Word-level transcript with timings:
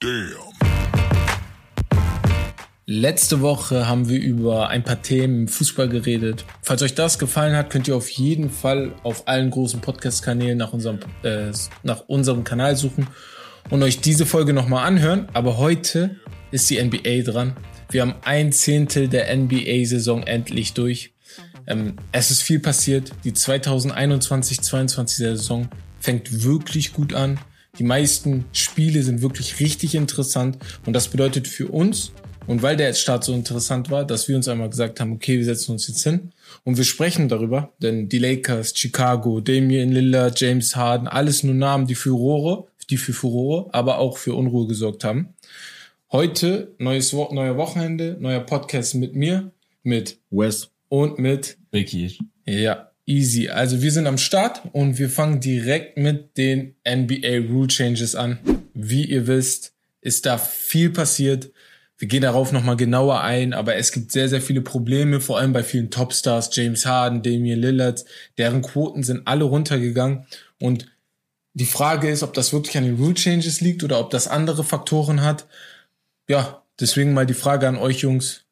Damn. 0.00 0.52
Letzte 2.84 3.40
Woche 3.40 3.88
haben 3.88 4.10
wir 4.10 4.20
über 4.20 4.68
ein 4.68 4.84
paar 4.84 5.00
Themen 5.00 5.40
im 5.40 5.48
Fußball 5.48 5.88
geredet. 5.88 6.44
Falls 6.60 6.82
euch 6.82 6.94
das 6.94 7.18
gefallen 7.18 7.56
hat, 7.56 7.70
könnt 7.70 7.88
ihr 7.88 7.96
auf 7.96 8.10
jeden 8.10 8.50
Fall 8.50 8.92
auf 9.04 9.26
allen 9.26 9.50
großen 9.50 9.80
Podcast-Kanälen 9.80 10.58
nach 10.58 10.74
unserem, 10.74 10.98
äh, 11.22 11.50
nach 11.82 12.08
unserem 12.08 12.44
Kanal 12.44 12.76
suchen 12.76 13.06
und 13.70 13.82
euch 13.82 14.00
diese 14.02 14.26
Folge 14.26 14.52
nochmal 14.52 14.86
anhören. 14.86 15.28
Aber 15.32 15.56
heute 15.56 16.16
ist 16.50 16.68
die 16.68 16.76
NBA 16.76 17.22
dran. 17.22 17.56
Wir 17.90 18.02
haben 18.02 18.16
ein 18.22 18.52
Zehntel 18.52 19.08
der 19.08 19.34
NBA-Saison 19.34 20.24
endlich 20.24 20.74
durch. 20.74 21.14
Ähm, 21.66 21.96
es 22.12 22.30
ist 22.30 22.42
viel 22.42 22.60
passiert. 22.60 23.12
Die 23.24 23.32
2021-22 23.32 25.08
Saison 25.08 25.68
fängt 26.00 26.44
wirklich 26.44 26.92
gut 26.92 27.14
an. 27.14 27.40
Die 27.78 27.84
meisten 27.84 28.46
Spiele 28.52 29.02
sind 29.02 29.22
wirklich 29.22 29.60
richtig 29.60 29.94
interessant 29.94 30.58
und 30.86 30.94
das 30.94 31.08
bedeutet 31.08 31.46
für 31.46 31.68
uns 31.68 32.12
und 32.46 32.62
weil 32.62 32.76
der 32.76 32.94
Start 32.94 33.24
so 33.24 33.34
interessant 33.34 33.90
war, 33.90 34.04
dass 34.04 34.28
wir 34.28 34.36
uns 34.36 34.48
einmal 34.48 34.70
gesagt 34.70 35.00
haben, 35.00 35.12
okay, 35.12 35.36
wir 35.36 35.44
setzen 35.44 35.72
uns 35.72 35.88
jetzt 35.88 36.02
hin 36.02 36.32
und 36.64 36.76
wir 36.76 36.84
sprechen 36.84 37.28
darüber, 37.28 37.72
denn 37.82 38.08
die 38.08 38.18
Lakers, 38.18 38.72
Chicago, 38.76 39.40
Damian 39.40 39.90
Lillard, 39.90 40.40
James 40.40 40.76
Harden, 40.76 41.08
alles 41.08 41.42
nur 41.42 41.54
Namen, 41.54 41.86
die 41.86 41.94
für 41.94 42.10
Furore, 42.10 42.66
die 42.88 42.96
für 42.96 43.12
Furore, 43.12 43.68
aber 43.74 43.98
auch 43.98 44.16
für 44.16 44.34
Unruhe 44.34 44.66
gesorgt 44.66 45.04
haben. 45.04 45.34
Heute 46.12 46.74
neues 46.78 47.12
Wo 47.12 47.28
neuer 47.32 47.56
Wochenende, 47.56 48.16
neuer 48.20 48.40
Podcast 48.40 48.94
mit 48.94 49.16
mir, 49.16 49.50
mit 49.82 50.18
Wes 50.30 50.70
und 50.88 51.18
mit 51.18 51.58
Becky. 51.72 52.16
Ja, 52.46 52.85
easy. 53.06 53.48
Also 53.48 53.80
wir 53.82 53.92
sind 53.92 54.06
am 54.06 54.18
Start 54.18 54.62
und 54.72 54.98
wir 54.98 55.08
fangen 55.08 55.40
direkt 55.40 55.96
mit 55.96 56.36
den 56.36 56.74
NBA 56.86 57.48
Rule 57.48 57.68
Changes 57.68 58.14
an. 58.14 58.38
Wie 58.74 59.04
ihr 59.04 59.26
wisst, 59.26 59.72
ist 60.00 60.26
da 60.26 60.38
viel 60.38 60.90
passiert. 60.90 61.50
Wir 61.98 62.08
gehen 62.08 62.22
darauf 62.22 62.52
nochmal 62.52 62.76
genauer 62.76 63.22
ein, 63.22 63.54
aber 63.54 63.76
es 63.76 63.90
gibt 63.90 64.12
sehr, 64.12 64.28
sehr 64.28 64.42
viele 64.42 64.60
Probleme, 64.60 65.20
vor 65.20 65.38
allem 65.38 65.54
bei 65.54 65.62
vielen 65.62 65.90
Topstars, 65.90 66.50
James 66.52 66.84
Harden, 66.84 67.22
Damian 67.22 67.58
Lillard, 67.58 68.04
deren 68.36 68.60
Quoten 68.60 69.02
sind 69.02 69.26
alle 69.26 69.44
runtergegangen 69.44 70.26
und 70.58 70.86
die 71.54 71.64
Frage 71.64 72.10
ist, 72.10 72.22
ob 72.22 72.34
das 72.34 72.52
wirklich 72.52 72.76
an 72.76 72.84
den 72.84 72.96
Rule 72.96 73.14
Changes 73.14 73.62
liegt 73.62 73.82
oder 73.82 73.98
ob 73.98 74.10
das 74.10 74.28
andere 74.28 74.62
Faktoren 74.62 75.22
hat. 75.22 75.46
Ja, 76.28 76.62
deswegen 76.78 77.14
mal 77.14 77.24
die 77.24 77.32
Frage 77.32 77.66
an 77.66 77.78
euch 77.78 78.00
Jungs. 78.00 78.44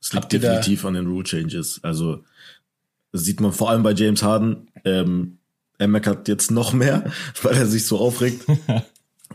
Es 0.00 0.14
liegt 0.14 0.32
definitiv 0.32 0.86
an 0.86 0.94
den 0.94 1.06
Rule 1.06 1.24
Changes. 1.24 1.80
Also 1.82 2.24
das 3.12 3.24
sieht 3.24 3.40
man 3.40 3.52
vor 3.52 3.70
allem 3.70 3.82
bei 3.82 3.92
James 3.92 4.22
Harden. 4.22 4.68
Ähm, 4.84 5.38
er 5.78 5.88
meckert 5.88 6.28
jetzt 6.28 6.50
noch 6.50 6.72
mehr, 6.72 7.10
weil 7.42 7.54
er 7.54 7.66
sich 7.66 7.86
so 7.86 7.98
aufregt. 7.98 8.44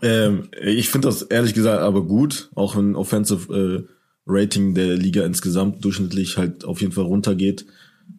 Ähm, 0.02 0.50
ich 0.62 0.90
finde 0.90 1.08
das 1.08 1.22
ehrlich 1.22 1.54
gesagt 1.54 1.82
aber 1.82 2.04
gut, 2.04 2.50
auch 2.56 2.76
wenn 2.76 2.96
Offensive 2.96 3.88
äh, 3.88 3.94
Rating 4.26 4.74
der 4.74 4.96
Liga 4.98 5.24
insgesamt 5.24 5.86
durchschnittlich 5.86 6.38
halt 6.38 6.66
auf 6.66 6.82
jeden 6.82 6.94
Fall 6.94 7.06
runtergeht. 7.06 7.66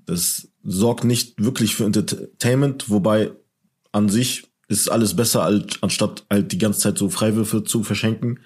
Das 0.07 0.49
sorgt 0.63 1.05
nicht 1.05 1.43
wirklich 1.43 1.75
für 1.75 1.85
Entertainment, 1.85 2.89
wobei 2.91 3.33
an 3.93 4.09
sich 4.09 4.45
ist 4.69 4.89
alles 4.91 5.15
besser, 5.15 5.43
als, 5.43 5.83
anstatt 5.83 6.25
halt 6.31 6.53
die 6.53 6.59
ganze 6.59 6.81
Zeit 6.81 6.97
so 6.97 7.11
Freiwürfe 7.11 7.65
zu 7.65 7.83
verschenken. 7.83 8.41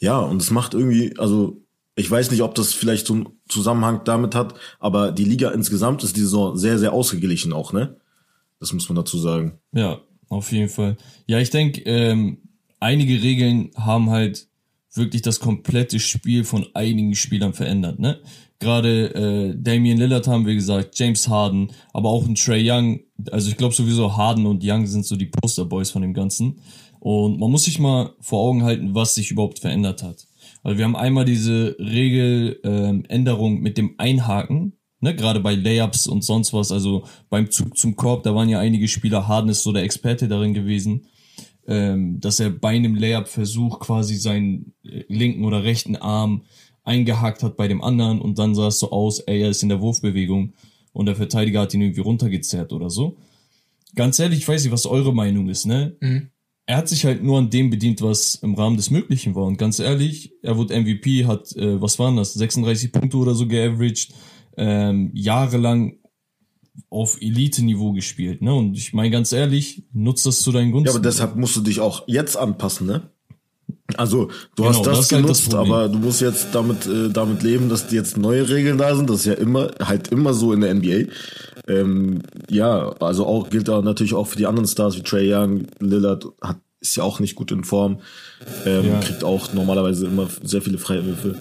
Ja, 0.00 0.18
und 0.18 0.40
es 0.40 0.50
macht 0.50 0.74
irgendwie, 0.74 1.18
also 1.18 1.62
ich 1.98 2.10
weiß 2.10 2.30
nicht, 2.30 2.42
ob 2.42 2.54
das 2.54 2.72
vielleicht 2.72 3.06
so 3.06 3.14
einen 3.14 3.28
Zusammenhang 3.48 4.02
damit 4.04 4.34
hat, 4.34 4.54
aber 4.78 5.10
die 5.10 5.24
Liga 5.24 5.50
insgesamt 5.50 6.04
ist 6.04 6.16
die 6.16 6.20
Saison 6.20 6.56
sehr, 6.56 6.78
sehr 6.78 6.92
ausgeglichen 6.92 7.52
auch, 7.52 7.72
ne? 7.72 7.96
Das 8.60 8.72
muss 8.72 8.88
man 8.88 8.96
dazu 8.96 9.18
sagen. 9.18 9.58
Ja, 9.72 10.00
auf 10.28 10.52
jeden 10.52 10.68
Fall. 10.68 10.96
Ja, 11.26 11.38
ich 11.38 11.50
denke, 11.50 11.82
ähm, 11.82 12.38
einige 12.80 13.22
Regeln 13.22 13.70
haben 13.76 14.10
halt 14.10 14.48
wirklich 14.94 15.22
das 15.22 15.40
komplette 15.40 15.98
Spiel 16.00 16.44
von 16.44 16.66
einigen 16.74 17.14
Spielern 17.14 17.52
verändert. 17.52 17.98
Ne? 17.98 18.20
Gerade 18.58 19.14
äh, 19.14 19.54
Damian 19.56 19.98
Lillard 19.98 20.26
haben 20.26 20.46
wir 20.46 20.54
gesagt, 20.54 20.98
James 20.98 21.28
Harden, 21.28 21.72
aber 21.92 22.08
auch 22.08 22.26
ein 22.26 22.34
Trey 22.34 22.68
Young. 22.68 23.00
Also 23.30 23.50
ich 23.50 23.56
glaube 23.56 23.74
sowieso 23.74 24.16
Harden 24.16 24.46
und 24.46 24.62
Young 24.64 24.86
sind 24.86 25.06
so 25.06 25.16
die 25.16 25.26
Posterboys 25.26 25.90
von 25.90 26.02
dem 26.02 26.14
Ganzen. 26.14 26.60
Und 27.00 27.38
man 27.38 27.50
muss 27.50 27.64
sich 27.64 27.78
mal 27.78 28.14
vor 28.20 28.40
Augen 28.40 28.64
halten, 28.64 28.94
was 28.94 29.14
sich 29.14 29.30
überhaupt 29.30 29.60
verändert 29.60 30.02
hat. 30.02 30.27
Weil 30.68 30.78
wir 30.78 30.84
haben 30.84 30.96
einmal 30.96 31.24
diese 31.24 31.76
Regeländerung 31.78 33.56
ähm, 33.56 33.62
mit 33.62 33.78
dem 33.78 33.94
Einhaken, 33.96 34.74
ne, 35.00 35.14
gerade 35.16 35.40
bei 35.40 35.54
Layups 35.54 36.06
und 36.06 36.22
sonst 36.22 36.52
was, 36.52 36.70
also 36.72 37.04
beim 37.30 37.50
Zug 37.50 37.76
zum 37.76 37.96
Korb, 37.96 38.22
da 38.22 38.34
waren 38.34 38.48
ja 38.48 38.58
einige 38.58 38.86
Spieler, 38.86 39.26
Harden 39.26 39.50
ist 39.50 39.62
so 39.62 39.72
der 39.72 39.84
Experte 39.84 40.28
darin 40.28 40.52
gewesen 40.54 41.06
ähm, 41.68 42.18
dass 42.18 42.40
er 42.40 42.50
bei 42.50 42.70
einem 42.70 42.94
Layup-Versuch 42.94 43.78
quasi 43.80 44.16
seinen 44.16 44.72
äh, 44.84 45.04
linken 45.08 45.44
oder 45.44 45.62
rechten 45.62 45.96
Arm 45.96 46.44
eingehakt 46.82 47.42
hat 47.42 47.58
bei 47.58 47.68
dem 47.68 47.82
anderen 47.82 48.20
und 48.20 48.38
dann 48.38 48.54
sah 48.54 48.68
es 48.68 48.78
so 48.78 48.90
aus, 48.90 49.20
ey, 49.20 49.42
er 49.42 49.50
ist 49.50 49.62
in 49.62 49.68
der 49.68 49.82
Wurfbewegung 49.82 50.54
und 50.92 51.06
der 51.06 51.14
Verteidiger 51.14 51.60
hat 51.60 51.74
ihn 51.74 51.82
irgendwie 51.82 52.00
runtergezerrt 52.00 52.72
oder 52.72 52.88
so. 52.88 53.18
Ganz 53.94 54.18
ehrlich, 54.18 54.38
ich 54.38 54.48
weiß 54.48 54.64
nicht, 54.64 54.72
was 54.72 54.86
eure 54.86 55.14
Meinung 55.14 55.48
ist, 55.50 55.66
ne? 55.66 55.96
Mhm. 56.00 56.30
Er 56.68 56.76
hat 56.76 56.88
sich 56.88 57.06
halt 57.06 57.24
nur 57.24 57.38
an 57.38 57.48
dem 57.48 57.70
bedient, 57.70 58.02
was 58.02 58.34
im 58.34 58.54
Rahmen 58.54 58.76
des 58.76 58.90
Möglichen 58.90 59.34
war. 59.34 59.44
Und 59.44 59.56
ganz 59.56 59.78
ehrlich, 59.78 60.34
er 60.42 60.58
wurde 60.58 60.78
MVP, 60.78 61.24
hat, 61.24 61.56
äh, 61.56 61.80
was 61.80 61.98
waren 61.98 62.18
das, 62.18 62.34
36 62.34 62.92
Punkte 62.92 63.16
oder 63.16 63.34
so 63.34 63.48
geaveraged, 63.48 64.12
ähm, 64.58 65.10
jahrelang 65.14 65.96
auf 66.90 67.22
Elite-Niveau 67.22 67.92
gespielt, 67.92 68.42
ne? 68.42 68.54
Und 68.54 68.76
ich 68.76 68.92
meine 68.92 69.10
ganz 69.10 69.32
ehrlich, 69.32 69.84
nutzt 69.94 70.26
das 70.26 70.40
zu 70.40 70.52
deinen 70.52 70.70
Gunsten. 70.70 70.88
Ja, 70.88 70.98
aber 70.98 71.02
deshalb 71.02 71.36
musst 71.36 71.56
du 71.56 71.62
dich 71.62 71.80
auch 71.80 72.04
jetzt 72.06 72.36
anpassen, 72.36 72.86
ne? 72.86 73.10
Also, 73.96 74.26
du 74.54 74.64
genau, 74.64 74.68
hast 74.68 74.86
das, 74.86 74.98
das 74.98 75.08
genutzt, 75.08 75.42
halt 75.44 75.54
das 75.54 75.60
aber 75.60 75.88
du 75.88 75.98
musst 75.98 76.20
jetzt 76.20 76.48
damit, 76.52 76.86
äh, 76.86 77.08
damit 77.08 77.42
leben, 77.42 77.68
dass 77.68 77.90
jetzt 77.90 78.18
neue 78.18 78.48
Regeln 78.48 78.76
da 78.76 78.94
sind. 78.94 79.08
Das 79.08 79.20
ist 79.20 79.26
ja 79.26 79.34
immer, 79.34 79.70
halt 79.80 80.08
immer 80.08 80.34
so 80.34 80.52
in 80.52 80.60
der 80.60 80.74
NBA. 80.74 81.10
Ähm, 81.68 82.22
ja, 82.50 82.90
also 83.00 83.26
auch 83.26 83.48
gilt 83.48 83.68
da 83.68 83.80
natürlich 83.80 84.14
auch 84.14 84.26
für 84.26 84.36
die 84.36 84.46
anderen 84.46 84.68
Stars 84.68 84.96
wie 84.96 85.02
Trey 85.02 85.32
Young, 85.32 85.66
Lillard 85.80 86.26
hat, 86.42 86.58
ist 86.80 86.96
ja 86.96 87.02
auch 87.02 87.18
nicht 87.18 87.34
gut 87.34 87.50
in 87.50 87.64
Form, 87.64 88.00
ähm, 88.66 88.88
ja. 88.88 89.00
kriegt 89.00 89.24
auch 89.24 89.52
normalerweise 89.52 90.06
immer 90.06 90.28
sehr 90.42 90.62
viele 90.62 90.78
Freiwürfe. 90.78 91.36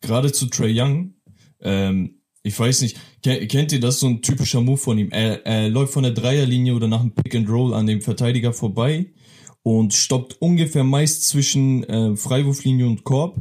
Gerade 0.00 0.32
zu 0.32 0.46
Trey 0.46 0.72
Young, 0.78 1.14
ähm, 1.60 2.20
ich 2.42 2.58
weiß 2.58 2.82
nicht, 2.82 2.96
kennt 3.22 3.72
ihr 3.72 3.80
das 3.80 4.00
so 4.00 4.06
ein 4.06 4.22
typischer 4.22 4.60
Move 4.60 4.78
von 4.78 4.98
ihm? 4.98 5.10
Er, 5.10 5.46
er 5.46 5.68
läuft 5.68 5.94
von 5.94 6.02
der 6.02 6.12
Dreierlinie 6.12 6.74
oder 6.74 6.88
nach 6.88 7.00
einem 7.00 7.14
Pick 7.14 7.34
and 7.34 7.48
Roll 7.48 7.72
an 7.72 7.86
dem 7.86 8.02
Verteidiger 8.02 8.52
vorbei 8.52 9.06
und 9.64 9.94
stoppt 9.94 10.40
ungefähr 10.40 10.84
meist 10.84 11.26
zwischen 11.26 11.82
äh, 11.84 12.16
Freiwurflinie 12.16 12.86
und 12.86 13.02
Korb. 13.02 13.40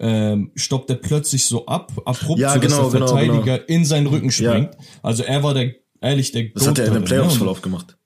Ähm, 0.00 0.50
stoppt 0.56 0.90
er 0.90 0.96
plötzlich 0.96 1.44
so 1.44 1.66
ab, 1.66 1.92
abrupt, 2.04 2.40
ja, 2.40 2.54
so 2.54 2.60
genau, 2.60 2.82
dass 2.82 2.90
der 2.90 3.00
genau, 3.00 3.06
Verteidiger 3.06 3.58
genau. 3.58 3.68
in 3.68 3.84
seinen 3.84 4.06
Rücken 4.08 4.32
springt. 4.32 4.74
Ja. 4.74 4.84
Also 5.02 5.22
er 5.22 5.44
war 5.44 5.54
der, 5.54 5.74
ehrlich, 6.00 6.32
der 6.32 6.48
Das 6.54 6.66
hat 6.66 6.78
er 6.78 6.88
in 6.88 6.94
dem 6.94 7.04
Playoffs-Verlauf 7.04 7.62
gemacht. 7.62 7.96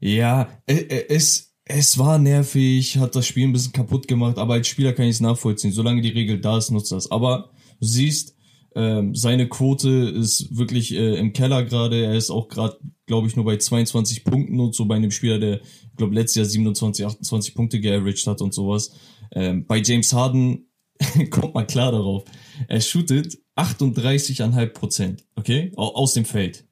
Ja, 0.00 0.48
es, 0.66 1.54
es 1.64 1.98
war 1.98 2.18
nervig, 2.18 2.96
hat 2.98 3.16
das 3.16 3.26
Spiel 3.26 3.48
ein 3.48 3.52
bisschen 3.52 3.72
kaputt 3.72 4.06
gemacht, 4.06 4.38
aber 4.38 4.54
als 4.54 4.68
Spieler 4.68 4.92
kann 4.92 5.06
ich 5.06 5.16
es 5.16 5.20
nachvollziehen. 5.20 5.72
Solange 5.72 6.00
die 6.00 6.10
Regel 6.10 6.40
da 6.40 6.56
ist, 6.56 6.70
nutzt 6.70 6.92
das. 6.92 7.10
Aber 7.10 7.50
du 7.80 7.86
siehst, 7.86 8.36
ähm, 8.76 9.14
seine 9.14 9.48
Quote 9.48 9.90
ist 9.90 10.56
wirklich 10.56 10.94
äh, 10.94 11.18
im 11.18 11.32
Keller 11.32 11.64
gerade. 11.64 12.04
Er 12.04 12.14
ist 12.14 12.30
auch 12.30 12.48
gerade, 12.48 12.78
glaube 13.06 13.28
ich, 13.28 13.36
nur 13.36 13.44
bei 13.44 13.56
22 13.56 14.24
Punkten 14.24 14.60
und 14.60 14.74
so 14.74 14.84
bei 14.84 14.96
einem 14.96 15.10
Spieler, 15.10 15.38
der, 15.38 15.60
ich 15.62 15.96
glaube, 15.96 16.14
letztes 16.14 16.36
Jahr 16.36 16.44
27, 16.46 17.06
28 17.06 17.54
Punkte 17.54 17.80
geaveraged 17.80 18.26
hat 18.26 18.40
und 18.40 18.52
sowas. 18.52 18.92
Ähm, 19.32 19.64
bei 19.66 19.80
James 19.80 20.12
Harden 20.12 20.68
kommt 21.30 21.54
mal 21.54 21.66
klar 21.66 21.92
darauf. 21.92 22.24
Er 22.68 22.80
shootet 22.80 23.38
38,5 23.56 24.66
Prozent, 24.68 25.24
okay, 25.36 25.72
aus 25.76 26.14
dem 26.14 26.24
Feld. 26.24 26.66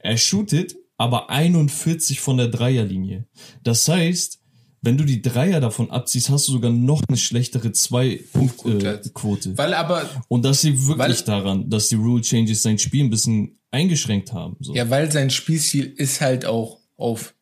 Er 0.00 0.16
shootet 0.16 0.76
aber 0.96 1.30
41 1.30 2.20
von 2.20 2.36
der 2.36 2.48
Dreierlinie. 2.48 3.28
Das 3.62 3.88
heißt, 3.88 4.37
wenn 4.80 4.96
du 4.96 5.04
die 5.04 5.22
Dreier 5.22 5.60
davon 5.60 5.90
abziehst, 5.90 6.30
hast 6.30 6.48
du 6.48 6.52
sogar 6.52 6.70
noch 6.70 7.02
eine 7.08 7.16
schlechtere 7.16 7.72
Zwei-Punkt-Quote. 7.72 9.50
Äh, 9.50 9.58
weil 9.58 9.74
aber. 9.74 10.08
Und 10.28 10.44
das 10.44 10.62
liegt 10.62 10.86
wirklich 10.86 11.24
daran, 11.24 11.68
dass 11.68 11.88
die 11.88 11.96
Rule 11.96 12.22
Changes 12.22 12.62
sein 12.62 12.78
Spiel 12.78 13.04
ein 13.04 13.10
bisschen 13.10 13.58
eingeschränkt 13.70 14.32
haben. 14.32 14.56
So. 14.60 14.74
Ja, 14.74 14.88
weil 14.90 15.10
sein 15.10 15.30
Spielstil 15.30 15.92
ist 15.96 16.20
halt 16.20 16.46
auch 16.46 16.80
auf 16.96 17.34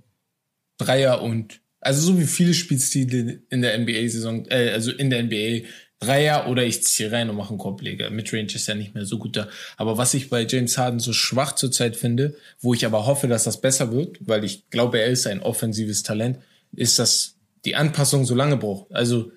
Dreier 0.78 1.22
und 1.22 1.60
also 1.81 2.00
so 2.12 2.19
wie 2.19 2.26
viele 2.26 2.52
Spielstile 2.52 3.43
in 3.49 3.62
der 3.62 3.78
NBA-Saison, 3.78 4.46
äh, 4.46 4.70
also 4.70 4.90
in 4.90 5.10
der 5.10 5.22
NBA, 5.22 5.66
Dreier 5.99 6.49
oder 6.49 6.64
ich 6.64 6.82
ziehe 6.82 7.10
rein 7.10 7.31
und 7.31 7.37
mache 7.37 7.50
einen 7.50 7.58
Korbleger. 7.58 8.10
Midrange 8.10 8.55
ist 8.55 8.66
ja 8.66 8.75
nicht 8.75 8.94
mehr 8.94 9.06
so 9.06 9.19
gut 9.19 9.37
da. 9.37 9.49
Aber 9.76 9.96
was 9.96 10.12
ich 10.12 10.28
bei 10.28 10.46
James 10.46 10.76
Harden 10.76 11.00
so 11.00 11.12
schwach 11.12 11.55
zurzeit 11.55 11.96
finde, 11.96 12.37
wo 12.60 12.75
ich 12.75 12.84
aber 12.84 13.06
hoffe, 13.06 13.28
dass 13.28 13.44
das 13.44 13.60
besser 13.60 13.93
wird, 13.93 14.19
weil 14.20 14.44
ich 14.44 14.69
glaube, 14.69 15.00
er 15.00 15.06
ist 15.06 15.26
ein 15.26 15.40
offensives 15.40 16.02
Talent, 16.02 16.38
ist, 16.75 16.99
dass 16.99 17.35
die 17.66 17.76
Anpassung 17.76 18.24
so 18.24 18.34
lange 18.34 18.56
braucht. 18.56 18.92
Also 18.92 19.30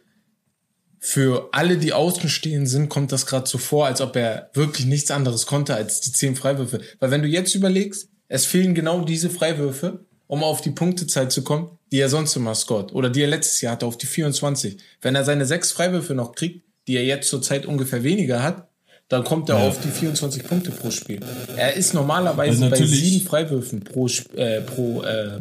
für 0.99 1.49
alle, 1.51 1.77
die 1.77 1.93
außenstehend 1.93 2.67
sind, 2.69 2.89
kommt 2.89 3.11
das 3.11 3.25
gerade 3.25 3.49
so 3.49 3.57
vor, 3.57 3.85
als 3.85 4.01
ob 4.01 4.15
er 4.15 4.49
wirklich 4.53 4.85
nichts 4.85 5.11
anderes 5.11 5.45
konnte 5.45 5.75
als 5.75 6.01
die 6.01 6.11
zehn 6.11 6.35
Freiwürfe. 6.35 6.81
Weil 6.99 7.11
wenn 7.11 7.21
du 7.21 7.27
jetzt 7.27 7.55
überlegst, 7.55 8.09
es 8.27 8.45
fehlen 8.45 8.75
genau 8.75 9.01
diese 9.01 9.29
Freiwürfe 9.29 10.05
um 10.29 10.43
auf 10.43 10.61
die 10.61 10.69
Punktezahl 10.69 11.31
zu 11.31 11.43
kommen, 11.43 11.71
die 11.91 11.99
er 11.99 12.07
sonst 12.07 12.35
immer 12.35 12.53
scored. 12.53 12.93
Oder 12.93 13.09
die 13.09 13.23
er 13.23 13.27
letztes 13.27 13.61
Jahr 13.61 13.73
hatte, 13.73 13.87
auf 13.87 13.97
die 13.97 14.05
24. 14.05 14.77
Wenn 15.01 15.15
er 15.15 15.25
seine 15.25 15.43
sechs 15.43 15.71
Freiwürfe 15.71 16.13
noch 16.13 16.35
kriegt, 16.35 16.63
die 16.87 16.97
er 16.97 17.03
jetzt 17.03 17.29
zurzeit 17.29 17.65
ungefähr 17.65 18.03
weniger 18.03 18.43
hat, 18.43 18.67
dann 19.07 19.23
kommt 19.23 19.49
er 19.49 19.57
ja. 19.57 19.67
auf 19.67 19.81
die 19.81 19.89
24 19.89 20.43
Punkte 20.43 20.69
pro 20.69 20.91
Spiel. 20.91 21.19
Er 21.57 21.73
ist 21.73 21.95
normalerweise 21.95 22.65
also 22.65 22.69
bei 22.69 22.85
sieben 22.85 23.25
Freiwürfen 23.25 23.83
pro, 23.83 24.07
äh, 24.35 24.61
pro, 24.61 25.01
äh, 25.01 25.39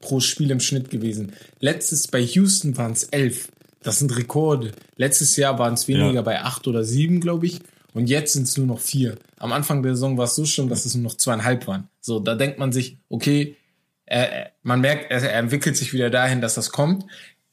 pro 0.00 0.20
Spiel 0.20 0.50
im 0.50 0.60
Schnitt 0.60 0.90
gewesen. 0.90 1.32
Letztes 1.60 2.08
bei 2.08 2.20
Houston 2.20 2.76
waren 2.76 2.92
es 2.92 3.04
elf. 3.04 3.48
Das 3.82 3.98
sind 3.98 4.16
Rekorde. 4.16 4.72
Letztes 4.96 5.36
Jahr 5.36 5.58
waren 5.58 5.74
es 5.74 5.88
weniger 5.88 6.12
ja. 6.14 6.22
bei 6.22 6.40
acht 6.40 6.66
oder 6.68 6.84
sieben, 6.84 7.20
glaube 7.20 7.46
ich. 7.46 7.60
Und 7.94 8.08
jetzt 8.08 8.32
sind 8.32 8.48
es 8.48 8.56
nur 8.56 8.66
noch 8.66 8.80
vier. 8.80 9.16
Am 9.38 9.52
Anfang 9.52 9.82
der 9.82 9.94
Saison 9.94 10.16
war 10.16 10.24
es 10.24 10.34
so 10.34 10.44
schlimm, 10.44 10.68
dass 10.68 10.86
es 10.86 10.94
nur 10.94 11.04
noch 11.04 11.16
zweieinhalb 11.16 11.66
waren. 11.66 11.88
So, 12.00 12.20
da 12.20 12.34
denkt 12.34 12.58
man 12.58 12.72
sich, 12.72 12.98
okay, 13.08 13.56
er, 14.06 14.52
man 14.62 14.80
merkt, 14.80 15.10
er, 15.10 15.22
er 15.22 15.38
entwickelt 15.38 15.76
sich 15.76 15.92
wieder 15.92 16.10
dahin, 16.10 16.40
dass 16.40 16.54
das 16.54 16.70
kommt. 16.70 17.04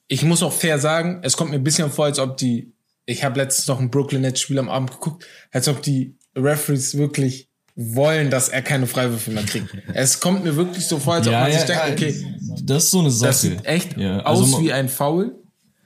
Ich 0.07 0.23
muss 0.23 0.43
auch 0.43 0.53
fair 0.53 0.79
sagen, 0.79 1.19
es 1.23 1.35
kommt 1.35 1.51
mir 1.51 1.57
ein 1.57 1.63
bisschen 1.63 1.91
vor, 1.91 2.05
als 2.05 2.19
ob 2.19 2.37
die, 2.37 2.71
ich 3.05 3.23
habe 3.23 3.39
letztens 3.39 3.67
noch 3.67 3.79
ein 3.79 3.91
Brooklyn 3.91 4.21
Nets 4.21 4.39
Spiel 4.39 4.59
am 4.59 4.69
Abend 4.69 4.91
geguckt, 4.91 5.25
als 5.51 5.67
ob 5.67 5.81
die 5.81 6.15
Referees 6.35 6.97
wirklich 6.97 7.48
wollen, 7.81 8.29
dass 8.29 8.49
er 8.49 8.61
keine 8.61 8.87
Freiwürfe 8.87 9.31
mehr 9.31 9.45
kriegt. 9.45 9.69
es 9.93 10.19
kommt 10.19 10.43
mir 10.43 10.57
wirklich 10.57 10.85
so 10.85 10.99
vor, 10.99 11.13
als 11.13 11.27
ob 11.27 11.33
man 11.33 11.49
ja, 11.49 11.57
sich 11.57 11.65
denkt, 11.65 11.83
okay, 11.91 12.25
das 12.61 12.83
ist 12.83 12.91
so 12.91 12.99
eine 12.99 13.09
Sache. 13.09 13.29
Das 13.29 13.41
sieht 13.41 13.65
echt 13.65 13.97
ja, 13.97 14.19
also 14.19 14.43
aus 14.43 14.61
wie 14.61 14.73
ein 14.73 14.89
Foul, 14.89 15.35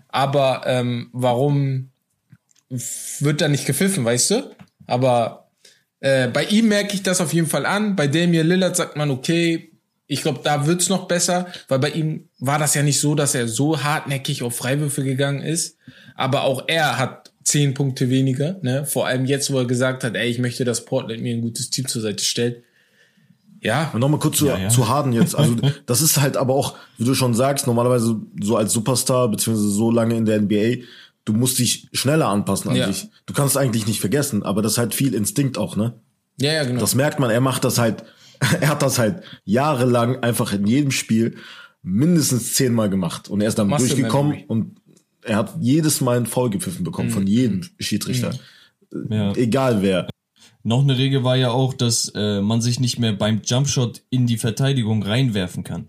aber 0.07 0.63
ähm, 0.65 1.09
warum 1.13 1.91
wird 3.19 3.41
da 3.41 3.47
nicht 3.47 3.67
gepfiffen, 3.67 4.03
weißt 4.03 4.31
du? 4.31 4.55
Aber 4.87 5.51
äh, 5.99 6.29
bei 6.29 6.45
ihm 6.45 6.67
merke 6.67 6.95
ich 6.95 7.03
das 7.03 7.21
auf 7.21 7.31
jeden 7.31 7.47
Fall 7.47 7.67
an. 7.67 7.95
Bei 7.95 8.07
Damian 8.07 8.47
Lillard 8.47 8.75
sagt 8.75 8.95
man, 8.95 9.11
okay, 9.11 9.71
ich 10.07 10.23
glaube, 10.23 10.41
da 10.43 10.65
wird's 10.65 10.89
noch 10.89 11.07
besser, 11.07 11.45
weil 11.67 11.77
bei 11.77 11.89
ihm 11.89 12.27
war 12.39 12.57
das 12.57 12.73
ja 12.73 12.81
nicht 12.81 12.99
so, 12.99 13.13
dass 13.13 13.35
er 13.35 13.47
so 13.47 13.83
hartnäckig 13.83 14.41
auf 14.41 14.55
Freiwürfe 14.55 15.03
gegangen 15.03 15.41
ist. 15.41 15.77
Aber 16.15 16.43
auch 16.43 16.63
er 16.67 16.97
hat 16.97 17.22
zehn 17.43 17.73
Punkte 17.73 18.09
weniger, 18.09 18.57
ne? 18.61 18.85
Vor 18.85 19.07
allem 19.07 19.25
jetzt, 19.25 19.51
wo 19.51 19.59
er 19.59 19.65
gesagt 19.65 20.03
hat, 20.03 20.15
ey, 20.15 20.29
ich 20.29 20.39
möchte, 20.39 20.65
dass 20.65 20.85
Portland 20.85 21.21
mir 21.21 21.35
ein 21.35 21.41
gutes 21.41 21.69
Team 21.69 21.87
zur 21.87 22.01
Seite 22.01 22.23
stellt. 22.23 22.63
Ja. 23.61 23.91
Und 23.93 24.01
nochmal 24.01 24.19
kurz 24.19 24.37
zu, 24.37 24.47
ja, 24.47 24.57
ja. 24.57 24.69
zu 24.69 24.89
Harden 24.89 25.13
jetzt. 25.13 25.35
Also, 25.35 25.55
das 25.85 26.01
ist 26.01 26.19
halt 26.19 26.37
aber 26.37 26.53
auch, 26.53 26.75
wie 26.97 27.05
du 27.05 27.15
schon 27.15 27.33
sagst, 27.33 27.65
normalerweise 27.65 28.17
so 28.41 28.57
als 28.57 28.73
Superstar, 28.73 29.29
beziehungsweise 29.29 29.69
so 29.69 29.89
lange 29.89 30.15
in 30.15 30.25
der 30.25 30.41
NBA, 30.41 30.83
du 31.25 31.33
musst 31.33 31.59
dich 31.59 31.87
schneller 31.93 32.27
anpassen 32.27 32.71
an 32.71 32.75
ja. 32.75 32.87
dich. 32.87 33.07
Du 33.25 33.33
kannst 33.33 33.57
eigentlich 33.57 33.87
nicht 33.87 34.01
vergessen, 34.01 34.43
aber 34.43 34.61
das 34.61 34.73
ist 34.73 34.77
halt 34.77 34.93
viel 34.93 35.13
Instinkt 35.13 35.57
auch, 35.57 35.75
ne? 35.75 35.93
Ja, 36.39 36.51
ja, 36.51 36.63
genau. 36.63 36.81
Das 36.81 36.95
merkt 36.95 37.19
man, 37.19 37.29
er 37.29 37.41
macht 37.41 37.63
das 37.63 37.77
halt, 37.77 38.03
er 38.61 38.67
hat 38.67 38.81
das 38.81 38.99
halt 38.99 39.23
jahrelang 39.45 40.21
einfach 40.23 40.51
in 40.51 40.67
jedem 40.67 40.91
Spiel 40.91 41.37
mindestens 41.81 42.53
zehnmal 42.53 42.89
gemacht. 42.89 43.29
Und 43.29 43.41
er 43.41 43.47
ist 43.47 43.59
dann 43.59 43.67
Muscle 43.67 43.89
durchgekommen 43.89 44.31
Memory. 44.31 44.45
und 44.47 44.77
er 45.25 45.37
hat 45.37 45.55
jedes 45.59 46.01
Mal 46.01 46.17
einen 46.17 46.25
Foul 46.25 46.49
gepfiffen 46.49 46.83
bekommen 46.83 47.09
mhm. 47.09 47.13
von 47.13 47.27
jedem 47.27 47.61
Schiedsrichter. 47.79 48.33
Mhm. 48.91 49.11
Ja. 49.11 49.35
Egal 49.35 49.81
wer. 49.81 50.07
Noch 50.63 50.81
eine 50.81 50.97
Regel 50.97 51.23
war 51.23 51.35
ja 51.35 51.51
auch, 51.51 51.73
dass 51.73 52.11
äh, 52.15 52.41
man 52.41 52.61
sich 52.61 52.79
nicht 52.79 52.97
mehr 52.97 53.13
beim 53.13 53.41
Jumpshot 53.43 54.01
in 54.09 54.27
die 54.27 54.37
Verteidigung 54.37 55.03
reinwerfen 55.03 55.63
kann. 55.63 55.87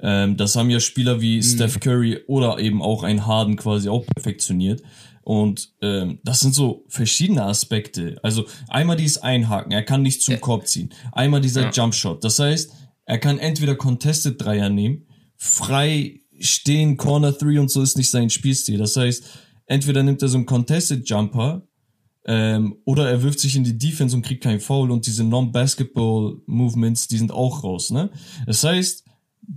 Ähm, 0.00 0.36
das 0.36 0.56
haben 0.56 0.70
ja 0.70 0.80
Spieler 0.80 1.20
wie 1.20 1.36
mhm. 1.36 1.42
Steph 1.42 1.78
Curry 1.78 2.18
oder 2.26 2.58
eben 2.58 2.82
auch 2.82 3.04
ein 3.04 3.26
Harden 3.26 3.56
quasi 3.56 3.88
auch 3.88 4.04
perfektioniert. 4.06 4.82
Und 5.22 5.74
ähm, 5.80 6.18
das 6.24 6.40
sind 6.40 6.54
so 6.54 6.84
verschiedene 6.88 7.44
Aspekte. 7.44 8.18
Also 8.22 8.46
einmal 8.68 8.96
dieses 8.96 9.18
Einhaken, 9.18 9.70
er 9.70 9.84
kann 9.84 10.02
nicht 10.02 10.22
zum 10.22 10.34
ja. 10.34 10.40
Korb 10.40 10.66
ziehen. 10.66 10.90
Einmal 11.12 11.40
dieser 11.40 11.62
ja. 11.62 11.70
Jumpshot. 11.70 12.24
Das 12.24 12.38
heißt, 12.38 12.72
er 13.04 13.18
kann 13.18 13.38
entweder 13.38 13.76
Contested 13.76 14.42
Dreier 14.42 14.70
nehmen, 14.70 15.06
frei 15.36 16.20
stehen, 16.40 16.96
Corner 16.96 17.36
Three 17.36 17.58
und 17.58 17.70
so 17.70 17.82
ist 17.82 17.96
nicht 17.96 18.10
sein 18.10 18.30
Spielstil. 18.30 18.78
Das 18.78 18.96
heißt, 18.96 19.24
entweder 19.66 20.02
nimmt 20.02 20.22
er 20.22 20.28
so 20.28 20.36
einen 20.36 20.46
Contested 20.46 21.08
Jumper 21.08 21.66
ähm, 22.24 22.76
oder 22.84 23.08
er 23.08 23.22
wirft 23.22 23.40
sich 23.40 23.56
in 23.56 23.64
die 23.64 23.78
Defense 23.78 24.14
und 24.14 24.22
kriegt 24.22 24.42
keinen 24.42 24.60
Foul 24.60 24.90
und 24.90 25.06
diese 25.06 25.24
Non-Basketball-Movements, 25.24 27.08
die 27.08 27.18
sind 27.18 27.32
auch 27.32 27.64
raus. 27.64 27.90
Ne? 27.90 28.10
Das 28.46 28.64
heißt, 28.64 29.04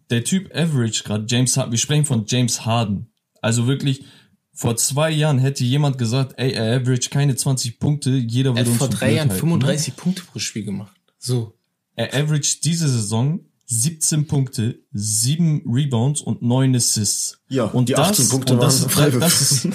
der 0.09 0.23
Typ 0.23 0.55
Average 0.55 1.03
gerade, 1.03 1.25
James 1.27 1.57
Harden, 1.57 1.71
wir 1.71 1.79
sprechen 1.79 2.05
von 2.05 2.25
James 2.27 2.65
Harden. 2.65 3.11
Also 3.41 3.67
wirklich, 3.67 4.05
vor 4.53 4.75
zwei 4.77 5.09
Jahren 5.09 5.39
hätte 5.39 5.63
jemand 5.63 5.97
gesagt, 5.97 6.35
ey, 6.37 6.51
er 6.51 6.79
average 6.79 7.09
keine 7.09 7.35
20 7.35 7.79
Punkte, 7.79 8.11
jeder 8.11 8.55
würde 8.55 8.69
uns 8.69 8.77
vor 8.77 8.87
drei 8.87 9.15
Jahren 9.15 9.31
35 9.31 9.89
ne? 9.89 10.01
Punkte 10.01 10.23
pro 10.23 10.39
Spiel 10.39 10.63
gemacht. 10.63 10.95
So. 11.17 11.57
Er 11.95 12.13
average 12.13 12.59
diese 12.63 12.87
Saison 12.87 13.41
17 13.65 14.27
Punkte, 14.27 14.79
7 14.91 15.63
Rebounds 15.65 16.21
und 16.21 16.41
9 16.41 16.75
Assists. 16.75 17.39
Ja, 17.49 17.65
und 17.65 17.89
die 17.89 17.95
18 17.95 18.25
das, 18.25 18.29
Punkte 18.29 18.57
waren 18.57 18.61
das, 18.61 18.87
das, 18.87 19.19
das 19.19 19.41
ist 19.41 19.67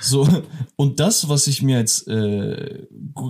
so 0.00 0.28
und 0.76 1.00
das, 1.00 1.28
was 1.28 1.46
ich 1.46 1.62
mir 1.62 1.78
jetzt 1.78 2.08
äh, 2.08 2.86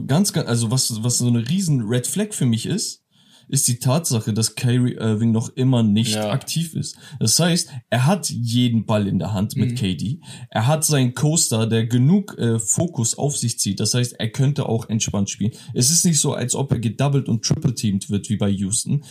ganz, 0.06 0.32
ganz, 0.32 0.48
also 0.48 0.70
was 0.70 1.02
was 1.02 1.18
so 1.18 1.26
eine 1.26 1.48
riesen 1.48 1.82
Red 1.82 2.06
Flag 2.06 2.32
für 2.32 2.46
mich 2.46 2.66
ist, 2.66 3.02
ist 3.48 3.68
die 3.68 3.78
Tatsache, 3.78 4.32
dass 4.32 4.54
Kyrie 4.54 4.94
Irving 4.94 5.30
noch 5.30 5.50
immer 5.56 5.82
nicht 5.82 6.14
ja. 6.14 6.30
aktiv 6.30 6.74
ist. 6.74 6.96
Das 7.20 7.38
heißt, 7.38 7.70
er 7.90 8.06
hat 8.06 8.30
jeden 8.30 8.86
Ball 8.86 9.06
in 9.06 9.18
der 9.18 9.34
Hand 9.34 9.56
mit 9.56 9.72
mhm. 9.72 9.74
KD. 9.74 10.20
Er 10.48 10.66
hat 10.66 10.84
seinen 10.84 11.14
Coaster, 11.14 11.66
der 11.66 11.86
genug 11.86 12.38
äh, 12.38 12.58
Fokus 12.58 13.18
auf 13.18 13.36
sich 13.36 13.58
zieht. 13.58 13.80
Das 13.80 13.92
heißt, 13.92 14.14
er 14.18 14.30
könnte 14.30 14.68
auch 14.68 14.88
entspannt 14.88 15.28
spielen. 15.28 15.52
Es 15.74 15.90
ist 15.90 16.04
nicht 16.04 16.18
so, 16.18 16.32
als 16.32 16.54
ob 16.54 16.72
er 16.72 16.78
gedoubled 16.78 17.28
und 17.28 17.44
triple-teamed 17.44 18.08
wird 18.08 18.30
wie 18.30 18.36
bei 18.36 18.48
Houston. 18.48 19.04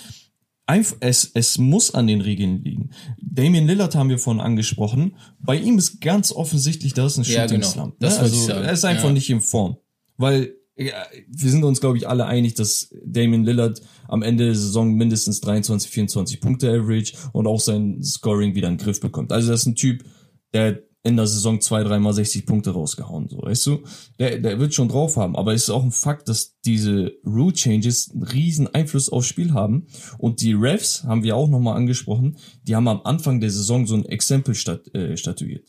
Einf 0.67 0.95
es, 0.99 1.31
es 1.33 1.57
muss 1.57 1.93
an 1.93 2.07
den 2.07 2.21
Regeln 2.21 2.63
liegen. 2.63 2.91
Damian 3.21 3.67
Lillard 3.67 3.95
haben 3.95 4.09
wir 4.09 4.19
vorhin 4.19 4.41
angesprochen. 4.41 5.15
Bei 5.39 5.55
ihm 5.55 5.77
ist 5.77 6.01
ganz 6.01 6.31
offensichtlich, 6.31 6.93
das 6.93 7.13
ist 7.13 7.17
ein 7.17 7.25
Shooting 7.25 7.39
ja, 7.39 7.47
genau. 7.47 7.67
Slump. 7.67 8.01
Ne? 8.01 8.07
Also, 8.07 8.51
er 8.51 8.71
ist 8.71 8.85
einfach 8.85 9.05
ja. 9.05 9.13
nicht 9.13 9.29
in 9.29 9.41
Form. 9.41 9.77
Weil 10.17 10.53
wir 10.75 11.49
sind 11.49 11.63
uns, 11.63 11.81
glaube 11.81 11.97
ich, 11.97 12.07
alle 12.07 12.25
einig, 12.25 12.55
dass 12.55 12.93
Damian 13.05 13.43
Lillard 13.43 13.81
am 14.07 14.21
Ende 14.21 14.45
der 14.45 14.55
Saison 14.55 14.93
mindestens 14.93 15.41
23, 15.41 15.89
24 15.91 16.41
Punkte 16.41 16.69
average 16.69 17.13
und 17.33 17.47
auch 17.47 17.59
sein 17.59 18.01
Scoring 18.03 18.55
wieder 18.55 18.69
in 18.69 18.77
den 18.77 18.83
Griff 18.83 18.99
bekommt. 18.99 19.31
Also 19.31 19.51
das 19.51 19.61
ist 19.61 19.67
ein 19.67 19.75
Typ, 19.75 20.03
der 20.53 20.81
in 21.03 21.15
der 21.15 21.25
Saison 21.25 21.59
zwei, 21.61 21.83
dreimal 21.83 22.13
60 22.13 22.45
Punkte 22.45 22.71
rausgehauen, 22.71 23.27
so, 23.27 23.41
weißt 23.41 23.65
du? 23.65 23.83
Der, 24.19 24.37
der 24.39 24.59
wird 24.59 24.73
schon 24.73 24.87
drauf 24.87 25.17
haben, 25.17 25.35
aber 25.35 25.53
es 25.53 25.63
ist 25.63 25.69
auch 25.71 25.83
ein 25.83 25.91
Fakt, 25.91 26.29
dass 26.29 26.59
diese 26.61 27.13
Rule 27.25 27.53
Changes 27.53 28.11
einen 28.11 28.23
riesen 28.23 28.67
Einfluss 28.73 29.09
aufs 29.09 29.27
Spiel 29.27 29.53
haben 29.53 29.87
und 30.19 30.41
die 30.41 30.53
Refs, 30.53 31.03
haben 31.03 31.23
wir 31.23 31.35
auch 31.35 31.49
nochmal 31.49 31.75
angesprochen, 31.75 32.37
die 32.63 32.75
haben 32.75 32.87
am 32.87 33.01
Anfang 33.03 33.39
der 33.39 33.49
Saison 33.49 33.87
so 33.87 33.95
ein 33.95 34.05
Exempel 34.05 34.53
stat, 34.53 34.93
äh, 34.93 35.17
statuiert. 35.17 35.67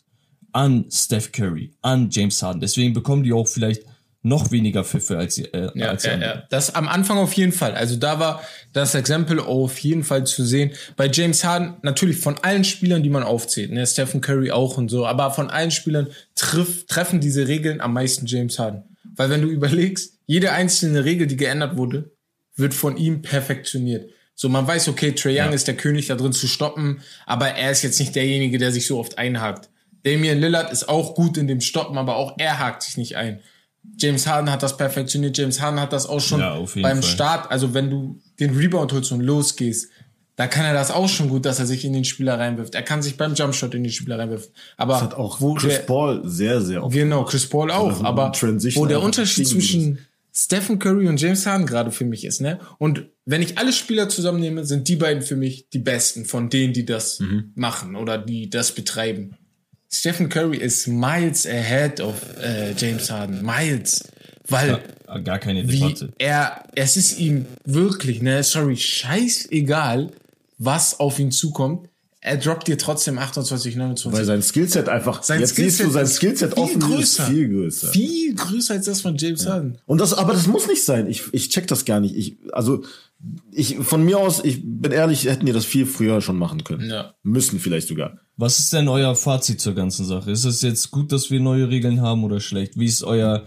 An 0.53 0.85
Steph 0.91 1.33
Curry, 1.33 1.75
an 1.81 2.11
James 2.11 2.43
Harden. 2.43 2.61
Deswegen 2.61 2.93
bekommen 2.93 3.23
die 3.23 3.33
auch 3.33 3.49
vielleicht 3.49 3.85
noch 4.23 4.53
weniger 4.53 4.85
Pfiffe 4.85 5.19
als, 5.19 5.39
äh, 5.39 5.71
ja, 5.75 5.89
als 5.89 6.05
ja, 6.05 6.17
ja. 6.17 6.43
Das 6.49 6.75
am 6.75 6.87
Anfang 6.87 7.19
auf 7.19 7.33
jeden 7.33 7.53
Fall. 7.53 7.75
Also 7.75 7.97
da 7.97 8.21
war 8.21 8.43
das 8.73 8.95
Exempel 8.95 9.41
auf 9.41 9.79
jeden 9.79 10.05
Fall 10.05 10.25
zu 10.25 10.45
sehen. 10.45 10.71
Bei 10.97 11.11
James 11.11 11.43
Harden 11.43 11.75
natürlich 11.83 12.19
von 12.19 12.39
allen 12.43 12.63
Spielern, 12.63 13.03
die 13.03 13.11
man 13.11 13.25
aufzählt, 13.25 13.73
ne, 13.73 13.85
Stephen 13.87 14.21
Curry 14.21 14.53
auch 14.53 14.79
und 14.79 14.89
so, 14.89 15.07
aber 15.07 15.33
von 15.33 15.51
allen 15.51 15.73
Spielern 15.73 16.07
triff, 16.37 16.87
treffen 16.87 17.21
diese 17.21 17.49
Regeln 17.49 17.81
am 17.81 17.93
meisten 17.95 18.27
James 18.27 18.59
Harden. 18.59 18.85
Weil 19.17 19.29
wenn 19.29 19.43
du 19.43 19.49
überlegst, 19.49 20.19
jede 20.27 20.53
einzelne 20.53 21.05
Regel, 21.05 21.27
die 21.27 21.37
geändert 21.37 21.77
wurde, 21.77 22.13
wird 22.55 22.75
von 22.75 22.97
ihm 22.97 23.23
perfektioniert. 23.23 24.11
So, 24.35 24.49
man 24.49 24.67
weiß, 24.67 24.89
okay, 24.89 25.13
Trae 25.13 25.33
Young 25.33 25.49
ja. 25.49 25.51
ist 25.51 25.69
der 25.69 25.77
König 25.77 26.07
da 26.07 26.15
drin 26.15 26.33
zu 26.33 26.47
stoppen, 26.47 27.03
aber 27.27 27.49
er 27.49 27.71
ist 27.71 27.83
jetzt 27.83 27.99
nicht 27.99 28.15
derjenige, 28.15 28.59
der 28.59 28.73
sich 28.73 28.87
so 28.87 28.99
oft 28.99 29.19
einhakt. 29.19 29.69
Damian 30.05 30.41
Lillard 30.41 30.73
ist 30.73 30.89
auch 30.89 31.15
gut 31.15 31.37
in 31.37 31.47
dem 31.47 31.61
Stoppen, 31.61 31.99
aber 31.99 32.17
auch 32.17 32.37
er 32.39 32.59
hakt 32.59 32.83
sich 32.83 32.97
nicht 32.97 33.17
ein. 33.17 33.41
James 33.99 34.27
Harden 34.27 34.51
hat 34.51 34.63
das 34.63 34.77
perfektioniert. 34.77 35.37
James 35.37 35.61
Harden 35.61 35.81
hat 35.81 35.93
das 35.93 36.07
auch 36.07 36.21
schon 36.21 36.41
ja, 36.41 36.59
beim 36.77 37.03
Fall. 37.03 37.03
Start. 37.03 37.51
Also 37.51 37.75
wenn 37.75 37.91
du 37.91 38.21
den 38.39 38.57
Rebound 38.57 38.93
holst 38.93 39.13
und 39.13 39.21
losgehst, 39.21 39.89
da 40.37 40.47
kann 40.47 40.65
er 40.65 40.73
das 40.73 40.91
auch 40.91 41.09
schon 41.09 41.29
gut, 41.29 41.45
dass 41.45 41.59
er 41.59 41.67
sich 41.67 41.85
in 41.85 41.93
den 41.93 42.05
Spieler 42.05 42.39
reinwirft. 42.39 42.75
Er 42.75 42.83
kann 42.83 43.03
sich 43.03 43.17
beim 43.17 43.35
Jumpshot 43.35 43.75
in 43.75 43.85
den 43.85 43.93
Spieler 43.93 44.19
reinwirfen. 44.19 44.51
Aber 44.77 44.95
das 44.95 45.03
hat 45.03 45.15
auch 45.15 45.41
wo 45.41 45.55
Chris 45.55 45.75
der, 45.75 45.81
Paul 45.81 46.23
sehr, 46.25 46.61
sehr 46.63 46.83
oft. 46.83 46.95
Genau, 46.95 47.25
Chris 47.25 47.47
Paul 47.47 47.71
auch. 47.71 48.03
Aber 48.03 48.33
wo 48.75 48.87
der 48.87 49.03
Unterschied 49.03 49.47
zwischen 49.47 49.99
Stephen 50.35 50.79
Curry 50.79 51.09
und 51.09 51.21
James 51.21 51.45
Harden 51.45 51.67
gerade 51.67 51.91
für 51.91 52.07
mich 52.07 52.25
ist, 52.25 52.41
ne? 52.41 52.59
Und 52.79 53.07
wenn 53.27 53.43
ich 53.43 53.59
alle 53.59 53.73
Spieler 53.73 54.09
zusammennehme, 54.09 54.65
sind 54.65 54.89
die 54.89 54.97
beiden 54.97 55.23
für 55.23 55.37
mich 55.37 55.69
die 55.69 55.79
besten 55.79 56.25
von 56.25 56.49
denen, 56.49 56.73
die 56.73 56.87
das 56.87 57.21
mhm. 57.21 57.53
machen 57.55 57.95
oder 57.95 58.17
die 58.17 58.49
das 58.49 58.73
betreiben. 58.73 59.37
Stephen 59.93 60.29
Curry 60.29 60.57
ist 60.57 60.87
miles 60.87 61.47
ahead 61.47 62.01
of 62.01 62.15
äh, 62.43 62.73
James 62.73 63.11
Harden. 63.11 63.45
Miles. 63.45 64.03
Weil 64.49 64.81
ja, 65.07 65.19
gar 65.19 65.39
keine 65.39 65.65
Debatte. 65.65 66.09
Wie 66.09 66.13
er, 66.19 66.65
es 66.75 66.97
ist 66.97 67.19
ihm 67.19 67.47
wirklich, 67.65 68.23
ne, 68.23 68.43
sorry, 68.43 68.77
scheißegal, 68.77 70.11
was 70.59 70.99
auf 70.99 71.19
ihn 71.19 71.31
zukommt. 71.31 71.89
Er 72.25 72.37
droppt 72.37 72.69
dir 72.69 72.79
trotzdem 72.79 73.19
28, 73.19 73.75
29. 73.75 74.19
Weil 74.19 74.25
sein 74.25 74.43
Skillset 74.43 74.89
einfach, 74.89 75.25
sein 75.25 75.41
jetzt 75.41 75.51
Skillset 75.51 75.79
siehst 75.79 75.89
du 75.89 75.93
sein 75.93 76.07
Skillset 76.07 76.57
offen 76.57 76.81
größer. 76.81 77.27
viel 77.27 77.49
größer. 77.49 77.89
Viel 77.89 78.35
größer 78.35 78.75
als 78.75 78.87
das 78.87 79.01
von 79.01 79.17
James 79.17 79.45
ja. 79.45 79.55
Harden. 79.55 79.79
Und 79.87 80.01
das, 80.01 80.15
aber 80.15 80.33
das 80.33 80.47
muss 80.47 80.69
nicht 80.69 80.85
sein. 80.85 81.09
Ich, 81.09 81.25
ich 81.33 81.49
check 81.49 81.67
das 81.67 81.85
gar 81.85 81.99
nicht. 82.01 82.15
Ich, 82.15 82.37
also, 82.53 82.85
ich, 83.53 83.77
von 83.77 84.05
mir 84.05 84.19
aus, 84.19 84.45
ich 84.45 84.61
bin 84.63 84.93
ehrlich, 84.93 85.25
hätten 85.25 85.47
die 85.47 85.53
das 85.53 85.65
viel 85.65 85.87
früher 85.87 86.21
schon 86.21 86.39
machen 86.39 86.65
können. 86.65 86.91
Ja. 86.91 87.15
Müssen 87.23 87.59
vielleicht 87.59 87.89
sogar. 87.89 88.19
Was 88.37 88.59
ist 88.59 88.73
denn 88.73 88.89
euer 88.89 89.15
Fazit 89.15 89.61
zur 89.61 89.75
ganzen 89.75 90.05
Sache? 90.05 90.31
Ist 90.31 90.45
es 90.45 90.63
jetzt 90.63 90.91
gut, 90.91 91.13
dass 91.13 91.31
wir 91.31 91.41
neue 91.41 91.69
Regeln 91.69 92.01
haben 92.01 92.25
oder 92.25 92.41
schlecht? 92.41 92.79
Wie 92.79 92.87
ist 92.87 93.05
euer 93.05 93.45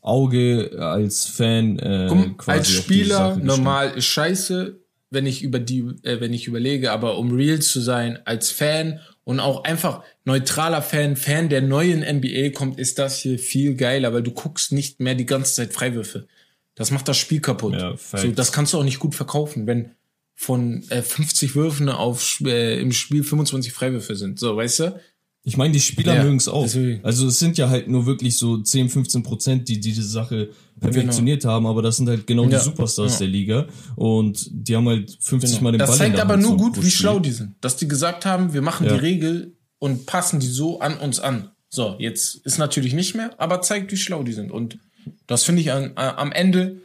Auge 0.00 0.76
als 0.78 1.24
Fan 1.24 1.78
äh, 1.78 2.06
Komm, 2.08 2.36
quasi 2.36 2.58
als 2.58 2.70
Spieler 2.70 3.36
normal 3.36 3.92
ist 3.96 4.06
scheiße, 4.06 4.80
wenn 5.10 5.26
ich 5.26 5.42
über 5.42 5.58
die, 5.58 5.80
äh, 6.02 6.20
wenn 6.20 6.32
ich 6.32 6.46
überlege, 6.46 6.92
aber 6.92 7.18
um 7.18 7.32
real 7.32 7.58
zu 7.60 7.80
sein, 7.80 8.18
als 8.24 8.52
Fan 8.52 9.00
und 9.24 9.40
auch 9.40 9.64
einfach 9.64 10.04
neutraler 10.24 10.82
Fan, 10.82 11.16
Fan 11.16 11.48
der 11.48 11.62
neuen 11.62 12.00
NBA 12.02 12.50
kommt, 12.50 12.78
ist 12.78 13.00
das 13.00 13.18
hier 13.18 13.40
viel 13.40 13.74
geiler, 13.74 14.12
weil 14.12 14.22
du 14.22 14.30
guckst 14.30 14.70
nicht 14.70 15.00
mehr 15.00 15.16
die 15.16 15.26
ganze 15.26 15.54
Zeit 15.54 15.72
Freiwürfe. 15.72 16.28
Das 16.76 16.90
macht 16.92 17.08
das 17.08 17.16
Spiel 17.16 17.40
kaputt. 17.40 17.74
Ja, 17.74 17.94
so, 17.96 18.30
das 18.30 18.52
kannst 18.52 18.72
du 18.72 18.78
auch 18.78 18.84
nicht 18.84 19.00
gut 19.00 19.14
verkaufen, 19.14 19.66
wenn 19.66 19.90
von 20.34 20.84
äh, 20.90 21.02
50 21.02 21.56
Würfen 21.56 21.88
auf 21.88 22.40
äh, 22.44 22.78
im 22.80 22.92
Spiel 22.92 23.24
25 23.24 23.72
Freiwürfe 23.72 24.14
sind. 24.14 24.38
So, 24.38 24.56
weißt 24.56 24.80
du? 24.80 25.00
Ich 25.42 25.56
meine, 25.56 25.72
die 25.72 25.80
Spieler 25.80 26.16
Ja, 26.16 26.24
mögen 26.24 26.36
es 26.36 26.48
auch. 26.48 26.64
deswegen. 26.64 27.04
Also 27.04 27.28
es 27.28 27.38
sind 27.38 27.56
ja 27.56 27.70
halt 27.70 27.88
nur 27.88 28.04
wirklich 28.04 28.36
so 28.36 28.58
10, 28.58 28.90
15 28.90 29.22
Prozent, 29.22 29.68
die 29.68 29.80
diese 29.80 30.02
Sache 30.02 30.50
perfektioniert 30.80 31.44
haben, 31.44 31.66
aber 31.66 31.80
das 31.82 31.96
sind 31.96 32.08
halt 32.08 32.26
genau 32.26 32.42
Ja, 32.44 32.58
die 32.58 32.64
Superstars 32.64 33.12
ja. 33.12 33.18
der 33.20 33.28
Liga 33.28 33.66
und 33.94 34.46
die 34.50 34.76
haben 34.76 34.88
halt 34.88 35.16
50 35.20 35.60
Mal 35.60 35.72
den 35.72 35.78
Das 35.78 35.88
Ball 35.88 36.08
in 36.08 36.12
zeigt 36.12 36.20
aber 36.20 36.36
nur 36.36 36.50
so 36.50 36.56
gut, 36.56 36.84
wie 36.84 36.90
schlau 36.90 37.20
die 37.20 37.30
sind. 37.30 37.54
Dass 37.60 37.76
die 37.76 37.86
gesagt 37.88 38.26
haben, 38.26 38.52
wir 38.52 38.60
machen 38.60 38.88
die 38.88 38.94
Regel 38.94 39.56
und 39.78 40.04
passen 40.04 40.40
die 40.40 40.48
so 40.48 40.80
an 40.80 40.98
uns 40.98 41.20
an. 41.20 41.52
So, 41.70 41.96
jetzt 41.98 42.34
ist 42.44 42.58
natürlich 42.58 42.92
nicht 42.92 43.14
mehr, 43.14 43.30
aber 43.38 43.62
zeigt, 43.62 43.92
wie 43.92 43.96
schlau 43.96 44.22
die 44.24 44.32
sind. 44.32 44.50
Und 44.50 44.78
das 45.26 45.44
finde 45.44 45.62
ich 45.62 45.72
an, 45.72 45.92
am 45.96 46.32
Ende 46.32 46.82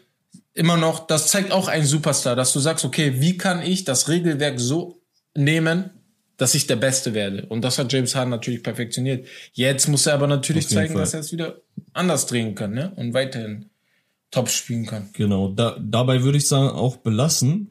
immer 0.54 0.78
noch, 0.78 1.08
das 1.08 1.28
zeigt 1.28 1.51
auch 1.51 1.68
einen 1.68 1.86
Superstar, 1.86 2.36
dass 2.36 2.54
du 2.54 2.60
sagst, 2.60 2.86
okay, 2.86 3.16
wie 3.20 3.38
kann 3.38 3.62
ich 3.62 3.84
das 3.84 4.10
Regelwerk 4.10 4.60
so 4.60 5.01
nehmen, 5.36 5.92
dass 6.38 6.56
ich 6.56 6.68
der 6.68 6.75
Beste 6.75 7.13
werde? 7.13 7.46
Und 7.46 7.62
das 7.63 7.78
hat 7.78 7.92
James 7.94 8.16
Harden 8.16 8.32
natürlich 8.32 8.63
perfektioniert. 8.63 9.28
Jetzt 9.54 9.88
muss 9.88 10.06
er 10.06 10.16
aber 10.16 10.28
natürlich 10.28 10.68
zeigen, 10.68 10.94
Fall. 10.94 11.01
dass 11.01 11.13
er 11.13 11.22
es 11.22 11.32
wieder 11.32 11.62
anders 11.94 12.25
drehen 12.25 12.56
kann, 12.56 12.74
ne? 12.74 12.92
Und 12.96 13.13
weiterhin 13.13 13.70
top 14.32 14.50
spielen 14.50 14.86
kann. 14.86 15.10
Genau, 15.13 15.50
da, 15.50 15.78
dabei 15.80 16.24
würde 16.24 16.38
ich 16.38 16.48
sagen, 16.48 16.70
auch 16.70 16.98
belassen. 16.98 17.70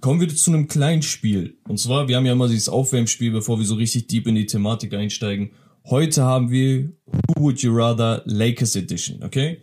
Kommen 0.00 0.20
wir 0.20 0.28
zu 0.28 0.50
einem 0.52 0.68
kleinen 0.68 1.02
Spiel. 1.02 1.56
Und 1.66 1.78
zwar, 1.78 2.08
wir 2.08 2.16
haben 2.16 2.26
ja 2.26 2.32
immer 2.32 2.48
dieses 2.48 2.68
Aufwärmspiel, 2.68 3.32
bevor 3.32 3.58
wir 3.58 3.64
so 3.66 3.74
richtig 3.74 4.06
deep 4.06 4.26
in 4.26 4.34
die 4.34 4.46
Thematik 4.46 4.92
einsteigen. 4.92 5.52
Heute 5.86 6.22
haben 6.22 6.50
wir 6.50 6.92
Who 7.06 7.42
Would 7.42 7.62
You 7.62 7.74
Rather 7.74 8.22
Lakers 8.26 8.76
Edition, 8.76 9.22
okay? 9.22 9.62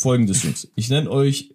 Folgendes, 0.00 0.42
Jungs. 0.42 0.72
Ich 0.76 0.88
nenne 0.88 1.10
euch 1.10 1.54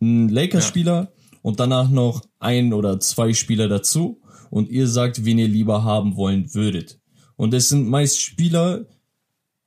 einen 0.00 0.28
Lakers-Spieler 0.28 1.12
und 1.42 1.60
danach 1.60 1.90
noch 1.90 2.22
ein 2.38 2.72
oder 2.72 3.00
zwei 3.00 3.34
Spieler 3.34 3.68
dazu 3.68 4.20
und 4.50 4.68
ihr 4.68 4.88
sagt, 4.88 5.24
wen 5.24 5.38
ihr 5.38 5.48
lieber 5.48 5.84
haben 5.84 6.16
wollen 6.16 6.54
würdet. 6.54 7.00
Und 7.36 7.54
es 7.54 7.68
sind 7.68 7.88
meist 7.88 8.20
Spieler, 8.20 8.86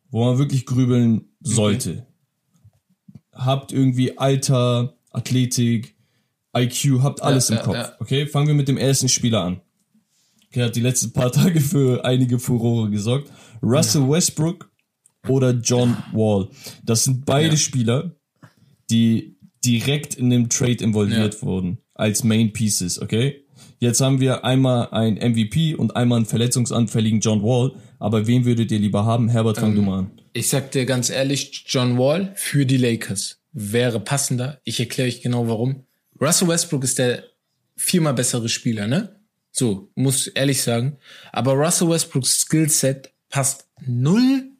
wo 0.10 0.26
man 0.26 0.38
wirklich 0.38 0.66
grübeln 0.66 1.30
sollte 1.42 2.06
habt 3.36 3.72
irgendwie 3.72 4.18
Alter, 4.18 4.98
Athletik, 5.12 5.96
IQ, 6.58 7.02
habt 7.04 7.22
alles 7.22 7.50
Ja, 7.50 7.56
im 7.56 7.60
ja, 7.60 7.66
Kopf. 7.66 7.76
ja. 7.76 7.96
Okay, 8.00 8.28
fangen 8.28 8.48
wir 8.48 8.56
mit 8.56 8.68
dem 8.68 8.78
ersten 8.78 9.10
Spieler 9.10 9.44
an. 9.44 9.62
Okay, 10.48 10.64
hat 10.64 10.76
die 10.76 10.82
letzten 10.82 11.12
paar 11.12 11.32
Tage 11.32 11.60
für 11.60 12.06
einige 12.06 12.40
Furore 12.40 12.90
gesorgt. 12.90 13.30
Russell 13.62 14.10
Westbrook 14.10 14.72
oder 15.28 15.52
John 15.52 15.98
Wall. 16.14 16.50
Das 16.84 17.04
sind 17.04 17.26
beide 17.26 17.58
Spieler, 17.58 18.16
die 18.90 19.38
direkt 19.64 20.16
in 20.16 20.30
dem 20.30 20.50
Trade 20.50 20.84
involviert 20.84 21.42
wurden 21.42 21.80
als 21.94 22.24
Main 22.24 22.54
Pieces, 22.54 23.02
okay? 23.02 23.46
Jetzt 23.80 24.02
haben 24.02 24.20
wir 24.20 24.46
einmal 24.46 24.90
einen 24.90 25.18
MVP 25.18 25.76
und 25.76 25.96
einmal 25.96 26.18
einen 26.18 26.26
verletzungsanfälligen 26.26 27.20
John 27.20 27.44
Wall. 27.44 27.74
Aber 28.00 28.28
wen 28.28 28.46
würdet 28.46 28.72
ihr 28.72 28.80
lieber 28.80 29.06
haben? 29.06 29.30
Herbert, 29.30 29.58
fang 29.58 29.76
du 29.76 29.82
mal 29.82 30.00
an. 30.00 30.12
Ich 30.34 30.50
sag 30.50 30.72
dir 30.72 30.86
ganz 30.86 31.10
ehrlich, 31.10 31.66
John 31.68 31.98
Wall 31.98 32.34
für 32.36 32.66
die 32.66 32.78
Lakers 32.78 33.42
wäre 33.52 34.00
passender. 34.00 34.60
Ich 34.64 34.80
erkläre 34.80 35.08
euch 35.08 35.22
genau 35.22 35.48
warum. 35.48 35.86
Russell 36.22 36.48
Westbrook 36.48 36.84
ist 36.84 37.00
der 37.00 37.24
viermal 37.76 38.14
bessere 38.14 38.50
Spieler, 38.50 38.88
ne? 38.88 39.20
So, 39.52 39.90
muss 39.96 40.28
ehrlich 40.28 40.62
sagen. 40.62 40.98
Aber 41.32 41.54
Russell 41.54 41.90
Westbrooks 41.90 42.42
Skillset 42.42 43.14
passt 43.30 43.68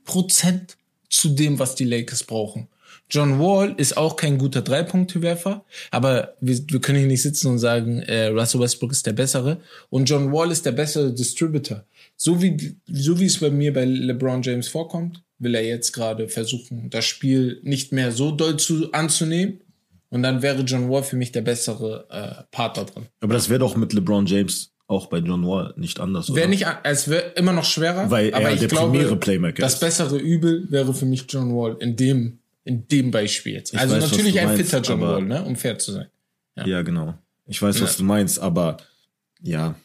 0% 0.08 0.76
zu 1.10 1.30
dem, 1.30 1.60
was 1.60 1.76
die 1.76 1.86
Lakers 1.86 2.24
brauchen. 2.24 2.68
John 3.10 3.40
Wall 3.40 3.76
ist 3.78 3.98
auch 3.98 4.16
kein 4.16 4.38
guter 4.38 4.62
Drei-Punkte-Werfer, 4.62 5.64
aber 5.92 6.34
wir, 6.42 6.60
wir 6.70 6.82
können 6.82 7.00
hier 7.00 7.08
nicht 7.08 7.22
sitzen 7.22 7.48
und 7.48 7.60
sagen, 7.60 8.00
äh, 8.00 8.28
Russell 8.28 8.62
Westbrook 8.62 8.92
ist 8.92 9.06
der 9.06 9.14
bessere 9.14 9.62
und 9.90 10.10
John 10.10 10.32
Wall 10.32 10.52
ist 10.52 10.66
der 10.66 10.72
bessere 10.72 11.14
Distributor. 11.14 11.86
So 12.18 12.42
wie, 12.42 12.78
so 12.88 13.20
wie 13.20 13.26
es 13.26 13.40
bei 13.40 13.52
mir 13.52 13.74
bei 13.74 13.86
LeBron 13.86 14.42
James 14.42 14.68
vorkommt, 14.68 15.24
will 15.38 15.54
er 15.54 15.66
jetzt 15.66 15.92
gerade 15.92 16.30
versuchen, 16.30 16.90
das 16.90 17.06
Spiel 17.06 17.60
nicht 17.64 17.92
mehr 17.92 18.12
so 18.12 18.32
doll 18.32 18.58
zu, 18.58 18.92
anzunehmen. 18.92 19.62
Und 20.10 20.24
dann 20.24 20.42
wäre 20.42 20.62
John 20.62 20.90
Wall 20.90 21.04
für 21.04 21.18
mich 21.18 21.32
der 21.32 21.42
bessere 21.42 22.08
äh, 22.10 22.44
Part 22.52 22.78
da 22.78 22.86
drin. 22.86 23.08
Aber 23.20 23.34
das 23.34 23.50
wäre 23.50 23.60
doch 23.60 23.76
mit 23.76 23.92
LeBron 23.92 24.26
James 24.26 24.72
auch 24.88 25.08
bei 25.08 25.18
John 25.20 25.46
Wall 25.48 25.74
nicht 25.78 26.00
anders? 26.00 26.34
Wäre 26.36 26.48
nicht, 26.50 26.66
es 26.84 27.08
wäre 27.10 27.32
immer 27.36 27.54
noch 27.54 27.66
schwerer, 27.66 28.10
Weil 28.12 28.34
aber 28.34 28.46
er 28.50 28.54
ich 28.54 28.60
der 28.60 28.68
glaube, 28.70 28.92
primäre 28.92 29.16
Playmaker 29.16 29.62
das 29.62 29.76
ist. 29.76 29.80
bessere 29.80 30.18
Übel 30.18 30.68
wäre 30.72 30.94
für 30.94 31.06
mich 31.06 31.26
John 31.30 31.54
Wall 31.56 31.78
in 31.80 31.96
dem, 31.96 32.40
in 32.64 32.88
dem 32.88 33.12
Beispiel 33.12 33.54
jetzt. 33.54 33.74
Ich 33.74 33.80
also 33.80 33.96
weiß, 33.96 34.04
was 34.04 34.12
natürlich 34.12 34.40
ein 34.40 34.48
meinst, 34.48 34.64
fitter 34.72 34.82
John 34.82 35.02
aber- 35.04 35.14
Wall, 35.16 35.24
ne, 35.26 35.44
um 35.44 35.56
fair 35.56 35.78
zu 35.80 35.92
sein. 35.92 36.08
Ja, 36.66 36.82
genau. 36.84 37.16
Ich 37.48 37.62
weiß, 37.62 37.82
was 37.82 37.94
Ja. 37.94 37.98
du 37.98 38.04
meinst, 38.06 38.40
aber 38.40 38.78
ja. 39.42 39.76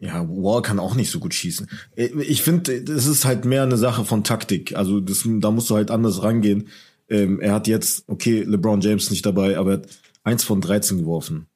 Ja, 0.00 0.24
Wall 0.28 0.62
kann 0.62 0.78
auch 0.78 0.94
nicht 0.94 1.10
so 1.10 1.18
gut 1.18 1.34
schießen. 1.34 1.68
Ich 1.96 2.42
finde, 2.42 2.82
das 2.82 3.06
ist 3.06 3.24
halt 3.24 3.44
mehr 3.44 3.64
eine 3.64 3.76
Sache 3.76 4.04
von 4.04 4.22
Taktik. 4.22 4.76
Also 4.76 5.00
das, 5.00 5.24
da 5.26 5.50
musst 5.50 5.68
du 5.70 5.74
halt 5.74 5.90
anders 5.90 6.22
rangehen. 6.22 6.68
Ähm, 7.08 7.40
er 7.40 7.52
hat 7.54 7.66
jetzt, 7.66 8.04
okay, 8.06 8.42
LeBron 8.42 8.80
James 8.80 9.10
nicht 9.10 9.26
dabei, 9.26 9.58
aber 9.58 9.70
er 9.72 9.76
hat 9.78 9.88
eins 10.22 10.44
von 10.44 10.60
13 10.60 10.98
geworfen. 10.98 11.46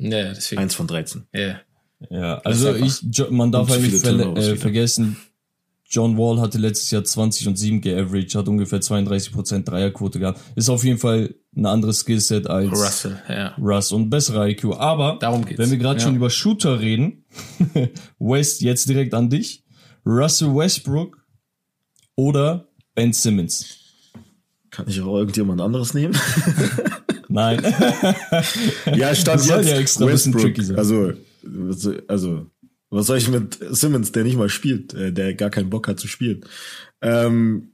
Ja, 0.00 0.32
deswegen. 0.32 0.62
Eins 0.62 0.74
von 0.74 0.86
13. 0.86 1.26
Ja. 1.34 1.60
Ja, 2.08 2.38
also 2.38 2.74
ich, 2.74 3.02
man 3.30 3.52
darf 3.52 3.68
halt 3.68 3.82
nicht 3.82 4.02
Turnovers 4.02 4.46
äh, 4.46 4.56
vergessen, 4.56 5.18
John 5.92 6.16
Wall 6.16 6.40
hatte 6.40 6.56
letztes 6.56 6.90
Jahr 6.92 7.02
20 7.04 7.48
und 7.48 7.56
7 7.58 7.80
geaveraged, 7.80 8.34
hat 8.36 8.46
ungefähr 8.48 8.80
32% 8.80 9.64
Dreierquote 9.64 10.20
gehabt. 10.20 10.40
Ist 10.54 10.68
auf 10.70 10.84
jeden 10.84 10.98
Fall 10.98 11.34
ein 11.56 11.66
anderes 11.66 11.98
Skillset 12.00 12.46
als 12.46 12.70
Russell, 12.70 13.20
ja. 13.28 13.54
Russ 13.58 13.90
und 13.90 14.08
bessere 14.08 14.48
IQ. 14.50 14.76
Aber 14.78 15.18
Darum 15.20 15.44
geht's. 15.44 15.58
wenn 15.58 15.70
wir 15.70 15.78
gerade 15.78 15.98
Ja. 15.98 16.06
schon 16.06 16.14
über 16.16 16.30
Shooter 16.30 16.80
reden, 16.80 17.24
West 18.20 18.62
jetzt 18.62 18.88
direkt 18.88 19.12
an 19.14 19.28
dich. 19.30 19.64
Russell 20.06 20.54
Westbrook 20.54 21.18
oder 22.14 22.68
Ben 22.94 23.12
Simmons? 23.12 23.76
Kann 24.70 24.86
ich 24.88 25.00
auch 25.00 25.16
irgendjemand 25.18 25.60
anderes 25.60 25.92
nehmen? 25.92 26.14
Nein. 27.30 27.62
ja, 28.94 29.14
stand 29.14 29.40
Das 29.40 29.46
soll 29.46 29.58
jetzt 29.58 29.70
ja 29.70 29.78
extra 29.78 30.04
ein 30.04 30.10
bisschen 30.10 30.34
Westbrook. 30.34 30.54
tricky 30.54 30.64
sein. 30.64 30.76
Also, 30.78 31.12
also, 32.08 32.46
was 32.90 33.06
soll 33.06 33.18
ich 33.18 33.28
mit 33.28 33.58
Simmons, 33.70 34.12
der 34.12 34.24
nicht 34.24 34.36
mal 34.36 34.48
spielt, 34.48 34.92
äh, 34.94 35.12
der 35.12 35.34
gar 35.34 35.50
keinen 35.50 35.70
Bock 35.70 35.88
hat 35.88 36.00
zu 36.00 36.08
spielen? 36.08 36.44
Ähm, 37.00 37.72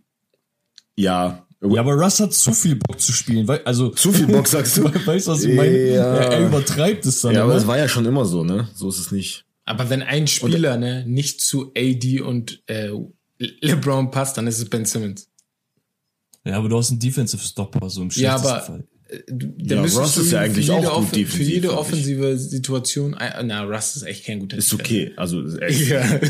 ja, 0.96 1.46
ja, 1.62 1.80
aber 1.80 1.94
Russ 1.94 2.20
hat 2.20 2.34
zu 2.34 2.52
viel 2.52 2.76
Bock 2.76 3.00
zu 3.00 3.12
spielen. 3.12 3.48
Weil, 3.48 3.62
also, 3.64 3.88
zu 3.88 4.12
viel 4.12 4.26
Bock 4.26 4.46
sagst 4.46 4.76
du. 4.76 4.84
weißt 5.06 5.26
du, 5.26 5.30
was 5.32 5.42
ich 5.42 5.54
meine? 5.54 5.88
Ja. 5.94 6.14
Er, 6.16 6.32
er 6.32 6.46
übertreibt 6.46 7.06
es 7.06 7.22
dann. 7.22 7.34
Ja, 7.34 7.44
aber 7.44 7.56
es 7.56 7.66
war 7.66 7.78
ja 7.78 7.88
schon 7.88 8.04
immer 8.04 8.24
so, 8.26 8.44
ne? 8.44 8.68
So 8.74 8.88
ist 8.90 8.98
es 8.98 9.10
nicht. 9.10 9.46
Aber 9.64 9.88
wenn 9.90 10.02
ein 10.02 10.26
Spieler 10.26 10.76
ne, 10.76 11.04
nicht 11.06 11.40
zu 11.40 11.72
AD 11.76 12.20
und 12.20 12.62
äh, 12.66 12.90
LeBron 13.38 14.10
passt, 14.10 14.36
dann 14.36 14.46
ist 14.46 14.58
es 14.58 14.68
Ben 14.68 14.84
Simmons. 14.84 15.28
Ja, 16.44 16.58
aber 16.58 16.68
du 16.68 16.76
hast 16.76 16.90
einen 16.90 17.00
Defensive 17.00 17.42
Stopper, 17.42 17.90
so 17.90 18.02
im 18.02 18.10
Ja, 18.10 18.38
schlechtesten 18.38 18.48
aber 18.48 18.62
Fall. 18.62 18.84
Äh, 19.08 19.18
da 19.28 19.74
Ja, 19.76 19.82
müsstest 19.82 20.02
Russ 20.02 20.16
ist 20.18 20.32
ja 20.32 20.40
eigentlich 20.40 20.70
auch 20.70 20.80
gut 20.82 20.86
Offen- 20.92 21.08
Für 21.08 21.16
defensiv, 21.16 21.48
jede 21.54 21.66
ich. 21.68 21.72
offensive 21.72 22.38
Situation, 22.38 23.14
äh, 23.14 23.42
na, 23.44 23.64
Russ 23.64 23.96
ist 23.96 24.02
echt 24.02 24.24
kein 24.26 24.40
guter 24.40 24.56
Ist 24.56 24.72
okay. 24.74 25.12
Also, 25.16 25.42
äh, 25.58 25.72
Ja. 25.72 26.20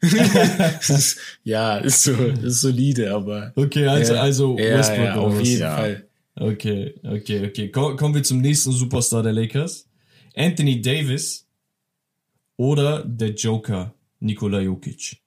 Es 0.80 0.90
ist, 0.90 1.18
ja, 1.44 1.76
ist 1.78 2.02
so, 2.02 2.12
ist 2.12 2.60
solide, 2.60 3.12
aber. 3.14 3.52
Okay, 3.54 3.86
also, 3.86 4.14
ja, 4.14 4.20
also 4.22 4.58
ja, 4.58 4.78
Westbrook 4.78 5.04
ja, 5.06 5.14
auf 5.16 5.40
jeden 5.42 5.60
Ja. 5.60 5.76
Fall. 5.76 6.06
Okay, 6.34 6.94
okay, 7.04 7.46
okay. 7.46 7.68
Komm, 7.70 7.96
kommen 7.96 8.14
wir 8.14 8.22
zum 8.22 8.40
nächsten 8.40 8.72
Superstar 8.72 9.22
der 9.22 9.32
Lakers. 9.32 9.86
Anthony 10.34 10.80
Davis 10.80 11.46
oder 12.56 13.04
der 13.04 13.30
Joker 13.34 13.94
Nikola 14.20 14.60
Jokic. 14.60 15.18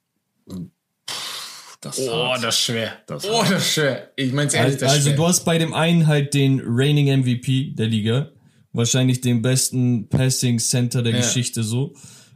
Das 1.85 1.99
Oh, 1.99 2.33
das 2.41 2.55
ist 2.55 2.61
schwer. 2.61 2.91
Das 3.07 3.25
oh, 3.25 3.41
das 3.49 3.61
ist 3.63 3.73
schwer. 3.73 4.11
Ich 4.15 4.31
mein's 4.33 4.53
ehrlich, 4.53 4.77
das 4.77 4.91
ist 4.91 4.97
Also 4.97 5.07
schwer. 5.09 5.17
du 5.17 5.27
hast 5.27 5.43
bei 5.45 5.57
dem 5.57 5.73
einen 5.73 6.07
halt 6.07 6.33
den 6.33 6.61
reigning 6.65 7.07
MVP 7.21 7.73
der 7.75 7.87
Liga, 7.87 8.31
wahrscheinlich 8.73 9.21
den 9.21 9.41
besten 9.41 10.09
Passing 10.09 10.59
Center 10.59 11.01
der 11.01 11.13
Ja. 11.13 11.19
Geschichte 11.19 11.63
so. 11.63 11.93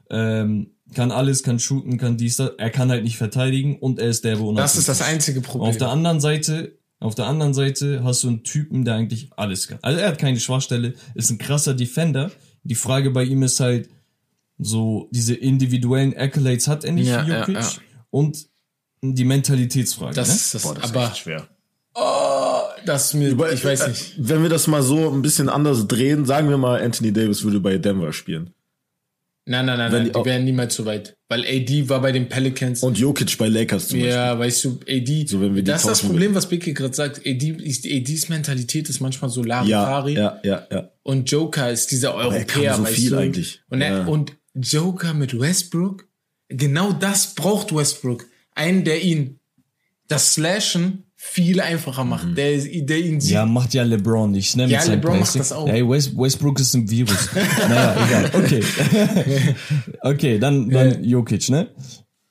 Ähm, 0.09 0.71
kann 0.95 1.11
alles, 1.11 1.43
kann 1.43 1.59
shooten, 1.59 1.97
kann 1.97 2.17
dies, 2.17 2.37
das. 2.37 2.51
Er 2.57 2.69
kann 2.71 2.89
halt 2.89 3.03
nicht 3.03 3.17
verteidigen 3.17 3.77
und 3.77 3.99
er 3.99 4.09
ist 4.09 4.23
derbe 4.25 4.51
das 4.55 4.75
ist 4.75 4.89
das 4.89 5.01
einzige 5.01 5.41
Problem. 5.41 5.69
Auf 5.69 5.77
der 5.77 5.89
anderen 5.89 6.19
Seite 6.19 6.77
Auf 7.01 7.15
der 7.15 7.27
anderen 7.27 7.53
Seite 7.53 8.03
hast 8.03 8.23
du 8.23 8.27
einen 8.27 8.43
Typen, 8.43 8.83
der 8.85 8.95
eigentlich 8.95 9.29
alles 9.37 9.67
kann. 9.67 9.79
Also 9.81 9.99
er 9.99 10.09
hat 10.09 10.17
keine 10.17 10.39
Schwachstelle, 10.39 10.95
ist 11.15 11.29
ein 11.29 11.37
krasser 11.37 11.73
Defender. 11.73 12.31
Die 12.63 12.75
Frage 12.75 13.11
bei 13.11 13.23
ihm 13.23 13.41
ist 13.43 13.59
halt, 13.61 13.87
so 14.57 15.07
diese 15.11 15.33
individuellen 15.35 16.13
Accolades 16.17 16.67
hat 16.67 16.83
er 16.83 16.91
nicht, 16.91 17.07
Ja, 17.07 17.25
wie 17.25 17.31
ja, 17.31 17.39
Jokic. 17.39 17.55
ja. 17.55 17.69
Und 18.09 18.47
die 19.01 19.25
Mentalitätsfrage. 19.25 20.15
Das, 20.15 20.27
ne? 20.29 20.33
das, 20.53 20.63
Boah, 20.63 20.75
das 20.75 20.83
ist 20.85 20.95
aber 20.95 21.05
echt 21.07 21.17
schwer. 21.17 21.47
das 22.85 23.05
ist 23.07 23.13
mir, 23.15 23.31
ich 23.51 23.63
weiß 23.65 23.87
nicht. 23.87 24.13
Wenn 24.17 24.41
wir 24.43 24.49
das 24.49 24.67
mal 24.67 24.81
so 24.81 25.09
ein 25.11 25.21
bisschen 25.21 25.49
anders 25.49 25.87
drehen, 25.87 26.25
sagen 26.25 26.49
wir 26.49 26.57
mal, 26.57 26.81
Anthony 26.81 27.11
Davis 27.13 27.43
würde 27.43 27.59
bei 27.59 27.77
Denver 27.77 28.13
spielen. 28.13 28.51
Nein, 29.45 29.65
nein, 29.65 29.79
nein, 29.79 29.91
Wenn 29.91 30.03
nein, 30.03 30.11
die 30.13 30.19
die 30.19 30.25
wären 30.25 30.43
niemals 30.43 30.75
so 30.75 30.85
weit. 30.85 31.17
Weil 31.27 31.43
AD 31.43 31.89
war 31.89 32.01
bei 32.01 32.11
den 32.11 32.29
Pelicans. 32.29 32.83
Und 32.83 32.99
Jokic 32.99 33.35
bei 33.39 33.47
Lakers 33.47 33.87
zum 33.87 33.97
Beispiel. 33.97 34.13
ja, 34.13 34.37
weißt 34.37 34.63
du, 34.65 34.79
AD, 34.87 35.25
So, 35.27 35.41
wenn 35.41 35.55
wir 35.55 35.63
die 35.63 35.71
das 35.71 35.81
ist 35.81 35.87
das 35.89 36.01
Problem, 36.03 36.35
was 36.35 36.47
Biki 36.47 36.73
gerade 36.73 36.93
sagt. 36.93 37.25
AD, 37.25 37.49
ist, 37.63 37.83
ADs 37.87 38.29
Mentalität 38.29 38.89
ist 38.89 38.99
manchmal 38.99 39.31
so 39.31 39.41
Ja, 39.43 39.63
Larifari. 39.63 40.13
ja, 40.13 40.39
ja, 40.43 40.67
ja. 40.71 40.91
Und 41.01 41.31
Joker 41.31 41.71
ist 41.71 41.89
dieser 41.89 42.09
er 42.09 42.15
Europäer, 42.15 42.45
kann 42.73 42.75
so 42.77 42.83
weißt 42.83 42.95
viel 42.95 43.09
du? 43.09 43.17
eigentlich. 43.17 43.61
Und, 43.69 43.81
er, 43.81 43.91
Ja. 43.99 44.05
und 44.05 44.33
Joker 44.53 45.15
mit 45.15 45.39
Westbrook, 45.39 46.07
genau 46.49 46.91
das 46.93 47.33
braucht 47.33 47.75
Westbrook. 47.75 48.25
Einen, 48.59 48.83
der 48.83 49.01
ihn 49.01 49.39
das 50.09 50.33
Slashen 50.33 51.05
viel 51.15 51.59
einfacher 51.61 52.03
macht, 52.03 52.37
der, 52.37 52.57
der 52.57 52.99
ihn 52.99 53.21
sieht. 53.21 53.31
Ja, 53.31 53.45
macht 53.45 53.73
ja 53.73 53.83
LeBron 53.83 54.31
nicht, 54.31 54.55
ne? 54.55 54.67
Ja, 54.67 54.83
LeBron 54.83 55.19
macht 55.19 55.35
das 55.35 55.51
auch. 55.51 55.67
Ey, 55.67 55.87
West, 55.87 56.17
Westbrook 56.17 56.59
ist 56.59 56.73
ein 56.73 56.89
Virus. 56.89 57.29
naja, 57.69 57.95
egal. 58.07 58.31
Okay. 58.33 58.63
okay, 60.01 60.39
dann, 60.39 60.69
dann 60.69 61.03
Jokic, 61.03 61.49
ne? 61.49 61.67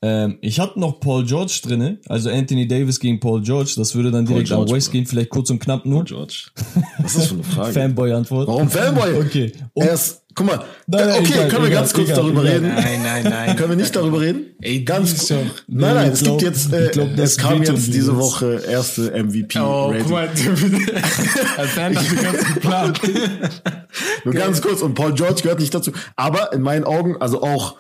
Ähm, 0.01 0.39
ich 0.43 0.61
hatte 0.61 0.79
noch 0.79 1.01
Paul 1.01 1.25
George 1.27 1.61
drinne, 1.63 1.99
also 2.07 2.31
Anthony 2.31 2.69
Davis 2.69 3.01
gegen 3.01 3.19
Paul 3.19 3.43
George, 3.43 3.73
das 3.77 3.95
würde 3.95 4.11
dann 4.13 4.27
direkt 4.27 4.49
George, 4.49 4.71
an 4.71 4.77
West 4.77 4.93
gehen, 4.93 5.07
vielleicht 5.07 5.31
kurz 5.31 5.51
und 5.51 5.59
knapp 5.59 5.85
nur. 5.85 6.05
George. 6.05 6.51
Was 6.99 7.13
ist 7.13 7.19
das 7.19 7.27
für 7.27 7.35
eine 7.35 7.43
Frage? 7.45 7.73
Fanboy-Antwort. 7.73 8.49
Warum 8.49 8.71
Fanboy? 8.71 9.15
Okay. 9.15 9.53
Und 9.75 9.87
Er 9.87 9.95
ist, 9.95 10.23
guck 10.39 10.47
mal, 10.47 10.65
Nein, 10.87 11.07
nein, 11.09 11.21
okay, 11.21 11.33
egal, 11.35 11.49
können 11.49 11.63
wir 11.65 11.69
egal, 11.69 11.81
ganz 11.83 11.93
kurz 11.93 12.09
egal, 12.09 12.17
darüber 12.23 12.41
egal. 12.43 12.53
reden? 12.55 12.69
Nein, 12.75 13.03
nein, 13.03 13.25
nein. 13.25 13.57
Können 13.57 13.69
wir 13.71 13.77
nicht 13.77 13.95
darüber 13.97 14.21
reden? 14.21 14.47
Ey, 14.63 14.85
ganz 14.85 15.19
kurz. 15.19 15.31
Nein, 15.67 15.95
nein, 15.95 16.13
es 16.13 16.23
glaub- 16.23 16.39
gibt 16.39 16.51
jetzt, 16.51 16.73
äh, 16.73 16.89
glaub, 16.93 17.15
das 17.17 17.31
es 17.33 17.37
kam 17.39 17.63
jetzt 17.63 17.87
die 17.89 17.91
diese. 17.93 18.17
Woche 18.17 18.63
erste 18.67 19.11
MVP 19.13 19.59
Oh, 19.61 19.89
Rating. 19.89 20.03
guck 20.05 20.11
mal, 20.13 20.29
als 21.59 21.77
wären 21.77 21.95
das 21.95 22.23
ganz 22.23 22.55
geplant. 22.55 23.01
Nur 24.25 24.35
ganz 24.35 24.63
kurz, 24.63 24.81
und 24.83 24.95
Paul 24.95 25.13
George 25.15 25.43
gehört 25.43 25.61
nicht 25.61 25.75
dazu. 25.75 25.93
Aber 26.17 26.53
in 26.53 26.63
meinen 26.63 26.85
Augen, 26.85 27.17
also 27.21 27.43
auch 27.43 27.77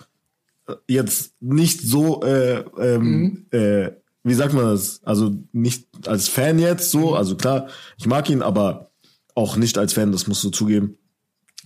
äh, 0.69 0.75
jetzt 0.89 1.33
nicht 1.41 1.81
so, 1.83 2.23
äh, 2.23 2.65
ähm, 2.81 3.47
äh, 3.53 3.91
wie 4.25 4.35
sagt 4.35 4.53
man 4.53 4.65
das? 4.65 5.01
Also 5.05 5.33
nicht 5.53 5.87
als 6.07 6.29
Fan 6.29 6.59
jetzt 6.59 6.91
so, 6.91 7.15
also 7.15 7.37
klar, 7.37 7.69
ich 7.97 8.07
mag 8.07 8.29
ihn, 8.29 8.43
aber 8.43 8.91
auch 9.35 9.57
nicht 9.57 9.79
als 9.79 9.93
Fan, 9.93 10.13
das 10.13 10.27
musst 10.27 10.43
du 10.45 10.51
zugeben, 10.51 10.99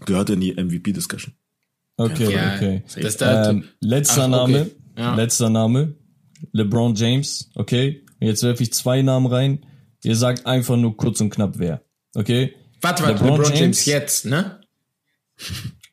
gehört 0.07 0.31
in 0.31 0.41
die 0.41 0.53
MVP-Discussion. 0.55 1.35
Okay, 1.97 2.33
Ja, 2.33 2.55
okay. 2.57 2.83
das 3.01 3.17
da, 3.17 3.51
Ähm, 3.51 3.65
letzter 3.81 4.25
Ach, 4.25 4.29
Name, 4.29 4.63
okay. 4.63 4.71
Ja. 4.99 5.15
letzter 5.15 5.51
Name, 5.51 5.95
LeBron 6.53 6.95
James, 6.95 7.51
okay? 7.55 8.05
Jetzt 8.21 8.43
werfe 8.43 8.63
ich 8.63 8.73
zwei 8.73 9.03
Namen 9.03 9.27
rein. 9.27 9.67
Ihr 10.03 10.17
sagt 10.17 10.47
einfach 10.47 10.77
nur 10.77 10.97
kurz 10.97 11.21
und 11.21 11.31
knapp 11.31 11.59
wer, 11.59 11.83
okay? 12.15 12.55
warte, 12.81 13.03
warte, 13.05 13.15
LeBron 13.23 13.39
LeBron, 13.41 13.45
James. 13.57 13.61
James 13.61 13.87
jetzt, 13.87 14.27
ne? 14.27 14.61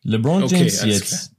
LeBron 0.04 0.44
Okay, 0.44 0.56
James 0.58 0.80
alles 0.80 1.00
jetzt. 1.00 1.32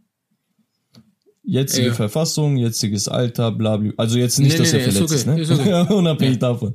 Jetzige 1.43 1.89
Ja. 1.89 1.95
Verfassung, 1.95 2.57
jetziges 2.59 3.09
Alter, 3.09 3.51
bla 3.51 3.77
bla. 3.79 3.93
Also 3.97 4.19
jetzt 4.19 4.39
nicht, 4.39 4.53
Nee, 4.53 4.59
dass 4.59 4.73
nee, 4.73 4.79
er 4.79 4.83
nee, 4.85 4.89
ist 4.91 4.97
verletzt 4.99 5.15
ist, 5.15 5.27
okay, 5.27 5.37
ne? 5.37 5.43
ist 5.43 5.87
okay. 5.89 5.95
Unabhängig 5.95 6.39
davon. 6.39 6.73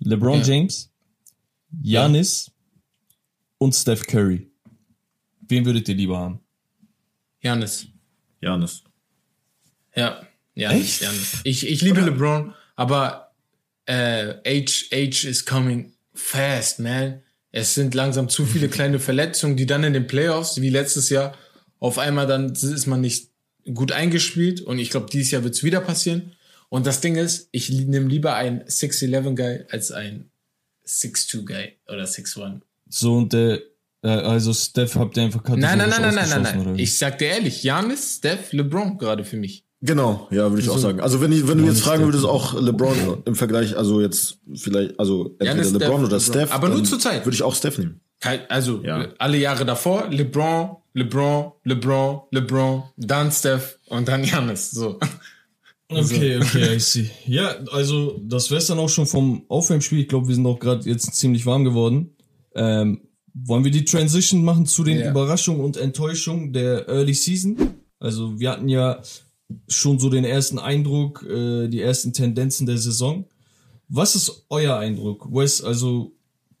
LeBron 0.00 0.40
Ja. 0.40 0.46
James, 0.46 0.90
Giannis 1.82 2.50
und 3.58 3.74
Steph 3.74 4.02
Curry. 4.06 4.50
Wen 5.48 5.64
würdet 5.64 5.88
ihr 5.88 5.94
lieber 5.94 6.18
haben? 6.18 6.40
Janis. 7.40 7.86
Janis. 8.40 8.84
Ja, 9.94 10.26
Janis, 10.54 10.80
Echt? 10.80 11.02
Janis. 11.02 11.40
Ich, 11.44 11.68
ich 11.68 11.82
liebe 11.82 12.00
LeBron, 12.00 12.54
aber 12.76 13.32
äh, 13.86 14.34
Age, 14.46 14.88
Age 14.92 15.24
is 15.24 15.44
coming 15.44 15.92
fast, 16.12 16.78
man. 16.80 17.22
Es 17.50 17.74
sind 17.74 17.94
langsam 17.94 18.28
zu 18.28 18.44
viele 18.44 18.68
kleine 18.76 18.98
Verletzungen, 18.98 19.56
die 19.56 19.66
dann 19.66 19.84
in 19.84 19.94
den 19.94 20.06
Playoffs, 20.06 20.60
wie 20.60 20.70
letztes 20.70 21.08
Jahr, 21.10 21.34
auf 21.78 21.98
einmal 21.98 22.26
dann 22.26 22.52
ist 22.52 22.86
man 22.86 23.00
nicht 23.00 23.30
gut 23.74 23.92
eingespielt 23.92 24.60
und 24.60 24.78
ich 24.78 24.90
glaube, 24.90 25.06
dieses 25.10 25.30
Jahr 25.30 25.44
wird 25.44 25.54
es 25.54 25.64
wieder 25.64 25.80
passieren. 25.80 26.32
Und 26.68 26.86
das 26.86 27.00
Ding 27.00 27.16
ist, 27.16 27.48
ich 27.52 27.70
nehme 27.70 28.08
lieber 28.08 28.34
einen 28.34 28.62
6'11-Guy 28.62 29.66
als 29.70 29.90
einen 29.90 30.30
6'2-Guy 30.86 31.76
oder 31.86 32.04
6'1. 32.04 32.60
So 32.88 33.16
und 33.16 33.32
der, 33.32 33.54
äh, 33.54 33.62
also 34.02 34.52
Steph 34.52 34.94
habt 34.96 35.16
ihr 35.16 35.24
einfach 35.24 35.42
Nein, 35.48 35.60
nein, 35.60 35.78
nein, 35.78 35.90
nein, 36.00 36.14
nein, 36.14 36.28
nein, 36.30 36.42
nein. 36.42 36.76
wie? 36.76 36.82
Ich 36.82 36.96
sag 36.98 37.18
dir 37.18 37.28
ehrlich, 37.28 37.62
Janis, 37.62 38.16
Steph, 38.16 38.52
LeBron 38.52 38.96
gerade 38.98 39.24
für 39.24 39.36
mich. 39.36 39.64
Genau, 39.80 40.26
ja, 40.32 40.50
würde 40.50 40.60
ich 40.62 40.68
auch 40.70 40.78
sagen. 40.78 41.00
Also 41.00 41.20
wenn, 41.20 41.30
ich, 41.30 41.46
wenn 41.46 41.58
du 41.58 41.64
jetzt 41.64 41.82
fragen 41.82 42.04
würdest, 42.04 42.24
auch 42.24 42.60
LeBron 42.60 43.22
im 43.24 43.34
Vergleich, 43.36 43.76
also 43.76 44.00
jetzt 44.00 44.38
vielleicht, 44.54 44.98
also 44.98 45.36
entweder 45.38 45.50
Janis, 45.50 45.72
LeBron 45.72 45.80
Steph, 45.80 45.98
oder 46.00 46.16
LeBron. 46.16 46.20
Steph. 46.20 46.52
Aber 46.52 46.68
nur 46.68 46.84
zur 46.84 46.98
Zeit. 46.98 47.24
Würde 47.24 47.34
ich 47.36 47.42
auch 47.42 47.54
Steph 47.54 47.78
nehmen. 47.78 48.00
Also 48.48 48.82
Ja. 48.82 49.02
äh, 49.02 49.08
alle 49.18 49.38
Jahre 49.38 49.64
davor, 49.64 50.08
LeBron, 50.10 50.76
LeBron, 50.94 51.52
LeBron, 51.64 52.20
LeBron, 52.32 52.82
dann 52.96 53.30
Steph 53.30 53.78
und 53.86 54.08
dann 54.08 54.24
Janis. 54.24 54.70
So. 54.70 54.98
Okay, 55.90 56.36
okay, 56.36 56.76
I 56.76 56.80
see. 56.80 57.10
Ja, 57.24 57.54
also 57.72 58.20
das 58.22 58.50
wär's 58.50 58.66
dann 58.66 58.78
auch 58.78 58.90
schon 58.90 59.06
vom 59.06 59.44
Aufwärmspiel. 59.48 60.00
Ich 60.00 60.08
glaube, 60.08 60.28
wir 60.28 60.34
sind 60.34 60.44
auch 60.44 60.58
gerade 60.58 60.86
jetzt 60.86 61.14
ziemlich 61.14 61.46
warm 61.46 61.64
geworden. 61.64 62.14
Ähm, 62.54 63.07
wollen 63.34 63.64
wir 63.64 63.70
die 63.70 63.84
Transition 63.84 64.44
machen 64.44 64.66
zu 64.66 64.84
den 64.84 64.98
Ja. 64.98 65.10
Überraschungen 65.10 65.62
und 65.64 65.76
Enttäuschungen 65.76 66.52
der 66.52 66.88
Early 66.88 67.14
Season? 67.14 67.56
Also 68.00 68.38
wir 68.38 68.50
hatten 68.50 68.68
ja 68.68 69.02
schon 69.66 69.98
so 69.98 70.10
den 70.10 70.24
ersten 70.24 70.58
Eindruck, 70.58 71.24
äh, 71.24 71.68
die 71.68 71.80
ersten 71.80 72.12
Tendenzen 72.12 72.66
der 72.66 72.78
Saison. 72.78 73.24
Was 73.88 74.14
ist 74.14 74.44
euer 74.50 74.76
Eindruck, 74.76 75.28
Wes? 75.32 75.62
Also 75.62 76.12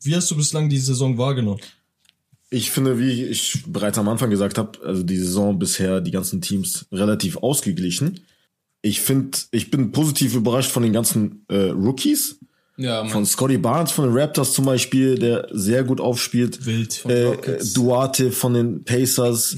wie 0.02 0.14
hast 0.14 0.30
du 0.30 0.36
bislang 0.36 0.68
die 0.68 0.78
Saison 0.78 1.18
wahrgenommen? 1.18 1.60
Ich 2.50 2.70
finde, 2.70 2.98
wie 2.98 3.24
ich 3.24 3.64
bereits 3.66 3.98
am 3.98 4.08
Anfang 4.08 4.30
gesagt 4.30 4.56
habe, 4.56 4.78
also 4.84 5.02
die 5.02 5.18
Saison 5.18 5.58
bisher 5.58 6.00
die 6.00 6.10
ganzen 6.10 6.40
Teams 6.40 6.86
relativ 6.90 7.36
ausgeglichen. 7.36 8.20
Ich 8.80 9.00
finde, 9.00 9.36
ich 9.50 9.70
bin 9.70 9.92
positiv 9.92 10.34
überrascht 10.34 10.70
von 10.70 10.82
den 10.82 10.92
ganzen 10.92 11.44
äh, 11.48 11.70
Rookies. 11.70 12.38
Ja. 12.78 13.04
Von 13.06 13.26
Scotty 13.26 13.58
Barnes 13.58 13.90
von 13.90 14.08
den 14.08 14.16
Raptors 14.16 14.52
zum 14.54 14.64
Beispiel, 14.64 15.18
der 15.18 15.48
sehr 15.50 15.82
gut 15.84 16.00
aufspielt. 16.00 16.64
Wild. 16.64 17.04
Äh, 17.06 17.24
Rockets. 17.24 17.72
Duarte 17.72 18.30
von 18.32 18.54
den 18.54 18.84
Pacers. 18.84 19.56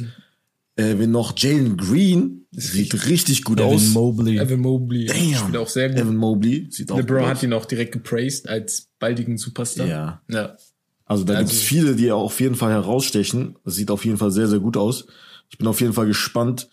Äh, 0.77 0.95
wen 0.99 1.11
noch? 1.11 1.35
Jalen 1.37 1.77
Green. 1.77 2.47
Sieht 2.53 3.07
richtig 3.07 3.45
gut 3.45 3.61
Evan 3.61 3.75
aus. 3.75 3.89
Mobley. 3.91 4.39
Evan 4.39 4.61
Mobley 4.61 5.07
Damn. 5.07 5.35
spielt 5.35 5.57
auch 5.59 5.69
sehr 5.69 5.91
gut. 5.91 5.99
Evan 5.99 6.17
Mobley. 6.17 6.67
Sieht 6.71 6.91
auch 6.91 6.97
LeBron 6.97 7.19
gut 7.19 7.27
hat 7.29 7.37
aus. 7.37 7.43
ihn 7.43 7.53
auch 7.53 7.65
direkt 7.67 7.93
gepraised 7.93 8.49
als 8.49 8.89
baldigen 8.99 9.37
Superstar. 9.39 9.87
Ja. 9.87 10.23
ja. 10.31 10.57
Also 11.05 11.25
da 11.25 11.35
Also- 11.35 11.51
gibt's 11.51 11.63
viele, 11.63 11.95
die 11.95 12.11
auf 12.11 12.41
jeden 12.41 12.55
Fall 12.55 12.73
herausstechen. 12.73 13.57
Das 13.65 13.75
sieht 13.77 13.91
auf 13.91 14.05
jeden 14.05 14.17
Fall 14.17 14.31
sehr, 14.31 14.49
sehr 14.49 14.61
gut 14.61 14.77
aus. 14.77 15.07
Ich 15.51 15.59
bin 15.59 15.67
auf 15.69 15.81
jeden 15.81 15.93
Fall 15.93 16.07
gespannt. 16.07 16.71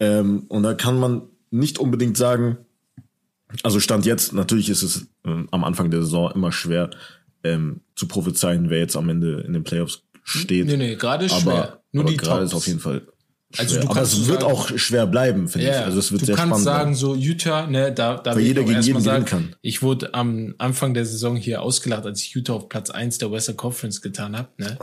Ähm, 0.00 0.44
und 0.48 0.62
da 0.62 0.72
kann 0.74 0.98
man 0.98 1.22
nicht 1.50 1.78
unbedingt 1.78 2.16
sagen, 2.16 2.56
also 3.62 3.80
Stand 3.80 4.06
jetzt, 4.06 4.32
natürlich 4.32 4.68
ist 4.70 4.82
es 4.82 5.06
ähm, 5.24 5.48
am 5.50 5.64
Anfang 5.64 5.90
der 5.90 6.00
Saison 6.02 6.30
immer 6.32 6.52
schwer 6.52 6.90
ähm, 7.44 7.80
zu 7.96 8.06
prophezeien, 8.06 8.70
wer 8.70 8.78
jetzt 8.78 8.96
am 8.96 9.08
Ende 9.08 9.40
in 9.40 9.52
den 9.52 9.64
Playoffs 9.64 10.02
steht. 10.22 10.66
Nee, 10.66 10.76
nee, 10.76 10.94
gerade 10.96 11.24
ist 11.26 11.32
aber, 11.32 11.42
schwer. 11.42 11.80
Nur 11.92 12.04
aber 12.04 12.10
die 12.12 12.16
gerade 12.16 12.40
Tops. 12.42 12.52
ist 12.52 12.56
auf 12.56 12.66
jeden 12.66 12.80
Fall 12.80 13.00
schwer. 13.00 13.14
Also 13.56 13.74
du 13.80 13.82
aber 13.86 13.94
kannst 13.94 14.12
es 14.12 14.18
so 14.20 14.26
wird 14.28 14.42
sagen- 14.42 14.52
auch 14.52 14.78
schwer 14.78 15.06
bleiben, 15.06 15.48
finde 15.48 15.66
ich. 15.68 15.74
Ja, 15.74 15.82
Also 15.82 15.98
es 15.98 16.12
wird 16.12 16.22
du 16.22 16.26
sehr 16.26 16.36
kannst 16.36 16.50
spannend 16.50 16.64
sagen, 16.64 16.80
bleiben. 16.92 16.94
so 16.94 17.14
Utah, 17.16 17.66
ne, 17.66 17.90
da, 17.92 18.16
da 18.18 18.30
Weil 18.32 18.36
will 18.38 18.46
jeder 18.46 18.60
ich 18.60 18.68
gegen 18.68 18.82
jeden 18.82 19.00
sagen, 19.00 19.24
gewinnen 19.24 19.46
kann. 19.48 19.56
ich 19.62 19.82
wurde 19.82 20.14
am 20.14 20.54
Anfang 20.58 20.94
der 20.94 21.04
Saison 21.04 21.34
hier 21.34 21.60
ausgelacht, 21.62 22.04
als 22.06 22.22
ich 22.22 22.32
Utah 22.36 22.52
auf 22.52 22.68
Platz 22.68 22.90
1 22.90 23.18
der 23.18 23.32
Western 23.32 23.56
Conference 23.56 24.02
getan 24.02 24.36
habe. 24.38 24.48
Ne? 24.58 24.78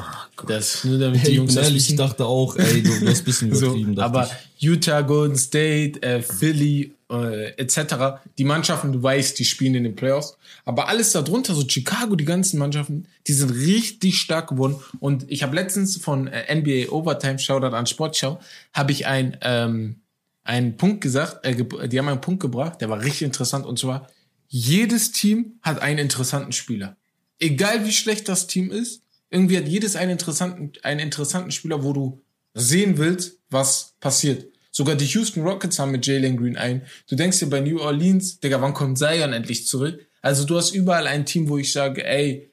das 0.47 0.83
nur 0.83 0.97
damit 0.99 1.19
Hey, 1.19 1.25
die 1.27 1.31
ich 1.31 1.37
Jungs 1.37 1.55
ehrlich, 1.55 1.89
ich 1.89 1.95
dachte 1.95 2.25
auch, 2.25 2.57
ey, 2.57 2.83
du, 2.83 2.99
du 2.99 3.07
hast 3.07 3.19
ein 3.19 3.23
bisschen 3.25 3.53
So, 3.55 3.67
übertrieben. 3.67 3.95
dachte 3.95 4.05
aber 4.05 4.23
ich. 4.56 4.56
Utah, 4.59 5.01
Golden 5.01 5.37
State, 5.37 6.01
äh, 6.01 6.21
Philly, 6.21 6.93
äh, 7.09 7.51
etc. 7.57 8.19
Die 8.37 8.43
Mannschaften, 8.43 8.91
du 8.91 9.01
weißt, 9.01 9.37
die 9.39 9.45
spielen 9.45 9.75
in 9.75 9.83
den 9.83 9.95
Playoffs. 9.95 10.37
Aber 10.65 10.89
alles 10.89 11.11
darunter, 11.11 11.53
so 11.53 11.63
Chicago, 11.67 12.15
die 12.15 12.25
ganzen 12.25 12.59
Mannschaften, 12.59 13.07
die 13.27 13.33
sind 13.33 13.51
richtig 13.51 14.17
stark 14.17 14.49
geworden. 14.49 14.75
Und 14.99 15.25
ich 15.29 15.43
habe 15.43 15.55
letztens 15.55 15.97
von 15.97 16.27
äh, 16.27 16.53
NBA 16.53 16.91
Overtime, 16.91 17.39
Shoutout 17.39 17.75
an 17.75 17.85
Sportschau, 17.85 18.39
habe 18.73 18.91
ich 18.91 19.05
ein, 19.05 19.37
ähm, 19.41 20.01
einen 20.43 20.77
Punkt 20.77 21.01
gesagt, 21.01 21.45
äh, 21.45 21.55
die 21.87 21.99
haben 21.99 22.07
einen 22.07 22.21
Punkt 22.21 22.41
gebracht, 22.41 22.81
der 22.81 22.89
war 22.89 23.01
richtig 23.01 23.23
interessant. 23.23 23.65
Und 23.65 23.79
zwar, 23.79 24.09
jedes 24.47 25.11
Team 25.11 25.59
hat 25.61 25.81
einen 25.81 25.99
interessanten 25.99 26.51
Spieler. 26.51 26.97
Egal 27.39 27.85
wie 27.85 27.91
schlecht 27.91 28.27
das 28.27 28.47
Team 28.47 28.71
ist, 28.71 29.03
irgendwie 29.29 29.57
hat 29.57 29.67
jedes 29.67 29.95
einen 29.95 30.11
interessanten, 30.11 30.71
einen 30.83 30.99
interessanten 31.01 31.51
Spieler, 31.51 31.83
wo 31.83 31.93
du 31.93 32.21
sehen 32.53 32.97
willst, 32.97 33.36
was 33.49 33.95
passiert. 33.99 34.45
Sogar 34.71 34.95
die 34.95 35.05
Houston 35.05 35.41
Rockets 35.41 35.79
haben 35.79 35.91
mit 35.91 36.05
Jalen 36.05 36.37
Green 36.37 36.55
einen. 36.55 36.83
Du 37.09 37.15
denkst 37.15 37.39
dir 37.39 37.49
bei 37.49 37.61
New 37.61 37.79
Orleans, 37.79 38.39
Digga, 38.39 38.61
wann 38.61 38.73
kommt 38.73 38.97
Zion 38.97 39.33
endlich 39.33 39.65
zurück? 39.65 40.07
Also 40.21 40.45
du 40.45 40.55
hast 40.57 40.71
überall 40.71 41.07
ein 41.07 41.25
Team, 41.25 41.49
wo 41.49 41.57
ich 41.57 41.71
sage, 41.71 42.05
ey, 42.05 42.51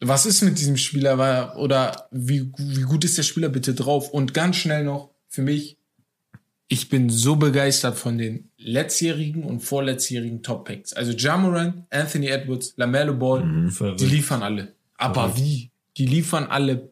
was 0.00 0.26
ist 0.26 0.42
mit 0.42 0.58
diesem 0.58 0.76
Spieler 0.76 1.56
oder 1.58 2.08
wie, 2.10 2.52
wie 2.56 2.82
gut 2.82 3.04
ist 3.04 3.18
der 3.18 3.22
Spieler 3.22 3.48
bitte 3.48 3.74
drauf? 3.74 4.10
Und 4.10 4.34
ganz 4.34 4.56
schnell 4.56 4.84
noch 4.84 5.10
für 5.28 5.42
mich, 5.42 5.78
ich 6.68 6.88
bin 6.90 7.08
so 7.08 7.36
begeistert 7.36 7.96
von 7.96 8.18
den 8.18 8.50
letztjährigen 8.58 9.42
und 9.42 9.60
vorletzjährigen 9.60 10.42
Top-Picks. 10.42 10.92
Also 10.92 11.12
Jamoran, 11.12 11.86
Anthony 11.90 12.26
Edwards, 12.26 12.74
LaMelo 12.76 13.14
Ball, 13.14 13.44
mhm, 13.44 13.96
die 13.98 14.06
liefern 14.06 14.42
alle. 14.42 14.74
Aber 14.98 15.36
wie? 15.36 15.70
Die 15.96 16.06
liefern 16.06 16.44
alle 16.44 16.90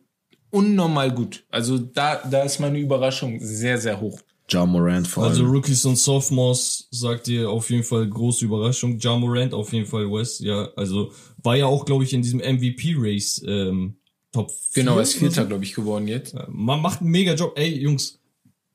unnormal 0.51 1.13
gut. 1.13 1.45
Also 1.51 1.79
da, 1.79 2.23
da 2.29 2.43
ist 2.43 2.59
meine 2.59 2.79
Überraschung 2.79 3.39
sehr, 3.41 3.79
sehr 3.79 4.01
hoch. 4.01 4.21
Ja 4.49 4.65
Morant 4.65 5.09
vor 5.09 5.25
also 5.25 5.41
allem. 5.41 5.47
Also 5.47 5.57
Rookies 5.57 5.85
und 5.85 5.97
Sophomores 5.97 6.89
sagt 6.91 7.29
ihr 7.29 7.51
auf 7.51 7.69
jeden 7.71 7.83
Fall 7.83 8.09
große 8.09 8.45
Überraschung. 8.45 8.99
Ja 8.99 9.17
Morant 9.17 9.53
auf 9.53 9.73
jeden 9.73 9.87
Fall 9.87 10.11
West, 10.11 10.41
ja, 10.41 10.69
also 10.77 11.13
war 11.43 11.57
ja 11.57 11.67
auch, 11.67 11.85
glaube 11.85 12.05
ich, 12.05 12.13
in 12.13 12.23
diesem 12.23 12.41
MVP-Race 12.41 13.43
ähm, 13.47 13.97
Top 14.33 14.51
4. 14.51 14.83
Genau, 14.83 14.99
ist 14.99 15.15
Vierter, 15.15 15.43
so. 15.43 15.49
glaube 15.49 15.65
ich, 15.65 15.75
geworden 15.75 16.09
jetzt. 16.09 16.37
Man 16.49 16.81
macht 16.81 17.01
einen 17.01 17.11
mega 17.11 17.35
Job. 17.35 17.55
Ey, 17.57 17.79
Jungs, 17.79 18.21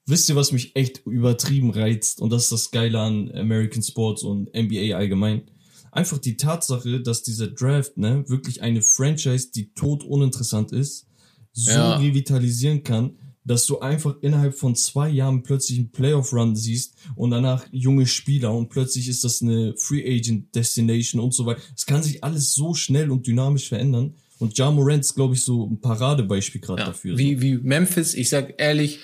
wisst 0.06 0.28
ihr, 0.30 0.36
was 0.36 0.52
mich 0.52 0.76
echt 0.76 1.06
übertrieben 1.06 1.70
reizt? 1.70 2.20
Und 2.20 2.32
das 2.32 2.44
ist 2.44 2.52
das 2.52 2.72
Geile 2.72 3.00
an 3.00 3.32
American 3.36 3.84
Sports 3.84 4.24
und 4.24 4.50
NBA 4.56 4.96
allgemein. 4.96 5.44
Einfach 5.92 6.18
die 6.18 6.38
Tatsache, 6.38 7.02
dass 7.02 7.24
dieser 7.24 7.48
Draft, 7.48 7.98
ne, 7.98 8.24
wirklich 8.28 8.62
eine 8.62 8.82
Franchise, 8.82 9.52
die 9.54 9.74
tot 9.74 10.04
uninteressant 10.04 10.72
ist, 10.72 11.06
so 11.54 11.72
ja. 11.72 11.98
revitalisieren 11.98 12.84
kann, 12.84 13.18
dass 13.44 13.66
du 13.66 13.80
einfach 13.80 14.16
innerhalb 14.22 14.56
von 14.56 14.76
zwei 14.76 15.10
Jahren 15.10 15.44
plötzlich 15.44 15.80
einen 15.80 15.92
Playoff-Run 15.92 16.56
siehst 16.56 16.96
und 17.16 17.32
danach 17.32 17.66
junge 17.72 18.06
Spieler 18.06 18.54
und 18.54 18.70
plötzlich 18.70 19.08
ist 19.08 19.24
das 19.24 19.42
eine 19.42 19.74
Free 19.78 20.04
Agent 20.06 20.54
Destination 20.54 21.22
und 21.22 21.34
so 21.34 21.46
weiter. 21.46 21.62
Es 21.76 21.86
kann 21.86 22.04
sich 22.04 22.24
alles 22.24 22.54
so 22.54 22.74
schnell 22.74 23.10
und 23.10 23.26
dynamisch 23.26 23.70
verändern. 23.70 24.16
Und 24.38 24.58
Ja 24.58 24.72
Morant 24.72 25.02
ist, 25.02 25.16
glaube 25.16 25.36
ich, 25.36 25.44
so 25.44 25.68
ein 25.68 25.80
Paradebeispiel 25.80 26.62
gerade 26.62 26.82
ja, 26.82 26.88
dafür. 26.88 27.18
Wie, 27.18 27.36
so. 27.36 27.42
wie 27.42 27.58
Memphis, 27.58 28.14
ich 28.14 28.30
sag 28.30 28.60
ehrlich, 28.60 29.00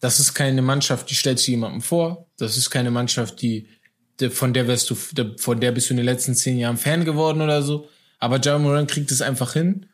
das 0.00 0.18
ist 0.18 0.34
keine 0.34 0.62
Mannschaft, 0.62 1.10
die 1.10 1.14
stellst 1.14 1.46
du 1.46 1.52
jemandem 1.52 1.80
vor. 1.80 2.26
Das 2.38 2.56
ist 2.56 2.70
keine 2.70 2.90
Mannschaft, 2.90 3.42
die, 3.42 3.68
die 4.18 4.30
von 4.30 4.52
der 4.52 4.66
wirst 4.66 4.90
du, 4.90 4.94
von 4.94 5.60
der 5.60 5.72
bist 5.72 5.90
du 5.90 5.94
in 5.94 5.98
den 5.98 6.06
letzten 6.06 6.34
zehn 6.34 6.58
Jahren 6.58 6.76
Fan 6.76 7.04
geworden 7.04 7.40
oder 7.40 7.62
so. 7.62 7.88
Aber 8.18 8.40
Ja 8.40 8.58
Morant 8.58 8.90
kriegt 8.90 9.10
es 9.10 9.20
einfach 9.20 9.52
hin 9.52 9.86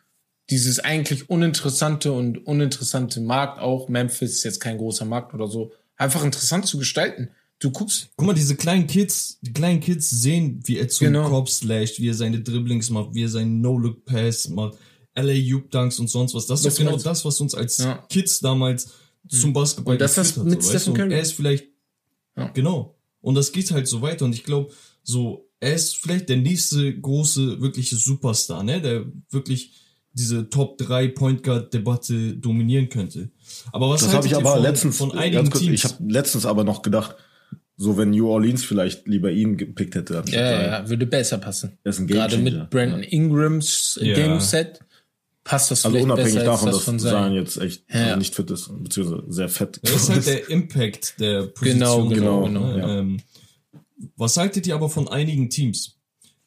dieses 0.50 0.78
eigentlich 0.80 1.28
uninteressante 1.28 2.12
und 2.12 2.46
uninteressante 2.46 3.20
Markt 3.20 3.60
auch, 3.60 3.88
Memphis 3.88 4.34
ist 4.34 4.44
jetzt 4.44 4.60
kein 4.60 4.78
großer 4.78 5.04
Markt 5.04 5.34
oder 5.34 5.48
so, 5.48 5.72
einfach 5.96 6.24
interessant 6.24 6.66
zu 6.66 6.78
gestalten. 6.78 7.30
Du 7.58 7.70
guckst. 7.70 8.10
Guck 8.16 8.26
mal, 8.26 8.34
diese 8.34 8.54
kleinen 8.54 8.86
Kids, 8.86 9.38
die 9.40 9.52
kleinen 9.52 9.80
Kids 9.80 10.10
sehen, 10.10 10.60
wie 10.64 10.78
er 10.78 10.88
zum 10.88 11.06
genau. 11.06 11.28
Korb 11.28 11.48
slasht, 11.48 12.00
wie 12.00 12.10
er 12.10 12.14
seine 12.14 12.40
Dribblings 12.40 12.90
macht, 12.90 13.14
wie 13.14 13.24
er 13.24 13.28
seinen 13.28 13.60
No-Look-Pass 13.62 14.50
macht, 14.50 14.76
LA 15.14 15.32
Juke 15.32 15.68
Dunks 15.68 15.98
und 15.98 16.08
sonst 16.08 16.34
was. 16.34 16.46
Das, 16.46 16.62
das 16.62 16.74
ist 16.74 16.78
genau 16.78 16.98
das, 16.98 17.24
was 17.24 17.40
uns 17.40 17.54
als 17.54 17.78
ja. 17.78 18.04
Kids 18.10 18.40
damals 18.40 18.92
zum 19.28 19.52
Basketball 19.52 19.94
und 19.94 20.00
das 20.00 20.18
ist 20.18 20.36
mit 20.36 20.62
so, 20.62 20.78
Stephen 20.78 20.94
Curry. 20.94 21.14
Er 21.14 21.20
ist 21.20 21.32
vielleicht, 21.32 21.64
ja. 22.36 22.48
genau. 22.48 22.94
Und 23.20 23.34
das 23.34 23.52
geht 23.52 23.70
halt 23.70 23.88
so 23.88 24.02
weiter. 24.02 24.26
Und 24.26 24.34
ich 24.34 24.44
glaube, 24.44 24.72
so, 25.02 25.48
er 25.58 25.74
ist 25.74 25.96
vielleicht 25.96 26.28
der 26.28 26.36
nächste 26.36 26.96
große, 26.96 27.60
wirkliche 27.60 27.96
Superstar, 27.96 28.62
ne, 28.62 28.80
der 28.80 29.06
wirklich 29.30 29.72
diese 30.16 30.48
Top 30.48 30.78
3 30.78 31.08
Point 31.08 31.42
Guard 31.42 31.72
Debatte 31.74 32.34
dominieren 32.36 32.88
könnte. 32.88 33.30
Aber 33.72 33.90
was 33.90 34.00
das 34.00 34.14
habe 34.14 34.26
ich 34.26 34.34
aber 34.34 34.54
von, 34.54 34.62
letztens 34.62 34.96
von 34.96 35.12
einigen 35.12 35.50
kurz, 35.50 35.62
Teams? 35.62 35.74
Ich 35.74 35.84
habe 35.84 36.04
letztens 36.08 36.46
aber 36.46 36.64
noch 36.64 36.82
gedacht, 36.82 37.16
so 37.76 37.98
wenn 37.98 38.10
New 38.10 38.28
Orleans 38.28 38.64
vielleicht 38.64 39.06
lieber 39.06 39.30
ihn 39.30 39.58
gepickt 39.58 39.94
hätte. 39.94 40.22
Ja, 40.28 40.40
ja, 40.40 40.62
ja, 40.62 40.88
würde 40.88 41.06
besser 41.06 41.38
passen. 41.38 41.78
Er 41.84 41.90
ist 41.90 41.98
ein 41.98 42.06
Gerade 42.06 42.38
mit 42.38 42.70
Brandon. 42.70 43.02
Ingrams 43.02 43.98
ja. 44.00 44.14
Game 44.14 44.40
Set 44.40 44.80
passt 45.44 45.70
das 45.70 45.84
Also 45.84 45.98
unabhängig 45.98 46.42
davon, 46.42 46.70
dass 46.70 46.80
von 46.82 46.98
Zion 46.98 47.34
jetzt 47.34 47.58
echt 47.58 47.84
ja. 47.92 48.16
nicht 48.16 48.34
fit 48.34 48.50
ist, 48.50 48.70
beziehungsweise 48.82 49.24
sehr 49.28 49.48
fett. 49.48 49.80
Das 49.82 49.92
ist 49.92 50.10
halt 50.10 50.26
der 50.26 50.48
Impact 50.48 51.20
der 51.20 51.42
Position. 51.42 52.08
Genau, 52.08 52.08
genau, 52.08 52.44
genau. 52.44 52.72
genau 52.72 52.78
ja. 52.78 52.98
ähm, 52.98 53.20
was 54.16 54.36
haltet 54.36 54.66
ihr 54.66 54.74
aber 54.74 54.88
von 54.88 55.08
einigen 55.08 55.50
Teams? 55.50 55.98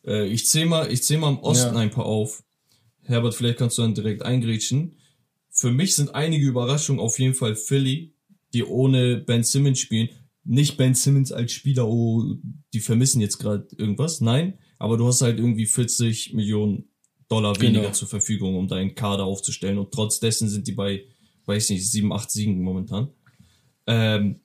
Äh, 0.05 0.25
ich 0.25 0.47
zähle 0.47 0.65
mal, 0.65 0.91
ich 0.91 1.03
zähl 1.03 1.19
mal 1.19 1.29
im 1.29 1.39
Osten 1.39 1.77
ein 1.77 1.91
paar 1.91 2.05
auf. 2.05 2.43
Herbert, 3.09 3.35
vielleicht 3.35 3.57
kannst 3.57 3.77
du 3.77 3.81
dann 3.81 3.95
direkt 3.95 4.23
eingrätschen. 4.23 4.95
Für 5.49 5.71
mich 5.71 5.95
sind 5.95 6.15
einige 6.15 6.45
Überraschungen 6.45 7.01
auf 7.01 7.19
jeden 7.19 7.33
Fall 7.33 7.55
Philly, 7.55 8.13
die 8.53 8.63
ohne 8.63 9.17
Ben 9.17 9.43
Simmons 9.43 9.79
spielen. 9.79 10.09
Nicht 10.43 10.77
Ben 10.77 10.95
Simmons 10.95 11.31
als 11.31 11.51
Spieler, 11.51 11.87
oh, 11.87 12.35
die 12.73 12.79
vermissen 12.79 13.21
jetzt 13.21 13.39
gerade 13.39 13.67
irgendwas. 13.77 14.21
Nein, 14.21 14.57
aber 14.77 14.97
du 14.97 15.07
hast 15.07 15.21
halt 15.21 15.39
irgendwie 15.39 15.65
40 15.65 16.33
Millionen 16.33 16.85
Dollar 17.27 17.59
weniger 17.59 17.81
genau. 17.81 17.93
zur 17.93 18.07
Verfügung, 18.07 18.55
um 18.55 18.67
deinen 18.67 18.95
Kader 18.95 19.25
aufzustellen. 19.25 19.77
Und 19.77 19.91
trotz 19.91 20.19
dessen 20.19 20.49
sind 20.49 20.67
die 20.67 20.71
bei, 20.71 21.03
weiß 21.45 21.69
nicht, 21.69 21.89
7, 21.89 22.11
8 22.11 22.31
Siegen 22.31 22.61
momentan. 22.61 23.09
Ähm, 23.85 24.39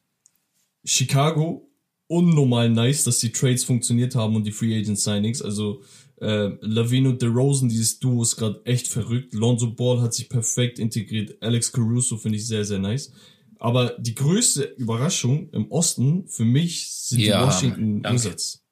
Chicago, 0.85 1.71
unnormal 2.07 2.69
nice, 2.69 3.05
dass 3.05 3.19
die 3.19 3.33
Trades 3.33 3.65
funktioniert 3.65 4.15
haben 4.15 4.37
und 4.37 4.45
die 4.45 4.53
Free 4.53 4.79
Agent 4.79 4.99
Signings. 4.99 5.41
Also 5.41 5.83
äh, 6.21 6.51
Lavino 6.61 7.13
DeRozan, 7.13 7.69
dieses 7.69 7.99
Duo 7.99 8.23
ist 8.23 8.37
gerade 8.37 8.61
echt 8.65 8.89
verrückt. 8.89 9.35
Lonzo 9.35 9.73
Ball 9.73 10.01
hat 10.01 10.15
sich 10.15 10.29
perfekt 10.29 10.79
integriert. 10.79 11.37
Alex 11.41 11.73
Caruso 11.73 12.17
finde 12.17 12.39
ich 12.39 12.47
sehr, 12.47 12.65
sehr 12.65 12.79
nice. 12.79 13.13
Aber 13.59 13.95
die 13.99 14.15
größte 14.15 14.63
Überraschung 14.77 15.49
im 15.53 15.71
Osten 15.71 16.29
für 16.29 16.45
mich 16.45 16.89
sind 16.91 17.21
ja, 17.21 17.41
die 17.41 17.47
Washington 17.47 18.05
Wizards. 18.05 18.63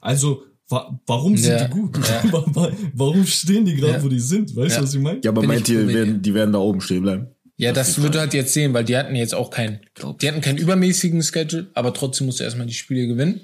Also, 0.00 0.42
wa 0.68 1.00
warum 1.06 1.36
sind 1.36 1.52
ja, 1.52 1.68
die 1.68 1.72
gut? 1.72 1.96
Ja. 1.96 2.22
warum 2.94 3.24
stehen 3.26 3.64
die 3.64 3.76
gerade, 3.76 4.02
wo 4.02 4.08
die 4.08 4.18
sind? 4.18 4.54
Weißt 4.54 4.78
du, 4.78 4.82
was 4.82 4.94
ich 4.94 5.00
meine? 5.00 5.20
Ja, 5.22 5.30
aber 5.30 5.42
meint 5.42 5.68
ihr, 5.68 5.86
werden, 5.86 6.20
die 6.20 6.34
werden 6.34 6.52
da 6.52 6.58
oben 6.58 6.80
stehen 6.80 7.02
bleiben? 7.02 7.28
Ja, 7.56 7.72
das, 7.72 7.94
das 7.94 8.02
würde 8.02 8.20
halt 8.20 8.34
jetzt 8.34 8.54
sehen, 8.54 8.72
weil 8.72 8.84
die 8.84 8.96
hatten 8.96 9.14
jetzt 9.14 9.34
auch 9.34 9.50
keinen, 9.50 9.80
die 10.20 10.28
hatten 10.28 10.40
keinen 10.40 10.58
übermäßigen 10.58 11.22
Schedule, 11.22 11.70
aber 11.74 11.92
trotzdem 11.92 12.26
musst 12.26 12.40
du 12.40 12.44
erstmal 12.44 12.66
die 12.66 12.74
Spiele 12.74 13.06
gewinnen. 13.06 13.40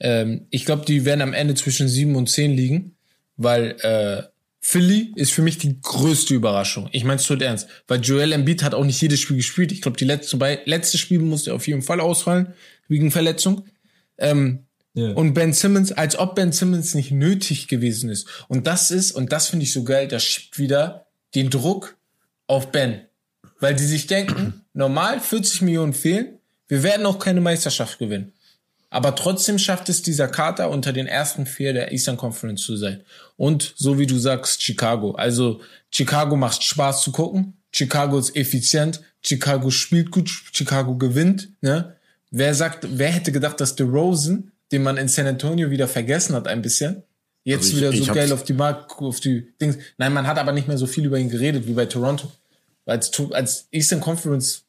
Ähm, 0.00 0.46
ich 0.50 0.66
glaube, 0.66 0.84
die 0.84 1.04
werden 1.04 1.22
am 1.22 1.32
Ende 1.32 1.54
zwischen 1.54 1.88
sieben 1.88 2.14
und 2.14 2.28
zehn 2.28 2.52
liegen 2.52 2.93
weil 3.36 3.76
äh, 3.80 4.22
Philly 4.66 5.12
ist 5.16 5.32
für 5.32 5.42
mich 5.42 5.58
die 5.58 5.78
größte 5.82 6.34
Überraschung. 6.34 6.88
Ich 6.92 7.04
meine 7.04 7.20
es 7.20 7.26
tot 7.26 7.42
ernst, 7.42 7.68
weil 7.86 8.00
Joel 8.00 8.32
Embiid 8.32 8.62
hat 8.62 8.74
auch 8.74 8.84
nicht 8.84 9.00
jedes 9.00 9.20
Spiel 9.20 9.36
gespielt. 9.36 9.72
Ich 9.72 9.82
glaube, 9.82 9.98
die 9.98 10.06
letzte, 10.06 10.38
bei, 10.38 10.60
letzte 10.64 10.96
Spiel 10.96 11.18
musste 11.18 11.52
auf 11.52 11.66
jeden 11.68 11.82
Fall 11.82 12.00
ausfallen 12.00 12.54
wegen 12.88 13.10
Verletzung. 13.10 13.66
Ähm, 14.16 14.60
yeah. 14.96 15.12
Und 15.12 15.34
Ben 15.34 15.52
Simmons, 15.52 15.92
als 15.92 16.18
ob 16.18 16.34
Ben 16.34 16.50
Simmons 16.50 16.94
nicht 16.94 17.10
nötig 17.10 17.68
gewesen 17.68 18.08
ist. 18.08 18.26
Und 18.48 18.66
das 18.66 18.90
ist, 18.90 19.12
und 19.12 19.32
das 19.32 19.48
finde 19.48 19.64
ich 19.64 19.72
so 19.74 19.84
geil, 19.84 20.08
das 20.08 20.24
schiebt 20.24 20.58
wieder 20.58 21.06
den 21.34 21.50
Druck 21.50 21.98
auf 22.46 22.72
Ben. 22.72 23.02
Weil 23.60 23.74
die 23.74 23.84
sich 23.84 24.06
denken, 24.06 24.62
normal 24.72 25.20
40 25.20 25.60
Millionen 25.60 25.92
fehlen, 25.92 26.38
wir 26.68 26.82
werden 26.82 27.04
auch 27.04 27.18
keine 27.18 27.42
Meisterschaft 27.42 27.98
gewinnen. 27.98 28.32
Aber 28.94 29.16
trotzdem 29.16 29.58
schafft 29.58 29.88
es 29.88 30.02
dieser 30.02 30.28
Kater 30.28 30.70
unter 30.70 30.92
den 30.92 31.08
ersten 31.08 31.46
vier 31.46 31.72
der 31.72 31.90
Eastern 31.90 32.16
Conference 32.16 32.62
zu 32.62 32.76
sein. 32.76 33.00
Und 33.36 33.74
so 33.76 33.98
wie 33.98 34.06
du 34.06 34.16
sagst, 34.20 34.62
Chicago. 34.62 35.16
Also 35.16 35.60
Chicago 35.90 36.36
macht 36.36 36.62
Spaß 36.62 37.02
zu 37.02 37.10
gucken. 37.10 37.54
Chicago 37.72 38.16
ist 38.16 38.36
effizient. 38.36 39.00
Chicago 39.20 39.70
spielt 39.70 40.12
gut. 40.12 40.30
Chicago 40.52 40.94
gewinnt. 40.94 41.48
Ne? 41.60 41.96
Wer 42.30 42.54
sagt, 42.54 42.86
wer 42.88 43.08
hätte 43.08 43.32
gedacht, 43.32 43.60
dass 43.60 43.74
DeRozan, 43.74 44.52
den 44.70 44.84
man 44.84 44.96
in 44.96 45.08
San 45.08 45.26
Antonio 45.26 45.70
wieder 45.70 45.88
vergessen 45.88 46.36
hat 46.36 46.46
ein 46.46 46.62
bisschen, 46.62 47.02
jetzt 47.42 47.74
also 47.74 47.86
ich, 47.88 47.94
wieder 47.96 48.04
so 48.06 48.12
geil 48.12 48.30
auf 48.30 48.44
die 48.44 48.52
Mark, 48.52 49.02
auf 49.02 49.18
die 49.18 49.52
Dings. 49.60 49.76
Nein, 49.98 50.12
man 50.12 50.28
hat 50.28 50.38
aber 50.38 50.52
nicht 50.52 50.68
mehr 50.68 50.78
so 50.78 50.86
viel 50.86 51.04
über 51.04 51.18
ihn 51.18 51.30
geredet 51.30 51.66
wie 51.66 51.72
bei 51.72 51.86
Toronto. 51.86 52.30
Als, 52.86 53.10
als 53.32 53.66
Eastern 53.72 53.98
Conference. 53.98 54.62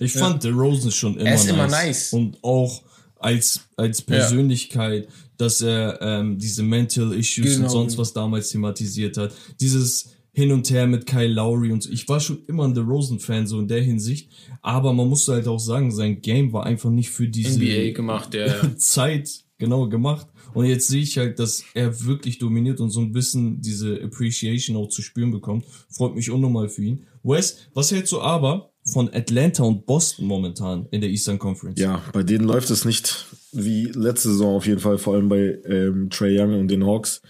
Ich 0.00 0.14
ja. 0.14 0.22
fand 0.22 0.42
DeRozan 0.42 0.90
schon 0.90 1.16
immer, 1.16 1.28
er 1.28 1.34
ist 1.36 1.44
nice. 1.44 1.52
immer 1.52 1.68
nice. 1.68 2.12
Und 2.12 2.42
auch 2.42 2.87
als, 3.18 3.68
als 3.76 4.02
Persönlichkeit, 4.02 5.04
ja. 5.04 5.12
dass 5.36 5.60
er 5.60 6.00
ähm, 6.00 6.38
diese 6.38 6.62
Mental 6.62 7.12
Issues 7.12 7.54
genau. 7.54 7.64
und 7.64 7.70
sonst 7.70 7.98
was 7.98 8.12
damals 8.12 8.50
thematisiert 8.50 9.16
hat. 9.16 9.34
Dieses 9.60 10.10
hin 10.32 10.52
und 10.52 10.70
her 10.70 10.86
mit 10.86 11.06
Kyle 11.06 11.26
Lowry 11.26 11.72
und 11.72 11.82
so. 11.82 11.90
Ich 11.90 12.08
war 12.08 12.20
schon 12.20 12.44
immer 12.46 12.64
ein 12.64 12.74
The 12.74 12.82
Rosen-Fan, 12.82 13.48
so 13.48 13.58
in 13.58 13.66
der 13.66 13.82
Hinsicht. 13.82 14.30
Aber 14.62 14.92
man 14.92 15.08
musste 15.08 15.32
halt 15.32 15.48
auch 15.48 15.58
sagen, 15.58 15.90
sein 15.90 16.20
Game 16.20 16.52
war 16.52 16.64
einfach 16.64 16.90
nicht 16.90 17.10
für 17.10 17.26
diese 17.26 17.58
NBA 17.58 17.92
gemacht, 17.92 18.34
ja. 18.34 18.54
Zeit 18.76 19.28
genau 19.58 19.88
gemacht. 19.88 20.28
Und 20.54 20.66
jetzt 20.66 20.88
sehe 20.88 21.02
ich 21.02 21.18
halt, 21.18 21.38
dass 21.38 21.64
er 21.74 22.04
wirklich 22.04 22.38
dominiert 22.38 22.80
und 22.80 22.90
so 22.90 23.00
ein 23.00 23.12
bisschen 23.12 23.60
diese 23.60 24.00
Appreciation 24.02 24.76
auch 24.76 24.88
zu 24.88 25.02
spüren 25.02 25.30
bekommt. 25.30 25.64
Freut 25.90 26.14
mich 26.14 26.30
unnormal 26.30 26.68
für 26.68 26.84
ihn. 26.84 27.06
Wes, 27.22 27.68
was 27.74 27.90
hältst 27.90 28.12
du 28.12 28.20
aber 28.20 28.67
von 28.92 29.12
Atlanta 29.12 29.62
und 29.62 29.86
Boston 29.86 30.26
momentan 30.26 30.86
in 30.90 31.00
der 31.00 31.10
Eastern 31.10 31.38
Conference. 31.38 31.80
Ja, 31.80 32.02
bei 32.12 32.22
denen 32.22 32.44
läuft 32.44 32.70
es 32.70 32.84
nicht 32.84 33.26
wie 33.52 33.86
letzte 33.86 34.30
Saison 34.30 34.56
auf 34.56 34.66
jeden 34.66 34.80
Fall, 34.80 34.98
vor 34.98 35.14
allem 35.14 35.28
bei 35.28 35.58
ähm, 35.66 36.10
Trey 36.10 36.38
Young 36.38 36.58
und 36.58 36.68
den 36.68 36.86
Hawks. 36.86 37.22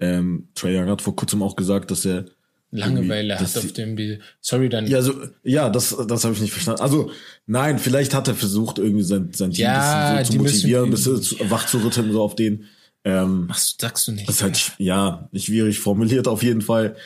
Ähm, 0.00 0.48
Trey 0.54 0.78
Young 0.78 0.88
hat 0.88 1.02
vor 1.02 1.14
kurzem 1.16 1.42
auch 1.42 1.56
gesagt, 1.56 1.90
dass 1.90 2.04
er 2.04 2.26
Langeweile 2.74 3.38
hat 3.38 3.56
auf 3.56 3.72
dem 3.72 3.94
Bild. 3.94 4.22
Sorry, 4.40 4.70
dann. 4.70 4.86
Ja, 4.86 5.02
so, 5.02 5.12
ja, 5.42 5.68
das, 5.68 5.94
das 6.08 6.24
habe 6.24 6.34
ich 6.34 6.40
nicht 6.40 6.52
verstanden. 6.52 6.80
Also, 6.80 7.10
nein, 7.46 7.78
vielleicht 7.78 8.14
hat 8.14 8.28
er 8.28 8.34
versucht, 8.34 8.78
irgendwie 8.78 9.02
sein, 9.02 9.30
sein 9.34 9.50
Team 9.50 9.64
ja, 9.64 10.16
bisschen 10.16 10.24
so 10.24 10.32
zu 10.32 10.38
motivieren, 10.38 10.84
ein 10.86 10.90
bisschen 10.90 11.22
zu, 11.22 11.50
wach 11.50 11.66
zu 11.66 11.84
rütteln, 11.84 12.10
so 12.12 12.22
auf 12.22 12.34
den. 12.34 12.64
Ähm, 13.04 13.48
Ach, 13.50 13.58
sagst 13.58 14.08
du 14.08 14.12
nicht. 14.12 14.26
das 14.26 14.36
ist 14.36 14.42
halt, 14.42 14.72
ja, 14.78 15.28
schwierig 15.34 15.80
formuliert 15.80 16.28
auf 16.28 16.42
jeden 16.42 16.62
Fall. 16.62 16.96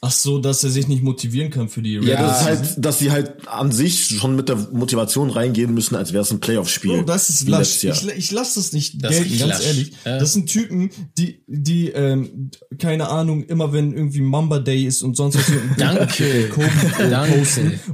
Ach 0.00 0.12
so, 0.12 0.38
dass 0.38 0.62
er 0.62 0.70
sich 0.70 0.86
nicht 0.86 1.02
motivieren 1.02 1.50
kann 1.50 1.68
für 1.68 1.82
die 1.82 1.94
Ja, 1.94 2.00
Regular 2.00 2.22
das 2.28 2.40
ist 2.40 2.46
halt, 2.46 2.84
dass 2.84 2.98
sie 3.00 3.10
halt 3.10 3.48
an 3.48 3.72
sich 3.72 4.04
schon 4.06 4.36
mit 4.36 4.48
der 4.48 4.56
Motivation 4.70 5.30
reingehen 5.30 5.74
müssen, 5.74 5.96
als 5.96 6.12
wäre 6.12 6.22
es 6.22 6.30
ein 6.30 6.38
Playoff-Spiel. 6.40 6.98
Bro, 6.98 7.02
das 7.02 7.30
ist 7.30 7.48
lasch. 7.48 7.82
Ich, 7.82 8.06
ich 8.06 8.30
lasse 8.30 8.60
das 8.60 8.72
nicht 8.72 9.02
Das 9.02 9.12
ist 9.12 9.22
gelten, 9.24 9.38
ganz 9.38 9.58
lasch. 9.58 9.66
ehrlich. 9.66 9.92
Ja. 10.04 10.18
Das 10.18 10.34
sind 10.34 10.46
Typen, 10.48 10.90
die, 11.16 11.42
die, 11.48 11.88
ähm, 11.88 12.50
keine 12.78 13.08
Ahnung, 13.08 13.42
immer 13.44 13.72
wenn 13.72 13.92
irgendwie 13.92 14.20
Mamba 14.20 14.58
Day 14.60 14.84
ist 14.84 15.02
und 15.02 15.16
sonst 15.16 15.36
was, 15.36 15.46
Danke. 15.78 16.24
Äh, 16.48 17.10
Danke. 17.10 17.42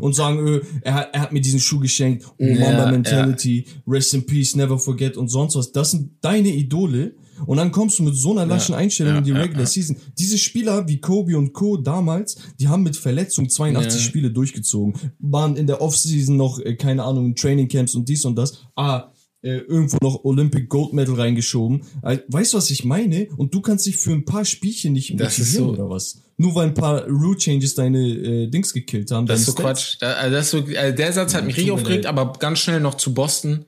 und 0.00 0.14
sagen, 0.14 0.46
äh, 0.46 0.60
er, 0.82 0.94
hat- 0.94 1.08
er 1.14 1.20
hat 1.22 1.32
mir 1.32 1.40
diesen 1.40 1.60
Schuh 1.60 1.78
geschenkt, 1.78 2.26
oh 2.26 2.44
Ja, 2.44 2.58
Mamba 2.58 2.90
Mentality, 2.90 3.66
Rest 3.86 4.12
in 4.14 4.26
Peace, 4.26 4.56
Never 4.56 4.78
Forget 4.78 5.16
und 5.16 5.28
sonst 5.28 5.54
was. 5.56 5.72
Das 5.72 5.92
sind 5.92 6.10
deine 6.20 6.48
Idole. 6.48 7.14
Und 7.46 7.56
dann 7.56 7.72
kommst 7.72 7.98
du 7.98 8.02
mit 8.02 8.14
so 8.16 8.32
einer 8.32 8.46
laschen 8.46 8.74
Einstellung 8.74 9.12
ja, 9.14 9.18
in 9.18 9.24
die 9.24 9.30
ja, 9.30 9.38
Regular 9.38 9.62
ja. 9.62 9.66
Season. 9.66 9.96
Diese 10.18 10.38
Spieler 10.38 10.88
wie 10.88 11.00
Kobe 11.00 11.36
und 11.36 11.52
Co. 11.52 11.76
damals, 11.76 12.36
die 12.58 12.68
haben 12.68 12.82
mit 12.82 12.96
Verletzung 12.96 13.48
82 13.48 14.00
Ja. 14.00 14.06
Spiele 14.06 14.30
durchgezogen, 14.30 14.94
waren 15.18 15.56
in 15.56 15.66
der 15.66 15.80
Offseason 15.80 16.36
noch, 16.36 16.58
äh, 16.60 16.74
keine 16.76 17.04
Ahnung, 17.04 17.34
Training 17.34 17.68
Camps 17.68 17.94
und 17.94 18.08
dies 18.08 18.24
und 18.24 18.36
das. 18.36 18.64
Ah, 18.76 19.10
äh, 19.42 19.58
irgendwo 19.58 19.98
noch 20.00 20.24
Olympic 20.24 20.68
Gold 20.68 20.94
Medal 20.94 21.16
reingeschoben. 21.16 21.82
Äh, 22.02 22.18
Weißt 22.28 22.54
du, 22.54 22.56
was 22.56 22.70
ich 22.70 22.84
meine? 22.84 23.28
Und 23.36 23.52
du 23.52 23.60
kannst 23.60 23.84
dich 23.84 23.98
für 23.98 24.12
ein 24.12 24.24
paar 24.24 24.46
Spielchen 24.46 24.94
nicht 24.94 25.20
Das 25.20 25.38
motivieren 25.38 25.66
so- 25.66 25.72
oder 25.72 25.90
was? 25.90 26.22
Nur 26.38 26.54
weil 26.54 26.68
ein 26.68 26.74
paar 26.74 27.06
Rule 27.06 27.36
Changes 27.36 27.74
deine 27.74 27.98
äh, 28.08 28.46
Dings 28.48 28.72
gekillt 28.72 29.10
haben. 29.10 29.26
Das 29.26 29.40
ist 29.40 29.46
so 29.46 29.52
Stats. 29.52 29.62
Quatsch. 29.64 29.96
Da, 30.00 30.12
also 30.14 30.34
das 30.34 30.44
ist 30.46 30.50
so, 30.50 30.76
also 30.78 30.96
der 30.96 31.12
Satz 31.12 31.34
hat 31.34 31.44
mich 31.44 31.56
richtig 31.56 31.72
aufgeregt, 31.72 32.06
aber 32.06 32.32
ganz 32.38 32.58
schnell 32.60 32.80
noch 32.80 32.94
zu 32.94 33.12
Boston. 33.14 33.66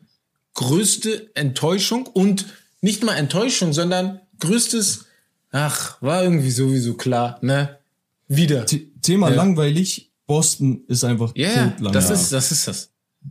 Größte 0.54 1.30
Enttäuschung 1.34 2.06
und 2.06 2.46
nicht 2.80 3.02
mal 3.04 3.14
Enttäuschung, 3.16 3.72
sondern 3.72 4.20
größtes, 4.40 5.06
ach, 5.50 6.00
war 6.02 6.22
irgendwie 6.22 6.50
sowieso 6.50 6.94
klar, 6.94 7.38
ne? 7.42 7.78
Wieder. 8.28 8.66
The- 8.66 8.92
Thema 9.02 9.30
Ja. 9.30 9.36
langweilig. 9.36 10.10
Boston 10.26 10.80
ist 10.88 11.04
einfach 11.04 11.32
Ja, 11.36 11.48
yeah, 11.48 11.68
totlangweilig. 11.70 11.92
das 12.08 12.10
ist, 12.22 12.32
das 12.32 12.50
ist 12.52 12.66
das. 12.68 12.90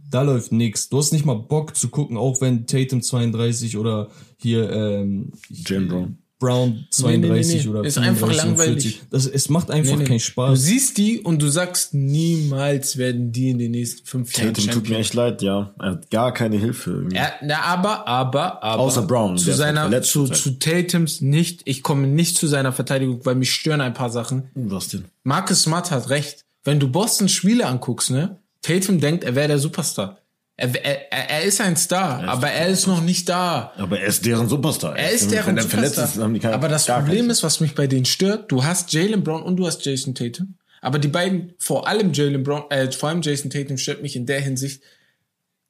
da 0.09 0.21
läuft 0.21 0.51
nix. 0.53 0.87
Du 0.89 0.97
hast 0.97 1.11
nicht 1.11 1.25
mal 1.25 1.33
Bock 1.35 1.75
zu 1.75 1.89
gucken, 1.89 2.15
auch 2.17 2.39
wenn 2.41 2.65
Tatum 2.67 3.01
32 3.01 3.77
oder 3.77 4.09
hier 4.37 4.69
ähm, 4.69 5.31
Jalen 5.49 5.87
Brown. 5.89 6.17
Brown 6.37 6.85
32 6.91 7.21
Nee, 7.21 7.57
nee, 7.57 7.63
nee. 7.63 7.69
oder 7.69 7.83
Ist 7.87 7.97
einfach 7.97 8.27
35 8.27 8.43
und 8.43 8.57
langweilig. 8.57 8.83
40. 8.83 9.01
Das, 9.09 9.25
es 9.27 9.49
macht 9.49 9.71
einfach 9.71 9.91
Nee, 9.93 9.97
nee. 9.99 10.03
keinen 10.05 10.17
Du 10.17 10.23
Spaß. 10.23 10.61
siehst 10.61 10.97
die 10.97 11.19
und 11.21 11.41
du 11.41 11.47
sagst, 11.47 11.93
niemals 11.93 12.97
werden 12.97 13.31
die 13.31 13.49
in 13.51 13.57
den 13.59 13.71
nächsten 13.71 14.05
fünf 14.05 14.35
Jahren 14.37 14.53
Tatum 14.53 14.71
tut 14.71 14.89
mir 14.89 14.97
echt 14.97 15.13
leid, 15.13 15.41
ja. 15.41 15.73
Er 15.79 15.91
hat 15.91 16.09
gar 16.11 16.33
keine 16.33 16.57
Hilfe. 16.57 16.91
irgendwie. 16.91 17.15
Ja, 17.15 17.31
na, 17.41 17.61
aber, 17.61 18.07
aber, 18.07 18.61
aber. 18.63 18.81
Außer 18.81 19.03
Brown, 19.03 19.37
Zu 19.37 19.53
seiner, 19.53 20.01
zu, 20.01 20.27
zu 20.27 20.59
Tatums 20.59 21.21
nicht. 21.21 21.61
Ich 21.65 21.83
komme 21.83 22.07
nicht 22.07 22.37
zu 22.37 22.47
seiner 22.47 22.73
Verteidigung, 22.73 23.25
weil 23.25 23.35
mich 23.35 23.51
stören 23.51 23.81
ein 23.81 23.93
paar 23.93 24.09
Sachen. 24.09 24.49
Was 24.55 24.89
denn? 24.89 25.05
Marcus 25.23 25.61
Smart 25.63 25.91
hat 25.91 26.09
recht. 26.09 26.43
Wenn 26.63 26.79
du 26.79 26.89
Boston 26.91 27.29
Spiele 27.29 27.65
anguckst, 27.67 28.09
ne? 28.11 28.39
Tatum 28.61 28.99
denkt, 28.99 29.23
er 29.23 29.35
wäre 29.35 29.47
der 29.47 29.59
Superstar. 29.59 30.17
Er, 30.57 30.73
er, 30.85 31.11
er 31.11 31.29
er 31.29 31.43
ist 31.43 31.59
ein 31.59 31.75
Star, 31.75 32.23
aber 32.23 32.49
er 32.49 32.69
ist 32.69 32.87
noch 32.87 33.01
nicht 33.01 33.27
da. 33.27 33.73
Aber 33.77 33.99
er 33.99 34.07
ist 34.07 34.25
deren 34.25 34.47
Superstar. 34.47 34.97
Er 34.97 35.11
ist 35.11 35.29
deren 35.29 35.57
er 35.57 35.63
Superstar. 35.63 36.05
ist, 36.05 36.45
aber 36.45 36.69
das 36.69 36.85
Problem 36.85 37.29
ist, 37.29 37.43
was 37.43 37.59
mich 37.59 37.75
bei 37.75 37.87
denen 37.87 38.05
stört, 38.05 38.51
du 38.51 38.63
hast 38.63 38.93
Jalen 38.93 39.23
Brown 39.23 39.43
und 39.43 39.57
du 39.57 39.67
hast 39.67 39.85
Jason 39.85 40.15
Tatum. 40.15 40.55
Aber 40.81 40.99
die 40.99 41.09
beiden, 41.09 41.53
vor 41.57 41.87
allem 41.87 42.13
Jalen 42.13 42.43
Brown, 42.43 42.63
äh, 42.69 42.89
vor 42.91 43.09
allem 43.09 43.21
Jason 43.21 43.49
Tatum 43.49 43.77
stört 43.77 44.01
mich 44.01 44.15
in 44.15 44.25
der 44.25 44.39
Hinsicht, 44.39 44.81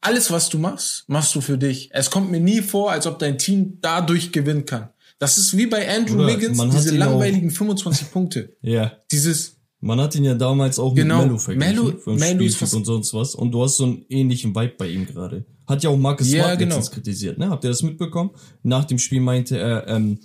alles, 0.02 0.30
was 0.30 0.50
du 0.50 0.60
machst, 0.60 1.06
machst 1.08 1.34
du 1.34 1.42
für 1.42 1.58
dich. 1.58 1.90
Es 1.92 2.12
kommt 2.12 2.30
mir 2.30 2.40
nie 2.40 2.62
vor, 2.62 2.92
als 2.92 3.08
ob 3.08 3.18
dein 3.18 3.40
Team 3.40 3.80
dadurch 3.82 4.32
gewinnen 4.32 4.66
kann. 4.66 4.90
Das 5.18 5.38
ist 5.40 5.58
wie 5.58 5.66
bei 5.66 5.90
Andrew 5.90 6.16
Oder 6.24 6.28
Wiggins, 6.28 6.62
diese 6.72 6.96
langweiligen 6.96 7.50
25 7.50 8.12
Punkte. 8.12 8.56
Ja. 8.62 8.98
Dieses, 9.12 9.55
Man 9.86 10.00
hat 10.02 10.16
ihn 10.16 10.24
ja 10.24 10.34
damals 10.36 10.80
auch 10.80 10.94
Genau. 10.96 11.18
mit 11.20 11.26
Melo 11.28 11.38
verglichen. 11.38 11.76
Melo- 11.76 11.98
vom 12.00 12.16
Melo 12.18 12.44
ist 12.44 12.74
und 12.74 12.86
sonst 12.86 13.14
was. 13.14 13.36
Und 13.36 13.52
du 13.52 13.64
hast 13.64 13.78
so 13.78 13.86
einen 13.86 14.06
ähnlichen 14.10 14.56
Vibe 14.56 14.74
bei 14.78 14.90
ihm 14.90 15.06
gerade. 15.06 15.46
Hat 15.68 15.84
ja 15.84 15.90
auch 15.92 15.98
Marcus 15.98 16.32
Ja, 16.32 16.44
Smart 16.46 16.60
genau. 16.60 16.76
letztens 16.76 16.92
kritisiert, 16.94 17.38
ne? 17.38 17.50
Habt 17.50 17.64
ihr 17.64 17.70
das 17.70 17.84
mitbekommen? 17.84 18.32
Nach 18.64 18.86
dem 18.86 18.98
Spiel 19.00 19.22
meinte 19.22 19.58
er, 19.58 19.88
ähm, 19.88 20.20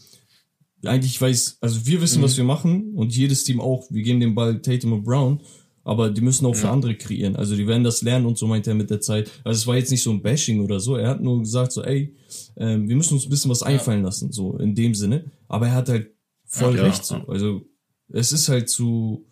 eigentlich 0.85 1.20
weiß, 1.20 1.59
also 1.61 1.85
wir 1.87 2.01
wissen, 2.01 2.20
Mhm. 2.20 2.25
was 2.25 2.37
wir 2.37 2.44
machen 2.44 2.94
und 2.94 3.14
jedes 3.14 3.44
Team 3.44 3.61
auch. 3.61 3.87
Wir 3.90 4.03
geben 4.03 4.20
den 4.20 4.35
Ball 4.35 4.61
Tatum 4.62 4.92
und 4.94 5.05
Brown, 5.05 5.40
aber 5.85 6.11
die 6.11 6.20
müssen 6.23 6.46
auch 6.46 6.55
für 6.57 6.70
andere 6.70 6.94
kreieren. 6.94 7.37
Also 7.37 7.55
die 7.55 7.66
werden 7.66 7.85
das 7.85 8.01
lernen 8.03 8.25
und 8.27 8.38
so 8.38 8.46
meinte 8.46 8.70
er 8.70 8.75
mit 8.77 8.88
der 8.90 9.01
Zeit. 9.01 9.31
Also 9.44 9.59
es 9.59 9.66
war 9.66 9.77
jetzt 9.77 9.90
nicht 9.90 10.03
so 10.03 10.11
ein 10.11 10.23
Bashing 10.23 10.61
oder 10.64 10.81
so. 10.81 10.96
Er 10.96 11.09
hat 11.11 11.23
nur 11.23 11.38
gesagt 11.40 11.73
so, 11.73 11.83
ey, 11.85 12.14
ähm, 12.57 12.88
wir 12.88 12.96
müssen 12.96 13.14
uns 13.14 13.25
ein 13.27 13.31
bisschen 13.31 13.51
was 13.51 13.62
einfallen 13.62 14.03
lassen, 14.03 14.33
so 14.33 14.57
in 14.57 14.75
dem 14.75 14.94
Sinne. 14.94 15.25
Aber 15.49 15.66
er 15.66 15.75
hat 15.75 15.88
halt 15.90 16.11
voll 16.46 16.77
Ja, 16.77 16.83
recht 16.85 17.05
so. 17.05 17.16
ja. 17.16 17.25
Also 17.29 17.62
es 18.09 18.33
ist 18.33 18.49
halt 18.49 18.68
zu 18.70 19.27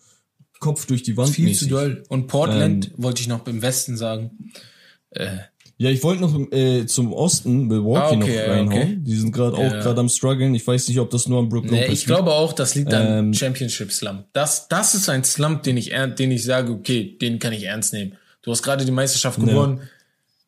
Kopf 0.61 0.87
durch 0.87 1.03
die 1.03 1.17
Wand 1.17 1.31
viel 1.31 1.47
mäßig. 1.47 1.69
zu 1.69 1.75
doll. 1.75 2.03
Und 2.09 2.27
Portland, 2.27 2.87
Ähm, 2.87 2.93
wollte 2.97 3.21
ich 3.23 3.29
noch 3.29 3.47
im 3.47 3.63
Westen 3.63 3.97
sagen. 3.97 4.53
Äh, 5.11 5.29
Ja, 5.81 5.91
ich 5.91 6.03
wollte 6.03 6.23
noch 6.23 6.37
äh, 6.53 6.87
zum 6.87 7.13
Osten 7.13 7.69
Milwaukee 7.69 8.01
Ah, 8.01 8.11
okay, 8.11 8.17
noch 8.47 8.53
reinhauen. 8.53 8.69
okay. 8.83 8.97
Die 9.01 9.15
sind 9.17 9.31
gerade 9.31 9.57
auch 9.57 9.73
Ja. 9.73 9.81
gerade 9.81 10.01
am 10.01 10.09
struggeln. 10.09 10.53
Ich 10.57 10.67
weiß 10.67 10.89
nicht, 10.89 10.99
ob 10.99 11.09
das 11.11 11.29
nur 11.29 11.39
am 11.39 11.49
Brook 11.49 11.67
Nee, 11.67 11.71
Lopez 11.71 11.85
ich 11.85 11.91
liegt. 12.01 12.07
glaube 12.07 12.33
auch, 12.33 12.53
das 12.53 12.75
liegt 12.75 12.93
am 12.93 13.07
Ähm, 13.29 13.35
Championship 13.35 13.93
Slump. 13.93 14.25
Das, 14.33 14.67
das 14.67 14.95
ist 14.97 15.09
ein 15.09 15.23
Slump, 15.23 15.63
den 15.63 15.77
ich, 15.77 15.93
den 16.19 16.33
ich 16.33 16.43
sage, 16.45 16.73
okay, 16.73 17.17
den 17.21 17.39
kann 17.39 17.53
ich 17.53 17.63
ernst 17.65 17.93
nehmen. 17.93 18.17
Du 18.43 18.51
hast 18.51 18.63
gerade 18.65 18.85
die 18.85 18.91
Meisterschaft 18.91 19.39
gewonnen. 19.39 19.83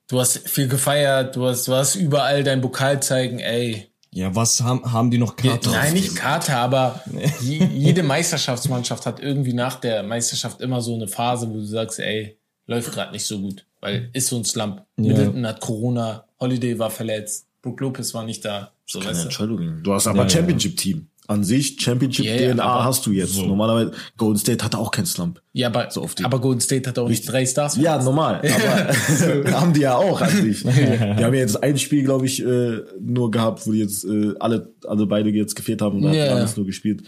Du 0.09 0.19
hast 0.19 0.49
viel 0.49 0.67
gefeiert. 0.67 1.37
Du 1.37 1.47
hast, 1.47 1.69
du 1.69 1.75
hast 1.75 1.95
überall 1.95 2.43
dein 2.43 2.61
Pokal 2.61 3.01
zeigen. 3.01 3.39
Ey, 3.39 3.87
Ja, 4.13 4.35
was 4.35 4.61
haben 4.63 4.93
haben 4.93 5.11
die 5.11 5.19
noch 5.19 5.37
Karte? 5.37 5.71
nein, 5.71 5.93
nicht 5.93 6.17
Karte, 6.17 6.57
aber 6.57 7.03
je, 7.41 7.65
jede 7.65 8.03
Meisterschaftsmannschaft 8.03 9.07
hat 9.07 9.21
irgendwie 9.21 9.53
nach 9.53 9.77
der 9.77 10.03
Meisterschaft 10.03 10.61
immer 10.61 10.81
so 10.81 10.95
eine 10.95 11.07
Phase, 11.07 11.49
wo 11.49 11.55
du 11.55 11.65
sagst, 11.65 12.01
ey, 12.01 12.37
läuft 12.67 12.93
gerade 12.93 13.13
nicht 13.13 13.25
so 13.25 13.41
gut, 13.41 13.67
weil 13.81 14.11
ist 14.13 14.29
so 14.29 14.37
ein 14.37 14.45
Slump. 14.45 14.85
Ja. 14.97 15.09
Middleton 15.09 15.47
hat 15.47 15.61
Corona, 15.61 16.25
Holiday 16.41 16.79
war 16.79 16.91
verletzt, 16.91 17.47
Brook 17.63 17.81
Lopez 17.81 18.13
war 18.15 18.25
nicht 18.25 18.45
da. 18.45 18.73
So, 18.85 18.99
Keine 18.99 19.13
weißt 19.13 19.25
du? 19.27 19.93
Hast 19.95 20.07
aber 20.09 20.19
Ja, 20.19 20.23
ja. 20.25 20.29
Championship-Team. 20.29 21.07
An 21.31 21.45
sich, 21.45 21.81
Championship 21.81 22.25
Ja, 22.27 22.35
ja, 22.35 22.55
DNA 22.55 22.65
aber- 22.65 22.85
hast 22.85 23.07
du 23.07 23.13
jetzt. 23.13 23.39
Normalerweise, 23.39 23.93
Golden 24.17 24.37
State 24.41 24.65
hatte 24.65 24.77
auch 24.77 24.91
keinen 24.91 25.07
Slump. 25.07 25.41
Ja, 25.53 25.69
aber, 25.69 25.89
So 25.89 26.09
aber 26.25 26.41
Golden 26.41 26.61
State 26.61 26.89
hat 26.89 26.99
auch 26.99 27.09
nicht 27.09 27.23
drei 27.31 27.47
Stars. 27.47 27.77
Ja, 27.77 28.03
normal. 28.03 28.43
Aber 29.45 29.53
haben 29.53 29.73
die 29.73 29.83
ja 29.83 29.95
auch 29.95 30.21
an 30.21 30.29
sich. 30.29 30.63
Die 30.65 30.69
haben 30.69 31.33
ja 31.35 31.41
jetzt 31.41 31.63
ein 31.63 31.79
Spiel, 31.79 32.03
glaube 32.03 32.27
ich, 32.27 32.45
äh, 32.45 32.81
nur 33.01 33.31
gehabt, 33.31 33.65
wo 33.65 33.71
die 33.71 33.79
jetzt 33.79 34.05
äh, 34.05 34.35
alle, 34.41 34.75
alle 34.89 35.07
beide 35.07 35.31
jetzt 35.31 35.55
gefehlt 35.55 35.83
haben 35.83 35.99
und 35.99 36.09
hat 36.09 36.17
ja. 36.17 36.35
alles 36.35 36.57
nur 36.57 36.67
gespielt. 36.67 37.05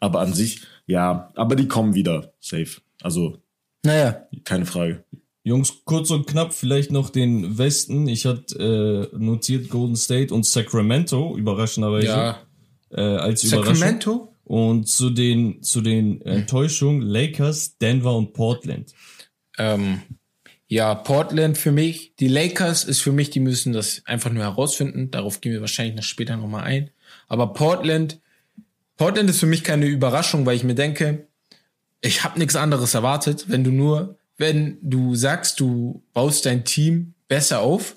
Aber 0.00 0.20
an 0.20 0.32
sich, 0.32 0.62
ja, 0.86 1.30
aber 1.34 1.54
die 1.54 1.68
kommen 1.68 1.94
wieder 1.94 2.32
safe. 2.40 2.80
Also, 3.02 3.36
Naja. 3.84 4.22
keine 4.44 4.64
Frage. 4.64 5.04
Jungs, 5.44 5.74
kurz 5.84 6.10
und 6.10 6.26
knapp 6.26 6.54
vielleicht 6.54 6.90
noch 6.90 7.10
den 7.10 7.58
Westen. 7.58 8.08
Ich 8.08 8.24
hatte 8.24 9.10
äh, 9.12 9.18
notiert 9.18 9.68
Golden 9.68 9.96
State 9.96 10.32
und 10.32 10.46
Sacramento, 10.46 11.36
überraschenderweise. 11.36 12.06
Ja. 12.06 12.38
Äh, 12.90 13.00
als 13.00 13.44
Überraschung. 13.44 13.74
Sacramento? 13.74 14.34
Und 14.44 14.88
zu 14.88 15.10
den, 15.10 15.62
zu 15.62 15.82
den 15.82 16.22
Enttäuschungen 16.22 17.02
Lakers, 17.02 17.76
Denver 17.78 18.16
und 18.16 18.32
Portland. 18.32 18.94
Ähm, 19.58 20.00
ja, 20.68 20.94
Portland 20.94 21.58
für 21.58 21.72
mich. 21.72 22.14
Die 22.18 22.28
Lakers 22.28 22.84
ist 22.84 23.00
für 23.00 23.12
mich, 23.12 23.30
die 23.30 23.40
müssen 23.40 23.72
das 23.72 24.02
einfach 24.04 24.30
nur 24.30 24.44
herausfinden. 24.44 25.10
Darauf 25.10 25.40
gehen 25.40 25.52
wir 25.52 25.60
wahrscheinlich 25.60 25.96
noch 25.96 26.02
später 26.02 26.36
nochmal 26.36 26.64
ein. 26.64 26.90
Aber 27.26 27.52
Portland, 27.52 28.20
Portland 28.96 29.28
ist 29.28 29.40
für 29.40 29.46
mich 29.46 29.64
keine 29.64 29.86
Überraschung, 29.86 30.46
weil 30.46 30.56
ich 30.56 30.64
mir 30.64 30.74
denke, 30.74 31.26
ich 32.00 32.24
habe 32.24 32.38
nichts 32.38 32.56
anderes 32.56 32.94
erwartet, 32.94 33.46
wenn 33.48 33.64
du 33.64 33.70
nur, 33.70 34.18
wenn 34.36 34.78
du 34.82 35.14
sagst, 35.14 35.58
du 35.60 36.02
baust 36.12 36.46
dein 36.46 36.64
Team 36.64 37.14
besser 37.28 37.60
auf 37.60 37.96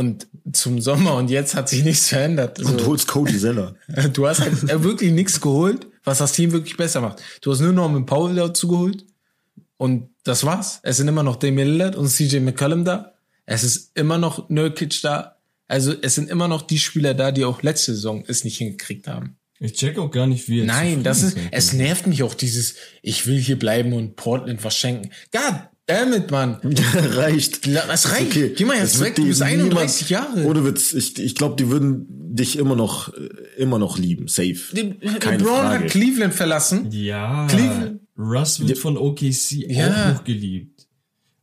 und 0.00 0.26
zum 0.52 0.80
Sommer 0.80 1.14
und 1.14 1.30
jetzt 1.30 1.54
hat 1.54 1.68
sich 1.68 1.84
nichts 1.84 2.08
verändert. 2.08 2.58
Und 2.58 2.80
So. 2.80 2.86
holst 2.86 3.06
Cody 3.06 3.38
Zeller. 3.38 3.76
Du 4.12 4.26
hast 4.26 4.40
halt 4.40 4.82
wirklich 4.82 5.12
nichts 5.12 5.40
geholt, 5.40 5.86
was 6.02 6.18
das 6.18 6.32
Team 6.32 6.52
wirklich 6.52 6.76
besser 6.76 7.00
macht. 7.00 7.22
Du 7.42 7.52
hast 7.52 7.60
nur 7.60 7.72
noch 7.72 7.88
mit 7.90 8.06
Paul 8.06 8.34
dazu 8.34 8.66
geholt 8.68 9.04
und 9.76 10.08
das 10.24 10.44
war's. 10.44 10.80
Es 10.82 10.96
sind 10.96 11.08
immer 11.08 11.22
noch 11.22 11.36
Damian 11.36 11.68
Lillard 11.68 11.96
und 11.96 12.08
CJ 12.08 12.40
McCollum 12.40 12.84
da. 12.84 13.12
Es 13.46 13.62
ist 13.62 13.90
immer 13.94 14.18
noch 14.18 14.48
Nurkic 14.48 15.00
da. 15.02 15.36
Also 15.68 15.94
es 16.02 16.14
sind 16.14 16.30
immer 16.30 16.48
noch 16.48 16.62
die 16.62 16.78
Spieler 16.78 17.14
da, 17.14 17.30
die 17.30 17.44
auch 17.44 17.62
letzte 17.62 17.94
Saison 17.94 18.24
es 18.26 18.44
nicht 18.44 18.58
hingekriegt 18.58 19.06
haben. 19.06 19.36
Ich 19.62 19.74
check 19.74 19.98
auch 19.98 20.10
gar 20.10 20.26
nicht, 20.26 20.48
wie 20.48 20.60
er 20.60 20.66
Nein, 20.66 21.02
das 21.02 21.22
ist, 21.22 21.36
es 21.50 21.74
nervt 21.74 22.06
mich 22.06 22.22
auch 22.22 22.32
dieses, 22.34 22.76
ich 23.02 23.26
will 23.26 23.38
hier 23.38 23.58
bleiben 23.58 23.92
und 23.92 24.16
Portland 24.16 24.64
was 24.64 24.74
schenken. 24.74 25.10
God 25.32 25.69
damn 25.90 26.12
it, 26.14 26.30
Mann. 26.30 26.56
reicht. 26.94 27.66
Das 27.66 28.10
reicht. 28.12 28.56
Geh 28.56 28.64
mal 28.64 28.76
jetzt 28.78 28.94
Das 28.96 29.00
weg, 29.02 29.14
du 29.16 29.22
die 29.22 29.28
bist 29.28 29.42
31 29.42 30.10
Jahre. 30.10 30.44
Ohne 30.44 30.64
Witz, 30.64 30.92
ich, 30.92 31.18
ich 31.18 31.34
glaube, 31.34 31.56
die 31.56 31.68
würden 31.68 32.06
dich 32.32 32.56
immer 32.58 32.76
noch, 32.76 33.12
äh, 33.14 33.28
immer 33.58 33.78
noch 33.78 33.98
lieben. 33.98 34.28
Safe. 34.28 34.54
Den- 34.72 35.00
Keine 35.20 35.38
LeBron 35.38 35.56
Frage. 35.56 35.84
hat 35.84 35.90
Cleveland 35.90 36.34
verlassen. 36.34 36.88
Ja, 36.90 37.46
Cleveland- 37.48 38.00
Russ 38.18 38.66
wird 38.66 38.78
von 38.78 38.96
OKC 38.98 39.66
Ja. 39.68 39.88
auch 40.10 40.14
noch 40.14 40.24
geliebt. 40.24 40.86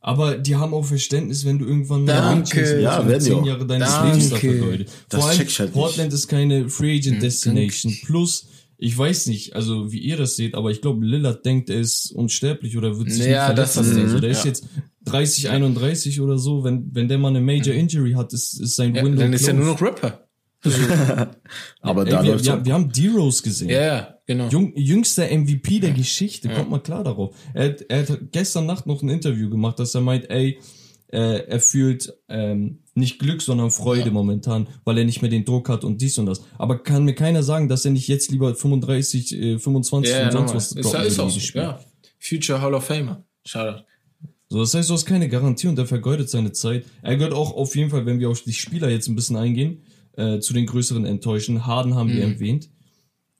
Aber 0.00 0.38
die 0.38 0.54
haben 0.56 0.72
auch 0.72 0.84
Verständnis, 0.84 1.44
wenn 1.44 1.58
du 1.58 1.66
irgendwann 1.66 2.04
mal 2.04 2.14
Danke. 2.14 2.80
Ja, 2.80 3.06
werden 3.06 3.18
die 3.22 3.30
zehn. 3.30 3.44
Jahre 3.44 3.66
deines 3.66 3.88
Danke. 3.90 4.08
Lebens 4.12 4.30
dafür 4.30 4.52
vergeudet. 4.58 4.88
Das 5.08 5.20
Vor 5.20 5.28
allem, 5.28 5.38
check 5.38 5.48
ich 5.48 5.58
halt 5.58 5.68
nicht. 5.70 5.74
Portland 5.82 6.12
ist 6.12 6.28
keine 6.28 6.68
Free 6.68 6.96
Agent 6.98 7.20
Destination. 7.22 7.94
Plus, 8.06 8.46
ich 8.80 8.96
weiß 8.96 9.26
nicht, 9.26 9.56
also 9.56 9.90
wie 9.92 9.98
ihr 9.98 10.16
das 10.16 10.36
seht, 10.36 10.54
aber 10.54 10.70
ich 10.70 10.80
glaube, 10.80 11.04
Lillard 11.04 11.44
denkt, 11.44 11.68
er 11.68 11.80
ist 11.80 12.12
unsterblich 12.12 12.76
oder 12.78 12.96
wird 12.98 13.10
sich 13.10 13.26
Ja, 13.26 13.48
nicht 13.48 13.58
das 13.58 13.74
verletzen. 13.74 13.80
ist 13.80 13.96
das 13.96 14.04
also, 14.04 14.12
Ding. 14.14 14.20
der 14.22 14.30
ist 14.30 14.44
Ja. 14.44 14.50
jetzt 14.50 14.64
30, 15.04 15.48
31 15.50 16.20
oder 16.20 16.38
so. 16.38 16.62
Wenn, 16.64 16.88
wenn 16.94 17.08
der 17.08 17.18
mal 17.18 17.28
eine 17.28 17.40
Major 17.40 17.74
Injury 17.74 18.12
hat, 18.12 18.32
ist, 18.32 18.60
ist 18.60 18.76
sein 18.76 18.94
Ja, 18.94 19.04
Window 19.04 19.20
dann 19.22 19.32
ist 19.32 19.48
er 19.48 19.54
nur 19.54 19.66
noch 19.66 19.82
Rapper. 19.82 20.24
Aber 21.80 22.04
Ey, 22.04 22.10
da 22.10 22.22
wir, 22.24 22.42
wir, 22.44 22.64
wir 22.64 22.72
haben 22.74 22.90
D-Rose 22.90 23.42
gesehen. 23.42 23.68
Ja, 23.70 23.80
ja, 23.80 24.14
genau. 24.26 24.48
Jung, 24.48 24.72
jüngster 24.76 25.24
MVP 25.26 25.78
der 25.80 25.92
Geschichte, 25.92 26.48
kommt 26.48 26.70
mal 26.70 26.80
klar 26.80 27.04
darauf. 27.04 27.34
Er, 27.54 27.70
hat- 27.70 27.82
er 27.88 28.08
hat 28.08 28.18
gestern 28.32 28.66
Nacht 28.66 28.86
noch 28.86 29.02
ein 29.02 29.08
Interview 29.08 29.48
gemacht, 29.50 29.78
dass 29.78 29.94
er 29.94 30.00
meint, 30.00 30.28
ey, 30.30 30.58
äh, 31.08 31.46
er 31.46 31.60
fühlt 31.60 32.14
ähm, 32.28 32.80
nicht 32.94 33.18
Glück, 33.18 33.42
sondern 33.42 33.70
Freude 33.70 34.10
momentan, 34.10 34.66
weil 34.84 34.98
er 34.98 35.04
nicht 35.04 35.22
mehr 35.22 35.30
den 35.30 35.44
Druck 35.44 35.68
hat 35.68 35.84
und 35.84 36.00
dies 36.02 36.18
und 36.18 36.26
das. 36.26 36.42
Aber 36.58 36.82
kann 36.82 37.04
mir 37.04 37.14
keiner 37.14 37.42
sagen, 37.42 37.68
dass 37.68 37.84
er 37.84 37.92
nicht 37.92 38.08
jetzt 38.08 38.30
lieber 38.30 38.54
35, 38.54 39.32
äh, 39.40 39.58
25 39.58 40.12
Ja, 40.12 40.18
ja, 40.20 40.26
und 40.26 40.32
sonst 40.32 40.54
was 40.54 40.72
ist, 40.72 40.94
ist 40.94 41.20
auch 41.20 41.30
Spiel. 41.30 41.62
ja. 41.62 41.78
Future 42.18 42.60
Hall 42.60 42.74
of 42.74 42.84
Famer. 42.84 43.24
Schade. 43.44 43.84
So, 44.50 44.58
das 44.60 44.74
heißt, 44.74 44.88
du 44.88 44.94
hast 44.94 45.04
keine 45.06 45.28
Garantie 45.28 45.68
und 45.68 45.78
er 45.78 45.86
vergeudet 45.86 46.30
seine 46.30 46.52
Zeit. 46.52 46.84
Er 47.02 47.16
gehört 47.16 47.34
auch 47.34 47.52
auf 47.54 47.76
jeden 47.76 47.90
Fall, 47.90 48.06
wenn 48.06 48.18
wir 48.18 48.30
auf 48.30 48.40
die 48.42 48.52
Spieler 48.54 48.88
jetzt 48.90 49.06
ein 49.08 49.14
bisschen 49.14 49.36
eingehen, 49.36 49.82
äh, 50.16 50.40
zu 50.40 50.52
den 50.54 50.66
größeren 50.66 51.04
Enttäuschen. 51.04 51.66
Harden 51.66 51.94
haben 51.94 52.10
Mhm. 52.10 52.16
wir 52.16 52.22
erwähnt. 52.24 52.70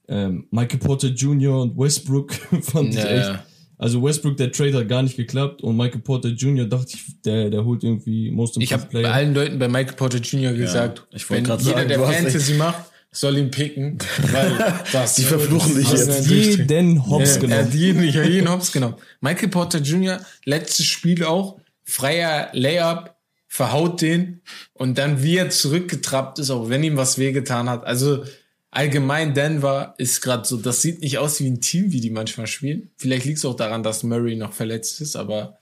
Ähm, 0.07 0.47
Michael 0.51 0.79
Porter 0.79 1.09
Jr. 1.09 1.61
und 1.61 1.77
Westbrook 1.77 2.33
fand 2.61 2.93
Ja, 2.93 3.01
ich 3.05 3.27
echt. 3.27 3.39
Ja. 3.79 3.83
Also 3.83 4.03
Westbrook, 4.03 4.37
der 4.37 4.51
Trade 4.51 4.73
hat 4.77 4.87
gar 4.89 5.01
nicht 5.03 5.15
geklappt 5.17 5.61
und 5.61 5.77
Michael 5.77 6.01
Porter 6.01 6.29
Jr. 6.29 6.65
dachte 6.65 6.93
ich, 6.95 7.21
der, 7.23 7.49
der 7.49 7.63
holt 7.65 7.83
irgendwie 7.83 8.29
Most 8.31 8.57
Ich 8.59 8.73
habe 8.73 8.83
Improved 8.83 9.03
bei 9.03 9.11
allen 9.11 9.33
Leuten 9.33 9.57
bei 9.59 9.67
Michael 9.67 9.95
Porter 9.95 10.17
Jr. 10.19 10.53
gesagt, 10.53 11.07
ich 11.11 11.29
wollte 11.29 11.49
wenn 11.49 11.59
jeder, 11.59 11.75
sagen, 11.77 11.87
der 11.89 11.99
Fantasy 11.99 12.53
macht, 12.55 12.85
soll 13.11 13.37
ihn 13.37 13.49
picken, 13.51 13.97
weil 14.31 14.51
das 14.91 15.15
Die 15.15 15.23
verfluchen 15.23 15.75
dich 15.75 15.91
jetzt. 15.91 16.27
jeden 16.29 17.09
Hops 17.09 17.29
Ja, 17.29 17.33
Er 17.35 17.39
genommen. 17.39 17.65
hat 17.65 17.73
jeden, 17.73 18.03
ich 18.03 18.17
habe 18.17 18.27
jeden 18.29 18.49
Hops 18.49 18.71
genommen. 18.71 18.95
Michael 19.21 19.49
Porter 19.49 19.79
Jr., 19.79 20.19
letztes 20.45 20.85
Spiel 20.85 21.23
auch, 21.23 21.59
freier 21.83 22.49
Layup, 22.53 23.15
verhaut 23.47 24.01
den 24.01 24.41
und 24.73 24.97
dann 24.99 25.23
wie 25.23 25.37
er 25.37 25.49
zurückgetrappt 25.49 26.37
ist, 26.37 26.51
auch 26.51 26.69
wenn 26.69 26.83
ihm 26.83 26.97
was 26.97 27.17
wehgetan 27.17 27.67
hat. 27.67 27.83
Also 27.85 28.23
allgemein 28.71 29.33
Denver 29.33 29.95
ist 29.97 30.21
gerade 30.21 30.47
so, 30.47 30.57
das 30.57 30.81
sieht 30.81 31.01
nicht 31.01 31.17
aus 31.17 31.39
wie 31.39 31.47
ein 31.49 31.61
Team, 31.61 31.91
wie 31.91 32.01
die 32.01 32.09
manchmal 32.11 32.47
spielen. 32.47 32.91
Vielleicht 32.97 33.25
liegt 33.25 33.39
es 33.39 33.45
auch 33.45 33.55
daran, 33.55 33.83
dass 33.83 34.03
Murray 34.03 34.35
noch 34.35 34.53
verletzt 34.53 35.01
ist, 35.01 35.15
aber 35.15 35.57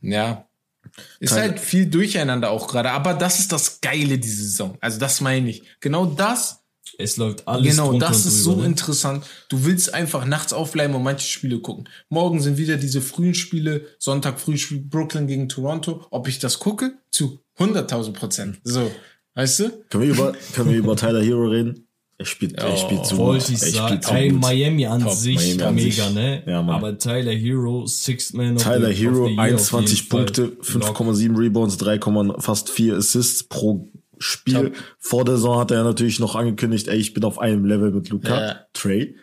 ja. 0.00 0.44
Ist 1.20 1.30
Teil- 1.30 1.50
halt 1.50 1.60
viel 1.60 1.86
durcheinander 1.86 2.50
auch 2.50 2.68
gerade, 2.68 2.90
aber 2.90 3.12
das 3.14 3.38
ist 3.40 3.52
das 3.52 3.80
Geile 3.80 4.18
diese 4.18 4.42
Saison. 4.44 4.78
Also 4.80 4.98
das 4.98 5.20
meine 5.20 5.50
ich. 5.50 5.62
Genau 5.80 6.06
das 6.06 6.62
Es 6.98 7.16
läuft 7.18 7.46
alles 7.46 7.70
Genau, 7.76 7.98
das 7.98 8.24
ist 8.24 8.44
drüber, 8.46 8.56
so 8.56 8.60
ne? 8.62 8.66
interessant. 8.68 9.24
Du 9.50 9.64
willst 9.66 9.92
einfach 9.92 10.24
nachts 10.24 10.52
aufbleiben 10.54 10.96
und 10.96 11.02
manche 11.02 11.28
Spiele 11.28 11.60
gucken. 11.60 11.88
Morgen 12.08 12.40
sind 12.40 12.56
wieder 12.56 12.76
diese 12.78 13.02
frühen 13.02 13.34
Spiele, 13.34 13.86
Sonntag 13.98 14.40
Frühspiel 14.40 14.78
Brooklyn 14.80 15.26
gegen 15.26 15.48
Toronto. 15.50 16.06
Ob 16.10 16.26
ich 16.28 16.38
das 16.38 16.58
gucke? 16.58 16.94
Zu 17.10 17.40
100.000 17.58 18.12
Prozent. 18.14 18.60
So, 18.64 18.90
weißt 19.34 19.60
du? 19.60 19.70
Können 19.90 20.04
wir 20.04 20.10
über, 20.10 20.32
können 20.54 20.70
wir 20.70 20.78
über 20.78 20.96
Tyler 20.96 21.22
Hero 21.22 21.46
reden? 21.48 21.86
Er 22.20 22.24
spielt, 22.24 22.54
er 22.58 22.72
Oh, 22.72 22.76
spielt 22.76 23.06
so 23.06 23.16
Wollte 23.16 23.52
ich 23.52 23.62
Er 23.62 23.68
sagen. 23.70 24.00
Ey, 24.10 24.28
gut. 24.30 24.40
Miami 24.40 24.86
an 24.86 25.02
Top. 25.02 25.12
sich 25.12 25.36
Miami 25.36 25.62
an 25.62 25.74
mega, 25.76 26.04
sich. 26.04 26.14
ne? 26.14 26.42
Ja, 26.46 26.62
Mann. 26.62 26.74
Aber 26.74 26.98
Tyler 26.98 27.30
Hero, 27.32 27.86
Sixth 27.86 28.34
Man 28.34 28.56
of 28.56 28.62
Tyler 28.64 28.88
the, 28.88 28.94
Hero, 28.94 29.22
of 29.24 29.28
the 29.28 29.34
Year 29.34 29.54
auf 29.54 29.74
21 29.74 29.98
jeden 30.00 30.10
Fall. 30.10 30.24
Punkte, 30.24 30.42
Lock. 30.42 31.00
5,7 31.00 31.38
Rebounds, 31.38 31.76
3, 31.76 32.00
fast 32.40 32.70
4 32.70 32.96
Assists 32.96 33.44
pro 33.44 33.88
Spiel. 34.18 34.70
Top. 34.70 34.72
Vor 34.98 35.24
der 35.24 35.36
Saison 35.36 35.60
hat 35.60 35.70
er 35.70 35.84
natürlich 35.84 36.18
noch 36.18 36.34
angekündigt, 36.34 36.88
ey, 36.88 36.98
ich 36.98 37.14
bin 37.14 37.22
auf 37.22 37.38
einem 37.38 37.64
Level 37.64 37.92
mit 37.92 38.08
Luca, 38.08 38.40
Ja. 38.40 38.56
Trey. 38.72 39.14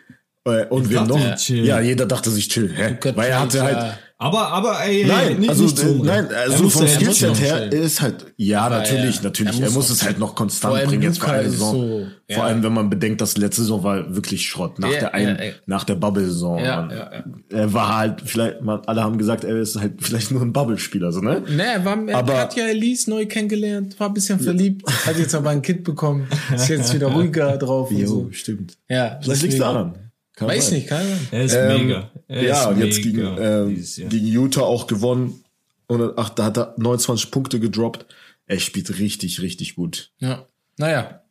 Äh, 0.46 0.64
Und 0.68 0.88
wir 0.88 0.98
dachte, 1.00 1.10
noch? 1.10 1.20
er. 1.20 1.36
Ja, 1.64 1.80
jeder 1.82 2.06
dachte 2.06 2.30
sich 2.30 2.48
chill. 2.48 2.72
Hä? 2.74 2.90
Luka 2.92 3.14
Weil 3.14 3.30
er 3.30 3.40
hatte 3.40 3.62
halt, 3.62 3.76
ja. 3.76 3.98
Aber, 4.18 4.48
aber, 4.48 4.82
ey, 4.82 5.04
Nein, 5.04 5.40
nicht, 5.40 5.50
also 5.50 5.64
nicht 5.64 5.76
so, 5.78 6.02
nein, 6.02 6.26
Er 6.30 6.44
also 6.44 6.64
muss 6.64 6.72
vom 6.72 6.82
er 6.86 6.88
muss 6.88 6.94
Skillset 7.18 7.38
her 7.38 7.70
ist 7.70 8.00
halt, 8.00 8.24
ja, 8.38 8.62
Aber 8.62 8.78
natürlich, 8.78 9.16
ja, 9.16 9.22
natürlich. 9.24 9.56
er 9.60 9.66
Er 9.66 9.66
muss 9.66 9.74
muss 9.74 9.90
auch 9.90 9.94
es 9.96 10.02
halt 10.04 10.18
noch 10.18 10.28
Vor 10.28 10.36
konstant 10.36 10.84
bringen 10.84 11.02
jetzt 11.02 11.20
für 11.20 11.30
eine 11.30 11.50
Saison. 11.50 11.72
so, 11.74 11.88
Vor 11.88 12.08
ja. 12.28 12.42
allem, 12.44 12.62
wenn 12.62 12.72
man 12.72 12.88
bedenkt, 12.88 13.20
dass 13.20 13.36
letzte 13.36 13.60
Saison 13.60 13.82
war 13.84 14.16
wirklich 14.16 14.48
Schrott. 14.48 14.78
Nach 14.78 14.90
Ja, 14.90 15.00
der 15.00 15.14
ein, 15.14 15.38
nach 15.66 15.84
der 15.84 15.96
Bubble-Saison. 15.96 16.58
Ja, 16.64 16.76
Mann. 16.80 16.90
ja, 16.96 17.10
ja. 17.12 17.24
Er 17.50 17.72
war 17.74 17.94
halt, 17.98 18.22
vielleicht, 18.24 18.62
man, 18.62 18.80
alle 18.86 19.02
haben 19.04 19.18
gesagt, 19.18 19.44
er 19.44 19.54
ist 19.56 19.78
halt 19.78 19.96
vielleicht 20.00 20.30
nur 20.30 20.40
ein 20.40 20.52
Bubble-Spieler, 20.54 21.12
so, 21.12 21.20
ne? 21.20 21.42
Ne, 21.54 21.64
er, 21.74 21.84
war, 21.84 21.98
er 22.08 22.16
Aber- 22.16 22.38
hat 22.38 22.56
ja 22.56 22.68
Elise 22.68 23.10
neu 23.10 23.26
kennengelernt, 23.26 24.00
war 24.00 24.08
ein 24.08 24.14
bisschen 24.14 24.40
verliebt, 24.40 24.82
hat 25.06 25.18
jetzt 25.18 25.34
aber 25.34 25.50
ein 25.50 25.60
Kind 25.60 25.84
bekommen, 25.84 26.26
ist 26.54 26.68
jetzt 26.68 26.94
wieder 26.94 27.08
ruhiger 27.08 27.58
drauf 27.58 27.90
und 27.90 28.06
so. 28.06 28.28
stimmt. 28.30 28.78
Ja, 28.88 29.18
Vielleicht 29.20 29.42
deswegen- 29.42 29.58
daran. 29.58 29.94
Kann 30.36 30.48
Weiß 30.48 30.66
sein. 30.68 30.74
nicht, 30.78 30.86
keine 30.88 31.08
Ahnung. 31.12 31.26
Er 31.32 31.42
ist 31.44 31.54
Ähm, 31.54 31.86
mega. 31.86 32.10
Er 32.28 32.42
ja, 32.44 32.60
ist 32.62 32.66
und 32.68 32.84
jetzt 32.84 33.04
mega 33.04 33.34
gegen, 33.34 34.04
ähm, 34.04 34.08
gegen 34.10 34.26
Utah 34.26 34.60
auch 34.62 34.86
gewonnen. 34.86 35.42
Und 35.88 36.12
ach, 36.16 36.28
da 36.30 36.44
hat 36.44 36.58
er 36.58 36.74
29 36.76 37.30
Punkte 37.30 37.58
gedroppt. 37.58 38.06
Er 38.46 38.60
spielt 38.60 38.98
richtig, 38.98 39.40
richtig 39.40 39.74
gut. 39.74 40.12
Ja. 40.20 40.46
Naja. 40.78 41.22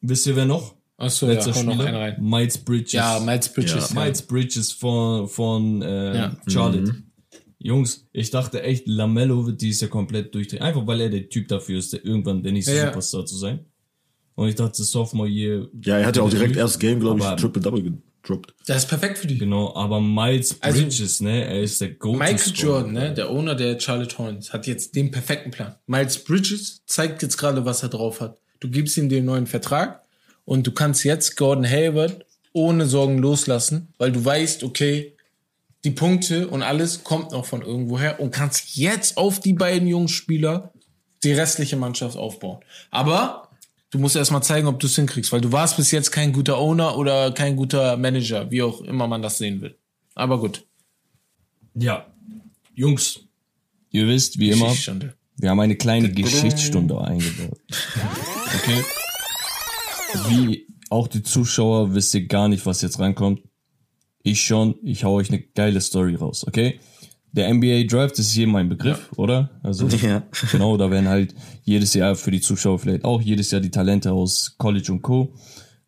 Wisst 0.00 0.26
ihr, 0.26 0.36
wer 0.36 0.46
noch? 0.46 0.74
Achso, 0.96 1.26
Letzter 1.26 1.50
ja, 1.50 1.56
hau 1.56 1.62
noch 1.64 1.72
einen 1.72 1.80
Spieler? 1.82 1.98
rein. 2.00 2.16
Miles 2.20 2.58
Bridges. 2.58 2.92
Ja, 2.92 3.18
Miles 3.20 3.48
Bridges. 3.52 3.72
Ja. 3.90 3.96
Ja. 3.96 4.04
Miles 4.04 4.22
Bridges 4.22 4.72
von, 4.72 5.28
von 5.28 5.82
äh, 5.82 6.16
Ja. 6.16 6.36
Charlotte. 6.46 6.94
Jungs, 7.58 8.06
ich 8.12 8.30
dachte 8.30 8.62
echt, 8.62 8.86
Lamello 8.86 9.46
wird 9.46 9.60
dieses 9.62 9.80
Jahr 9.80 9.90
komplett 9.90 10.34
durchdrehen. 10.34 10.62
Einfach 10.62 10.86
weil 10.86 11.00
er 11.00 11.08
der 11.08 11.28
Typ 11.28 11.48
dafür 11.48 11.78
ist, 11.78 11.92
der 11.92 12.04
irgendwann 12.04 12.42
der 12.42 12.52
nächste 12.52 12.72
Ja, 12.72 12.78
ja. 12.84 12.86
Superstar 12.88 13.26
zu 13.26 13.36
sein. 13.36 13.64
Und 14.36 14.48
ich 14.48 14.54
dachte, 14.54 14.84
Sophomore 14.84 15.28
Year. 15.28 15.66
Ja, 15.82 15.98
er 15.98 16.06
hat 16.06 16.16
ja 16.16 16.22
auch 16.22 16.30
direkt 16.30 16.56
erst 16.56 16.78
Game, 16.78 17.00
glaube 17.00 17.20
ich, 17.20 17.26
Triple-Double 17.40 17.82
gedroppt. 18.24 18.54
Das 18.66 18.78
ist 18.78 18.88
perfekt 18.88 19.18
für 19.18 19.26
die. 19.26 19.38
Genau, 19.38 19.74
aber 19.76 20.00
Miles 20.00 20.56
Also, 20.60 20.80
Bridges, 20.80 21.20
ne, 21.20 21.44
er 21.44 21.62
ist 21.62 21.80
der 21.80 21.90
go 21.90 22.14
Michael 22.14 22.52
Jordan, 22.54 22.92
ne, 22.92 23.14
der 23.14 23.30
Owner 23.30 23.54
der 23.54 23.78
Charlotte 23.78 24.18
Hornets, 24.18 24.52
hat 24.52 24.66
jetzt 24.66 24.96
den 24.96 25.10
perfekten 25.10 25.50
Plan. 25.50 25.76
Miles 25.86 26.18
Bridges 26.18 26.82
zeigt 26.86 27.22
jetzt 27.22 27.36
gerade, 27.36 27.64
was 27.64 27.82
er 27.82 27.90
drauf 27.90 28.20
hat. 28.20 28.38
Du 28.60 28.68
gibst 28.68 28.96
ihm 28.96 29.08
den 29.08 29.26
neuen 29.26 29.46
Vertrag 29.46 30.02
und 30.44 30.66
du 30.66 30.72
kannst 30.72 31.04
jetzt 31.04 31.36
Gordon 31.36 31.68
Hayward 31.68 32.24
ohne 32.52 32.86
Sorgen 32.86 33.18
loslassen, 33.18 33.92
weil 33.98 34.12
du 34.12 34.24
weißt, 34.24 34.64
okay, 34.64 35.16
die 35.84 35.90
Punkte 35.90 36.48
und 36.48 36.62
alles 36.62 37.04
kommt 37.04 37.32
noch 37.32 37.44
von 37.44 37.60
irgendwoher 37.60 38.20
und 38.20 38.30
kannst 38.30 38.76
jetzt 38.76 39.18
auf 39.18 39.40
die 39.40 39.52
beiden 39.52 39.86
jungen 39.86 40.08
Spieler 40.08 40.72
die 41.22 41.32
restliche 41.32 41.76
Mannschaft 41.76 42.16
aufbauen. 42.16 42.60
Aber 42.90 43.43
du 43.94 44.00
musst 44.00 44.16
erstmal 44.16 44.42
zeigen, 44.42 44.66
ob 44.66 44.80
du 44.80 44.88
es 44.88 44.96
hinkriegst, 44.96 45.30
weil 45.30 45.40
du 45.40 45.52
warst 45.52 45.76
bis 45.76 45.92
jetzt 45.92 46.10
kein 46.10 46.32
guter 46.32 46.58
Owner 46.58 46.98
oder 46.98 47.30
kein 47.30 47.54
guter 47.54 47.96
Manager, 47.96 48.50
wie 48.50 48.60
auch 48.60 48.80
immer 48.80 49.06
man 49.06 49.22
das 49.22 49.38
sehen 49.38 49.60
will. 49.60 49.78
Aber 50.16 50.40
gut. 50.40 50.66
Ja. 51.74 52.04
Jungs, 52.74 53.20
ihr 53.90 54.08
wisst, 54.08 54.40
wie 54.40 54.50
immer, 54.50 54.74
wir 55.36 55.50
haben 55.50 55.60
eine 55.60 55.76
kleine 55.76 56.10
Geschichtsstunde 56.10 57.00
eingebaut. 57.00 57.60
Okay? 58.56 58.84
Wie 60.28 60.68
auch 60.90 61.08
die 61.08 61.24
Zuschauer 61.24 61.92
wisst 61.92 62.14
ihr 62.14 62.28
gar 62.28 62.46
nicht, 62.46 62.66
was 62.66 62.82
jetzt 62.82 63.00
rankommt. 63.00 63.42
Ich 64.22 64.44
schon, 64.44 64.76
ich 64.84 65.02
hau 65.02 65.14
euch 65.14 65.28
eine 65.28 65.40
geile 65.40 65.80
Story 65.80 66.14
raus, 66.14 66.46
okay? 66.46 66.78
Der 67.34 67.52
NBA 67.52 67.84
Draft 67.88 68.16
ist 68.20 68.30
hier 68.30 68.46
mein 68.46 68.68
Begriff, 68.68 69.10
oder? 69.16 69.50
Also 69.62 69.88
Ja. 70.02 70.22
genau, 70.52 70.76
da 70.76 70.88
werden 70.90 71.08
halt 71.08 71.34
jedes 71.64 71.92
Jahr 71.94 72.14
für 72.14 72.30
die 72.30 72.40
Zuschauer 72.40 72.78
vielleicht 72.78 73.04
auch 73.04 73.20
jedes 73.20 73.50
Jahr 73.50 73.60
die 73.60 73.70
Talente 73.70 74.12
aus 74.12 74.54
College 74.56 74.92
und 74.92 75.02
Co, 75.02 75.34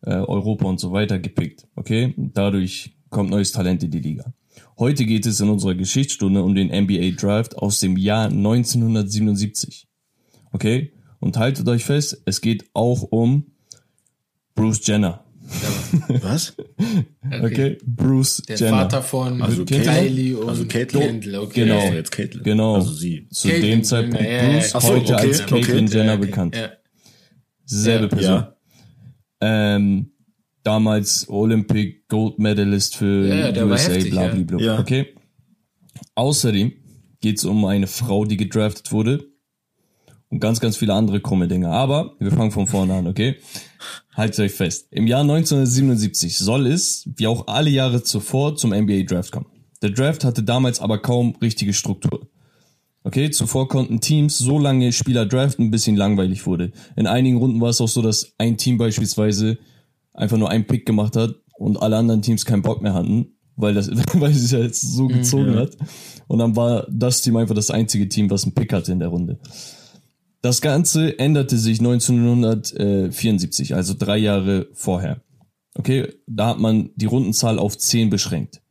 äh, 0.01 0.11
Europa 0.11 0.65
und 0.65 0.79
so 0.79 0.91
weiter 0.91 1.19
gepickt, 1.19 1.65
okay? 1.75 2.13
Dadurch 2.17 2.97
kommt 3.09 3.29
neues 3.29 3.53
Talent 3.53 3.81
in 3.83 3.91
die 3.91 4.01
Liga. 4.01 4.33
Heute 4.77 5.05
geht 5.05 5.25
es 5.25 5.39
in 5.39 5.49
unserer 5.49 5.75
Geschichtsstunde 5.75 6.43
um 6.43 6.53
den 6.53 6.67
NBA 6.67 7.15
Draft 7.15 7.57
aus 7.57 7.79
dem 7.79 7.95
Jahr 7.95 8.25
1977. 8.25 9.87
Okay? 10.51 10.91
Und 11.19 11.37
haltet 11.37 11.67
euch 11.67 11.83
fest, 11.85 12.21
es 12.25 12.41
geht 12.41 12.69
auch 12.73 13.03
um 13.03 13.45
Bruce 14.53 14.85
Jenner. 14.85 15.23
Was? 16.21 16.55
Okay? 17.31 17.77
Bruce 17.85 18.41
Der 18.47 18.57
Jenner. 18.57 18.77
Vater 18.77 19.01
von 19.01 19.41
Also 19.41 19.65
Kylie 19.65 19.83
Caitlyn? 19.83 20.35
und 20.35 20.49
Also 20.49 20.65
Caitlyn? 20.65 21.01
Kendall, 21.21 21.35
okay. 21.41 21.63
Genau. 21.65 21.79
Oh, 21.89 21.93
jetzt 21.93 22.11
Caitlyn. 22.11 22.43
Genau. 22.43 22.75
Also 22.75 22.91
sie. 22.93 23.27
Zu 23.29 23.47
Caitlyn 23.49 23.69
dem 23.71 23.83
Zeitpunkt 23.83 24.21
Jenner, 24.21 24.31
ja, 24.31 24.43
ja. 24.43 24.53
Bruce, 24.59 24.75
Ach 24.75 24.81
so, 24.81 24.87
heute 24.89 25.13
okay, 25.13 25.27
als 25.27 25.45
Caitlyn 25.45 25.85
okay. 25.85 25.97
Jenner 25.97 26.05
Ja, 26.05 26.13
okay. 26.13 26.25
bekannt. 26.25 26.55
Ja. 26.55 26.69
Selbe 27.65 28.03
Ja. 28.03 28.07
Person. 28.09 28.35
Ja. 28.35 28.55
Ähm, 29.75 30.11
damals 30.63 31.29
Olympic 31.29 32.07
Gold 32.07 32.39
Medalist 32.39 32.95
für 32.95 33.27
Ja, 33.27 33.49
ja, 33.49 33.65
USA, 33.65 33.91
heftig, 33.91 34.11
bla, 34.11 34.25
ja. 34.27 34.33
bla, 34.33 34.43
bla. 34.43 34.59
Ja. 34.59 34.79
Okay. 34.79 35.13
Außerdem 36.15 36.73
geht's 37.21 37.45
um 37.45 37.65
eine 37.65 37.87
Frau, 37.87 38.25
die 38.25 38.37
gedraftet 38.37 38.91
wurde. 38.91 39.25
Und 40.29 40.39
ganz, 40.39 40.59
ganz 40.59 40.75
viele 40.77 40.93
andere 40.93 41.21
krumme 41.21 41.47
Dinge. 41.47 41.69
Aber 41.69 42.15
wir 42.19 42.31
fangen 42.31 42.51
von 42.51 42.67
vorne 42.67 42.93
an, 42.95 43.07
okay? 43.07 43.37
Haltet 44.17 44.39
euch 44.39 44.51
fest. 44.53 44.87
Im 44.89 45.05
Jahr 45.05 45.21
1977 45.21 46.37
soll 46.39 46.65
es, 46.65 47.07
wie 47.15 47.27
auch 47.27 47.45
alle 47.47 47.69
Jahre 47.69 48.01
zuvor, 48.01 48.55
zum 48.55 48.71
NBA 48.71 49.03
Draft 49.03 49.31
kommen. 49.31 49.45
Der 49.83 49.91
Draft 49.91 50.23
hatte 50.23 50.41
damals 50.41 50.79
aber 50.79 50.97
kaum 50.97 51.35
richtige 51.39 51.71
Struktur. 51.71 52.27
Okay, 53.03 53.29
zuvor 53.29 53.67
konnten 53.69 54.01
Teams 54.01 54.37
so 54.39 54.57
lange 54.57 54.91
Spieler 54.91 55.25
draften, 55.27 55.69
bis 55.69 55.87
ihnen 55.87 55.97
langweilig 55.97 56.45
wurde. 56.47 56.71
In 56.95 57.05
einigen 57.07 57.37
Runden 57.37 57.61
war 57.61 57.69
es 57.69 57.79
auch 57.79 57.87
so, 57.87 58.01
dass 58.01 58.33
ein 58.39 58.57
Team 58.57 58.77
beispielsweise 58.79 59.59
einfach 60.13 60.37
nur 60.37 60.49
einen 60.49 60.65
Pick 60.65 60.85
gemacht 60.87 61.15
hat 61.15 61.35
und 61.57 61.77
alle 61.81 61.95
anderen 61.97 62.23
Teams 62.23 62.43
keinen 62.43 62.63
Bock 62.63 62.81
mehr 62.81 62.95
hatten, 62.95 63.27
weil 63.55 63.75
das, 63.75 63.87
weil 64.13 64.31
es 64.31 64.51
ja 64.51 64.59
jetzt 64.59 64.81
so 64.81 65.07
gezogen 65.07 65.51
Mhm. 65.53 65.57
hat. 65.59 65.77
Und 66.27 66.39
dann 66.39 66.55
war 66.55 66.87
das 66.89 67.21
Team 67.21 67.37
einfach 67.37 67.55
das 67.55 67.69
einzige 67.69 68.09
Team, 68.09 68.29
was 68.31 68.43
einen 68.43 68.55
Pick 68.55 68.73
hatte 68.73 68.91
in 68.91 68.99
der 68.99 69.09
Runde. 69.09 69.37
Das 70.47 70.61
Ganze 70.61 71.19
änderte 71.19 71.57
sich 71.57 71.79
1974, 71.79 73.75
also 73.75 73.93
drei 73.99 74.15
Jahre 74.17 74.69
vorher. 74.71 75.21
Okay, 75.75 76.07
da 76.25 76.47
hat 76.47 76.57
man 76.57 76.91
die 76.95 77.05
Rundenzahl 77.05 77.59
auf 77.59 77.77
10 77.77 78.09
beschränkt. 78.09 78.61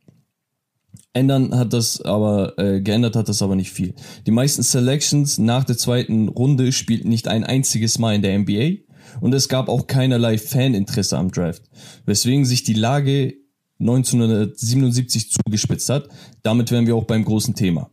Ändern 1.13 1.55
hat 1.55 1.73
das 1.73 2.01
aber, 2.01 2.57
äh, 2.57 2.81
geändert 2.81 3.15
hat 3.15 3.29
das 3.29 3.43
aber 3.43 3.55
nicht 3.55 3.69
viel. 3.69 3.93
Die 4.25 4.31
meisten 4.31 4.63
Selections 4.63 5.37
nach 5.37 5.65
der 5.65 5.77
zweiten 5.77 6.29
Runde 6.29 6.71
spielten 6.71 7.09
nicht 7.09 7.27
ein 7.27 7.43
einziges 7.43 7.99
Mal 7.99 8.15
in 8.15 8.23
der 8.23 8.33
NBA 8.39 8.77
und 9.21 9.35
es 9.35 9.47
gab 9.47 9.69
auch 9.69 9.85
keinerlei 9.85 10.39
Faninteresse 10.39 11.15
am 11.15 11.29
Draft, 11.29 11.61
weswegen 12.07 12.43
sich 12.43 12.63
die 12.63 12.73
Lage 12.73 13.35
1977 13.79 15.29
zugespitzt 15.29 15.91
hat. 15.91 16.09
Damit 16.41 16.71
wären 16.71 16.87
wir 16.87 16.95
auch 16.95 17.05
beim 17.05 17.23
großen 17.23 17.53
Thema. 17.53 17.91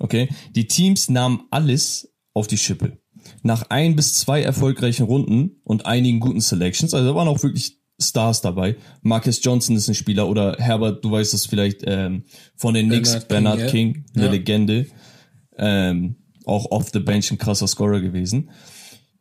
Okay? 0.00 0.30
Die 0.56 0.66
Teams 0.66 1.08
nahmen 1.08 1.44
alles 1.52 2.12
auf 2.34 2.48
die 2.48 2.58
Schippe. 2.58 2.99
Nach 3.42 3.64
ein 3.70 3.96
bis 3.96 4.14
zwei 4.14 4.42
erfolgreichen 4.42 5.04
Runden 5.04 5.60
und 5.64 5.86
einigen 5.86 6.20
guten 6.20 6.40
Selections, 6.40 6.94
also 6.94 7.08
da 7.08 7.14
waren 7.14 7.28
auch 7.28 7.42
wirklich 7.42 7.78
Stars 7.98 8.40
dabei. 8.40 8.76
Marcus 9.02 9.40
Johnson 9.42 9.76
ist 9.76 9.88
ein 9.88 9.94
Spieler 9.94 10.28
oder 10.28 10.56
Herbert, 10.58 11.04
du 11.04 11.10
weißt 11.10 11.34
es 11.34 11.46
vielleicht 11.46 11.82
ähm, 11.86 12.24
von 12.56 12.74
den 12.74 12.88
Knicks, 12.88 13.24
Bernard 13.26 13.68
King. 13.68 13.92
King, 13.92 14.04
eine 14.14 14.24
Ja. 14.26 14.30
Legende, 14.30 14.86
ähm, 15.58 16.16
auch 16.44 16.70
off 16.70 16.90
the 16.92 17.00
bench 17.00 17.30
ein 17.30 17.38
krasser 17.38 17.66
Scorer 17.66 18.00
gewesen. 18.00 18.50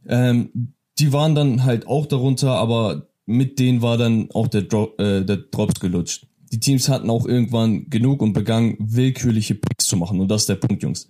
Ähm, 0.08 0.74
die 0.98 1.14
waren 1.14 1.36
dann 1.36 1.64
halt 1.64 1.88
auch 1.88 2.06
darunter, 2.06 2.52
aber 2.52 3.10
mit 3.26 3.60
denen 3.60 3.82
war 3.82 3.98
dann 3.98 4.30
auch 4.32 4.48
der, 4.48 4.64
Dro 4.64 4.94
äh, 4.98 5.24
der 5.24 5.38
Drops 5.38 5.80
gelutscht. 5.80 6.28
Die 6.52 6.60
Teams 6.60 6.90
hatten 6.90 7.10
auch 7.10 7.28
irgendwann 7.28 7.90
genug 7.90 8.22
und 8.22 8.34
begannen 8.34 8.76
willkürliche 8.80 9.56
Picks 9.56 9.86
zu 9.86 9.98
machen. 9.98 10.20
Und 10.20 10.30
das 10.30 10.42
ist 10.44 10.50
der 10.50 10.56
Punkt, 10.56 10.82
Jungs. 10.82 11.08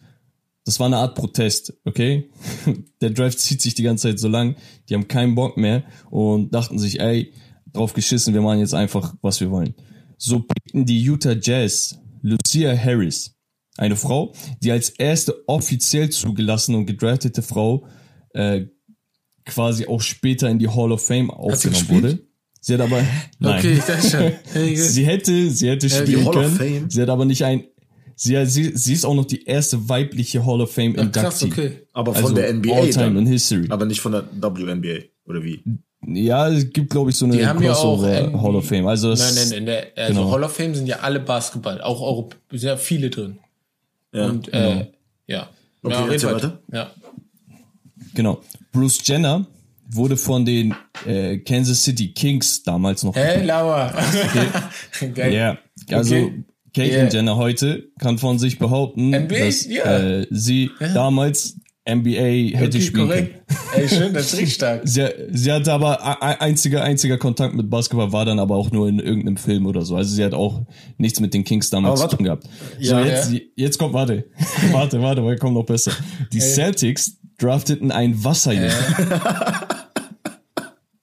Das 0.70 0.80
war 0.80 0.86
eine 0.86 0.98
Art 0.98 1.16
Protest, 1.16 1.74
okay? 1.84 2.30
Der 3.02 3.10
Draft 3.10 3.40
zieht 3.40 3.60
sich 3.60 3.74
die 3.74 3.82
ganze 3.82 4.08
Zeit 4.08 4.20
so 4.20 4.28
lang, 4.28 4.56
die 4.88 4.94
haben 4.94 5.08
keinen 5.08 5.34
Bock 5.34 5.58
mehr 5.58 5.84
und 6.12 6.54
dachten 6.54 6.78
sich, 6.78 7.00
ey, 7.00 7.34
drauf 7.74 7.94
geschissen, 7.94 8.36
wir 8.36 8.42
machen 8.42 8.60
jetzt 8.60 8.76
einfach, 8.76 9.16
was 9.24 9.42
wir 9.42 9.50
wollen. 9.50 9.74
So 10.20 10.42
pickten 10.42 10.86
die 10.86 11.02
Utah 11.02 11.34
Jazz 11.34 11.98
Lucia 12.22 12.78
Harris, 12.78 13.36
eine 13.78 13.96
Frau, 13.96 14.32
die 14.62 14.72
als 14.72 14.92
erste 14.92 15.34
offiziell 15.48 16.12
zugelassene 16.12 16.78
und 16.78 16.86
gedraftete 16.86 17.42
Frau 17.42 17.88
äh, 18.36 18.68
quasi 19.46 19.88
auch 19.88 20.02
später 20.02 20.52
in 20.52 20.60
die 20.60 20.68
Hall 20.68 20.92
of 20.92 21.04
Fame 21.04 21.32
aufgenommen 21.32 21.90
wurde. 21.90 22.20
Sie 22.62 22.76
hat 22.76 22.82
aber 22.82 23.02
nein. 23.40 23.58
Okay, 23.58 23.82
dachte 23.88 24.08
schon. 24.08 24.32
Hey, 24.54 24.76
Sie 24.76 25.08
hätte, 25.08 25.50
sie 25.50 25.68
hätte 25.68 25.88
die 25.88 25.96
spielen 25.96 26.30
können. 26.30 26.92
Sie 26.92 27.02
hat 27.02 27.10
aber 27.10 27.26
nicht 27.26 27.44
ein. 27.44 27.64
Sie, 28.22 28.46
sie, 28.48 28.72
sie 28.76 28.92
ist 28.94 29.06
auch 29.06 29.16
noch 29.16 29.24
die 29.24 29.46
erste 29.46 29.88
weibliche 29.88 30.46
Hall 30.46 30.60
of 30.60 30.74
Fame 30.74 30.94
Ach, 31.00 31.10
krass, 31.10 31.42
Inductee. 31.42 31.68
okay. 31.68 31.82
Aber 31.94 32.14
von 32.14 32.24
Also 32.24 32.36
der 32.36 32.54
NBA 32.54 32.74
all 32.76 32.90
time 32.90 33.06
dann. 33.06 33.18
in 33.20 33.28
history. 33.28 33.68
Aber 33.70 33.86
nicht 33.86 34.02
von 34.02 34.12
der 34.12 34.26
WNBA, 34.34 35.06
oder 35.26 35.42
wie? 35.42 35.64
Ja, 36.06 36.50
es 36.50 36.70
gibt 36.70 36.90
glaube 36.90 37.12
ich 37.12 37.16
so 37.16 37.24
eine 37.24 37.38
Die 37.38 37.48
haben 37.48 37.64
ja 37.64 37.72
auch 37.72 37.98
Crossover 37.98 38.28
NBA 38.28 38.42
Hall 38.42 38.56
of 38.58 38.68
Fame. 38.68 38.88
Also 38.88 39.12
das, 39.12 39.36
Nein, 39.36 39.48
nein, 39.50 39.58
in 39.60 39.66
der 39.68 39.88
also 39.96 40.14
genau. 40.22 40.32
Hall 40.34 40.44
of 40.44 40.54
Fame 40.54 40.76
sind 40.76 40.88
ja 40.88 40.98
alle 41.00 41.22
Basketball, 41.22 41.80
auch 41.80 42.02
Europ 42.02 42.36
sind 42.52 42.64
ja 42.64 42.76
viele 42.76 43.10
drin. 43.10 43.40
Ja. 44.14 44.26
Und 44.26 44.52
äh, 44.54 44.88
ja. 45.28 45.48
Okay, 45.82 45.94
ja, 45.94 46.04
red 46.04 46.12
erzähl 46.12 46.36
weiter. 46.36 46.60
Ja. 46.74 46.92
genau. 48.16 48.42
Bruce 48.74 49.00
Jenner 49.06 49.48
wurde 49.92 50.18
von 50.18 50.44
den 50.44 50.76
äh, 51.06 51.38
Kansas 51.38 51.82
City 51.86 52.12
Kings 52.12 52.64
damals 52.64 53.02
noch. 53.04 53.16
Hey, 53.16 53.46
Lauer. 53.46 53.94
Geil. 55.14 55.34
Ja, 55.34 55.58
also 55.96 56.16
Okay. 56.16 56.44
Caitlyn 56.80 57.02
Yeah. 57.06 57.10
Jenner 57.14 57.36
heute 57.38 57.90
kann 58.00 58.18
von 58.18 58.40
sich 58.40 58.60
behaupten, 58.60 59.10
NBA, 59.10 59.46
dass 59.46 59.66
ja. 59.68 59.84
äh, 60.00 60.28
sie 60.30 60.70
damals 60.94 61.58
NBA 61.88 62.58
hätte 62.58 62.78
Okay, 62.78 62.82
spielen 62.82 63.10
können. 63.10 63.30
korrekt. 63.30 63.44
Ey, 63.76 63.90
schön, 63.90 64.14
das 64.14 64.28
ist 64.34 64.38
richtig 64.40 64.54
stark. 64.56 64.82
Sie, 64.84 65.04
sie 65.32 65.52
hatte 65.52 65.74
aber 65.74 66.04
ein- 66.06 66.22
ein- 66.22 66.40
einziger, 66.42 66.84
einziger 66.84 67.18
Kontakt 67.18 67.56
mit 67.56 67.70
Basketball 67.70 68.12
war 68.12 68.26
dann 68.26 68.38
aber 68.40 68.56
auch 68.56 68.70
nur 68.72 68.88
in 68.88 69.00
irgendeinem 69.00 69.38
Film 69.38 69.66
oder 69.66 69.82
so. 69.84 69.96
Also 69.96 70.14
sie 70.14 70.24
hat 70.24 70.34
auch 70.36 70.62
nichts 70.98 71.20
mit 71.20 71.34
den 71.34 71.44
Kings 71.44 71.70
damals 71.72 72.00
zu 72.02 72.08
tun 72.08 72.26
gehabt. 72.26 72.44
Ja. 72.80 73.00
so, 73.02 73.06
jetzt, 73.10 73.34
jetzt 73.56 73.78
kommt, 73.80 73.94
warte. 73.94 74.26
warte, 74.72 75.02
warte, 75.02 75.24
weil 75.26 75.38
kommt 75.38 75.56
noch 75.56 75.66
besser. 75.66 75.92
Die 76.32 76.40
Celtics 76.40 77.18
drafteten 77.40 77.92
einen 77.92 78.24
Wasserjungen. 78.24 78.72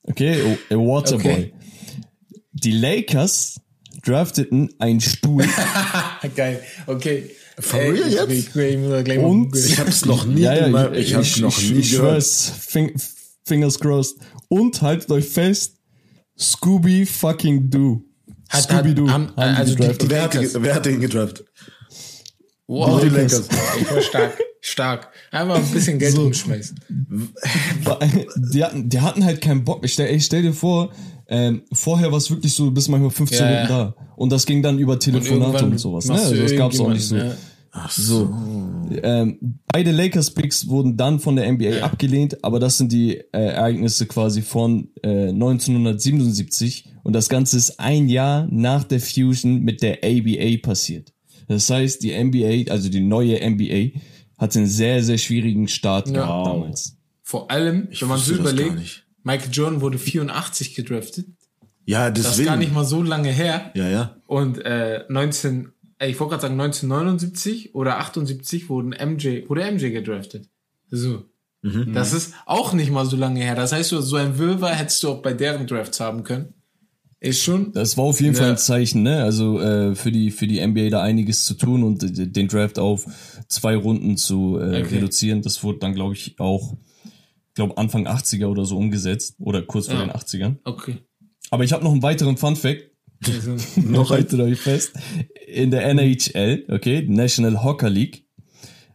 Okay, 0.09 0.41
a- 0.71 0.75
a 0.75 0.77
Waterboy. 0.79 1.33
Okay. 1.33 1.53
Die 2.53 2.73
Lakers 2.73 3.61
drafteten 4.07 4.71
einen 4.79 5.01
Stuhl 5.01 5.45
Geil. 6.37 6.63
Okay. 6.87 7.31
For 7.59 7.81
real 7.81 8.11
jetzt? 8.13 8.31
Ich, 8.31 8.55
ich, 8.55 8.57
ich, 8.57 9.19
Und-. 9.19 9.57
Ich 9.57 9.79
hab's 9.79 10.05
noch 10.05 10.27
nie, 10.27 10.45
in 10.45 10.73
meinem- 10.73 10.95
ich, 10.95 11.15
hab's 11.15 11.39
noch 11.39 11.57
nie 11.61 11.79
ich 11.79 11.91
gehört. 11.93 12.13
schwör's, 12.13 12.53
Fing, 12.59 12.93
fingers 13.45 13.79
crossed. 13.79 14.17
Und 14.49 14.81
haltet 14.83 15.11
euch 15.11 15.25
fest, 15.27 15.77
Scooby 16.39 17.07
fucking 17.07 17.71
Doo. 17.71 18.03
Hat- 18.51 18.65
Scooby-Doo. 18.65 19.07
hat- 19.09 19.13
haben- 19.15 19.29
haben 19.37 19.55
die 19.55 19.59
also 19.61 19.75
die- 19.75 19.83
gedraftet. 19.83 20.11
Wer 20.11 20.23
hat, 20.23 20.35
ihn- 20.35 20.51
wer 20.63 20.75
hat 20.75 20.87
ihn 20.87 21.01
gedraft? 21.01 21.45
Wow, 22.69 23.01
die 23.01 23.09
Lakers. 23.09 23.49
Ich 23.81 23.91
war 23.91 24.03
stark. 24.03 24.39
Stark. 24.61 25.09
Einfach 25.31 25.57
ein 25.59 25.71
bisschen 25.71 25.99
Geld 26.01 26.19
rumschmeißen. 26.19 26.79
die, 28.53 28.65
hatten, 28.65 28.89
die 28.89 29.01
hatten 29.01 29.25
halt 29.25 29.41
keinen 29.41 29.65
Bock. 29.65 29.85
Ich 29.85 29.93
stell, 29.93 30.15
ich 30.15 30.25
stell 30.25 30.43
dir 30.43 30.53
vor, 30.53 30.93
ähm, 31.29 31.63
vorher 31.73 32.11
war 32.11 32.19
es 32.19 32.31
wirklich 32.31 32.53
so, 32.55 32.71
bis 32.71 32.89
manchmal 32.89 33.11
15 33.11 33.39
Ja, 33.39 33.45
Minuten 33.51 33.73
ja. 33.73 33.85
da. 33.85 33.95
Und 34.17 34.31
das 34.33 34.47
ging 34.47 34.63
dann 34.63 34.79
über 34.79 34.99
Telefonate 34.99 35.45
irgendwann 35.45 35.73
und, 35.73 35.79
sowas. 35.79 36.07
Ne? 36.07 36.15
du 36.15 36.21
Also 36.23 36.35
das 36.43 36.55
gab's 36.57 36.81
auch 36.81 36.89
nicht 36.91 37.03
so. 37.05 37.17
irgendjemanden, 37.17 37.91
So. 37.91 38.35
Ähm, 39.03 39.59
beide 39.71 39.91
Lakers-Picks 39.91 40.69
wurden 40.69 40.97
dann 40.97 41.19
von 41.21 41.37
der 41.37 41.51
NBA 41.53 41.81
abgelehnt, 41.83 42.43
aber 42.45 42.59
das 42.59 42.79
sind 42.79 42.91
die 42.93 43.17
äh, 43.19 43.25
Ereignisse 43.33 44.07
quasi 44.07 44.41
von 44.43 44.89
äh, 45.03 45.29
1977 45.29 46.85
und 47.03 47.13
das 47.13 47.29
Ganze 47.29 47.57
ist 47.57 47.79
ein 47.81 48.09
Jahr 48.09 48.47
nach 48.51 48.85
der 48.85 49.01
Fusion 49.01 49.61
mit 49.61 49.83
der 49.83 49.99
ABA 50.03 50.59
passiert. 50.63 51.13
Das 51.49 51.69
heißt, 51.71 52.03
die 52.03 52.13
NBA, 52.13 52.71
also 52.73 52.89
die 52.89 53.01
neue 53.01 53.39
NBA, 53.49 53.99
hatte 54.39 54.59
einen 54.59 54.69
sehr, 54.69 55.03
sehr 55.03 55.19
schwierigen 55.19 55.69
Start 55.69 56.09
Ja. 56.09 56.15
gehabt 56.15 56.47
damals. 56.47 56.97
Vor 57.23 57.51
allem, 57.51 57.89
wenn 57.99 58.09
man 58.09 58.19
so 58.19 58.35
überlegt, 58.35 58.77
nicht. 58.77 59.06
Michael 59.27 59.51
Jordan 59.53 59.81
wurde 59.81 59.99
84 59.99 60.75
gedraftet. 60.77 61.27
Ja, 61.85 62.11
Das 62.11 62.21
ist 62.21 62.27
deswegen. 62.31 62.47
gar 62.47 62.57
nicht 62.57 62.73
mal 62.73 62.85
so 62.85 63.03
lange 63.03 63.31
her. 63.31 63.73
ja, 63.75 63.89
ja. 63.89 64.17
Und 64.29 64.65
äh, 64.65 65.03
19, 65.09 65.73
ey, 65.99 66.11
ich 66.13 66.21
wollte 66.21 66.31
gerade 66.37 66.43
sagen 66.43 66.61
1979 66.61 67.75
oder 67.75 67.99
78 67.99 68.69
wurden 68.69 68.91
MJ, 68.91 69.49
wurde 69.49 69.69
MJ 69.71 69.91
gedraftet. 69.91 70.49
So. 70.91 71.25
Mhm. 71.63 71.93
Das 71.93 72.13
ist 72.13 72.35
auch 72.47 72.73
nicht 72.73 72.93
mal 72.93 73.05
so 73.05 73.17
lange 73.17 73.41
her. 73.41 73.57
Das 73.57 73.73
heißt, 73.73 73.91
so 73.91 74.17
ein 74.17 74.39
Wirrwarr 74.39 74.75
hättest 74.77 75.03
du 75.03 75.09
auch 75.11 75.23
bei 75.23 75.33
deren 75.33 75.67
Drafts 75.67 75.99
haben 75.99 76.23
können. 76.23 76.55
Ist 77.19 77.43
schon. 77.43 77.73
Das 77.73 77.97
war 77.97 78.05
auf 78.05 78.21
jeden 78.21 78.35
Ja. 78.35 78.43
Fall 78.43 78.51
ein 78.53 78.59
Zeichen, 78.59 79.03
ne? 79.03 79.25
Also 79.25 79.59
äh, 79.61 79.95
für 79.97 80.13
die 80.13 80.31
für 80.31 80.47
die 80.47 80.65
NBA 80.65 80.91
da 80.91 81.03
einiges 81.03 81.45
zu 81.45 81.55
tun 81.55 81.83
und 81.83 82.03
den 82.37 82.47
Draft 82.47 82.79
auf 82.79 83.07
zwei 83.49 83.75
Runden 83.75 84.17
zu 84.17 84.59
äh, 84.61 84.83
Okay. 84.83 84.97
reduzieren. 84.97 85.41
Das 85.43 85.65
wurde 85.65 85.79
dann, 85.79 85.95
glaube 85.95 86.15
ich, 86.15 86.39
auch, 86.39 86.77
glaube 87.57 87.77
Anfang 87.77 88.07
80er 88.07 88.47
oder 88.47 88.65
so 88.65 88.77
umgesetzt 88.79 89.35
oder 89.41 89.63
kurz 89.63 89.87
vor 89.89 89.97
Ja. 89.97 90.05
den 90.07 90.13
80ern. 90.13 90.57
Okay. 90.65 90.99
Aber 91.51 91.65
ich 91.65 91.73
habe 91.73 91.83
noch 91.83 91.93
einen 91.93 92.03
weiteren 92.03 92.37
Fun 92.37 92.55
Fact. 92.55 92.91
Also, 93.27 93.57
Noch 93.81 94.11
haltet 94.11 94.39
euch 94.41 94.61
fest. 94.61 94.93
In 95.49 95.71
der 95.73 95.85
NHL, 95.87 96.67
okay, 96.69 97.05
National 97.09 97.65
Hockey 97.65 97.89
League 97.89 98.27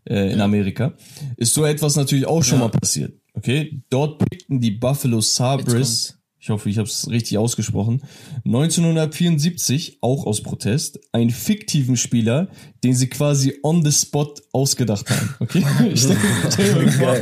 äh, 0.08 0.32
in 0.32 0.40
Amerika, 0.42 0.94
ist 1.38 1.54
so 1.54 1.66
etwas 1.66 1.96
natürlich 1.96 2.26
auch 2.28 2.44
schon 2.44 2.60
mal 2.60 2.70
passiert. 2.70 3.14
Okay, 3.34 3.82
dort 3.90 4.20
pickten 4.20 4.60
die 4.62 4.72
Buffalo 4.72 5.22
Sabres, 5.22 6.18
ich 6.38 6.50
hoffe, 6.50 6.70
ich 6.70 6.78
habe 6.78 6.88
es 6.88 7.10
richtig 7.10 7.38
ausgesprochen, 7.38 8.02
1974 8.46 10.00
auch 10.02 10.26
aus 10.26 10.42
Protest 10.44 11.00
einen 11.14 11.30
fiktiven 11.30 11.98
Spieler, 11.98 12.50
den 12.84 12.94
sie 12.94 13.08
quasi 13.08 13.60
on 13.64 13.84
the 13.86 13.92
spot 13.92 14.36
ausgedacht 14.52 15.10
haben. 15.10 15.36
Okay, 15.40 15.64
stell 15.96 16.18
dir 16.58 16.82
mal 16.82 16.92
vor, 16.92 17.16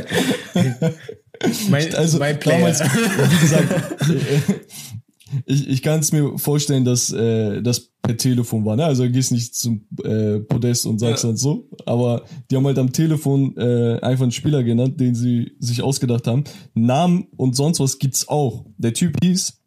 mein, 1.68 1.94
also 1.94 2.18
mein 2.18 2.38
damals, 2.40 2.80
wie 2.80 3.40
gesagt, 3.40 4.04
ich, 5.46 5.68
ich 5.68 5.82
kann 5.82 6.00
es 6.00 6.12
mir 6.12 6.38
vorstellen, 6.38 6.84
dass 6.84 7.12
äh, 7.12 7.62
das 7.62 7.90
per 8.02 8.16
Telefon 8.16 8.64
war. 8.64 8.76
Ne? 8.76 8.84
Also 8.84 9.04
du 9.04 9.10
gehst 9.10 9.32
nicht 9.32 9.54
zum 9.54 9.86
äh, 10.02 10.40
Podest 10.40 10.86
und 10.86 10.98
sagst 10.98 11.24
Ja. 11.24 11.30
dann 11.30 11.36
so, 11.36 11.68
aber 11.86 12.24
die 12.50 12.56
haben 12.56 12.66
halt 12.66 12.78
am 12.78 12.92
Telefon 12.92 13.56
äh, 13.56 13.98
einfach 14.00 14.22
einen 14.22 14.32
Spieler 14.32 14.62
genannt, 14.62 15.00
den 15.00 15.14
sie 15.14 15.52
sich 15.58 15.82
ausgedacht 15.82 16.26
haben. 16.26 16.44
Namen 16.74 17.26
und 17.36 17.54
sonst 17.56 17.80
was 17.80 17.98
gibt's 17.98 18.28
auch. 18.28 18.64
Der 18.78 18.94
Typ 18.94 19.16
hieß 19.22 19.59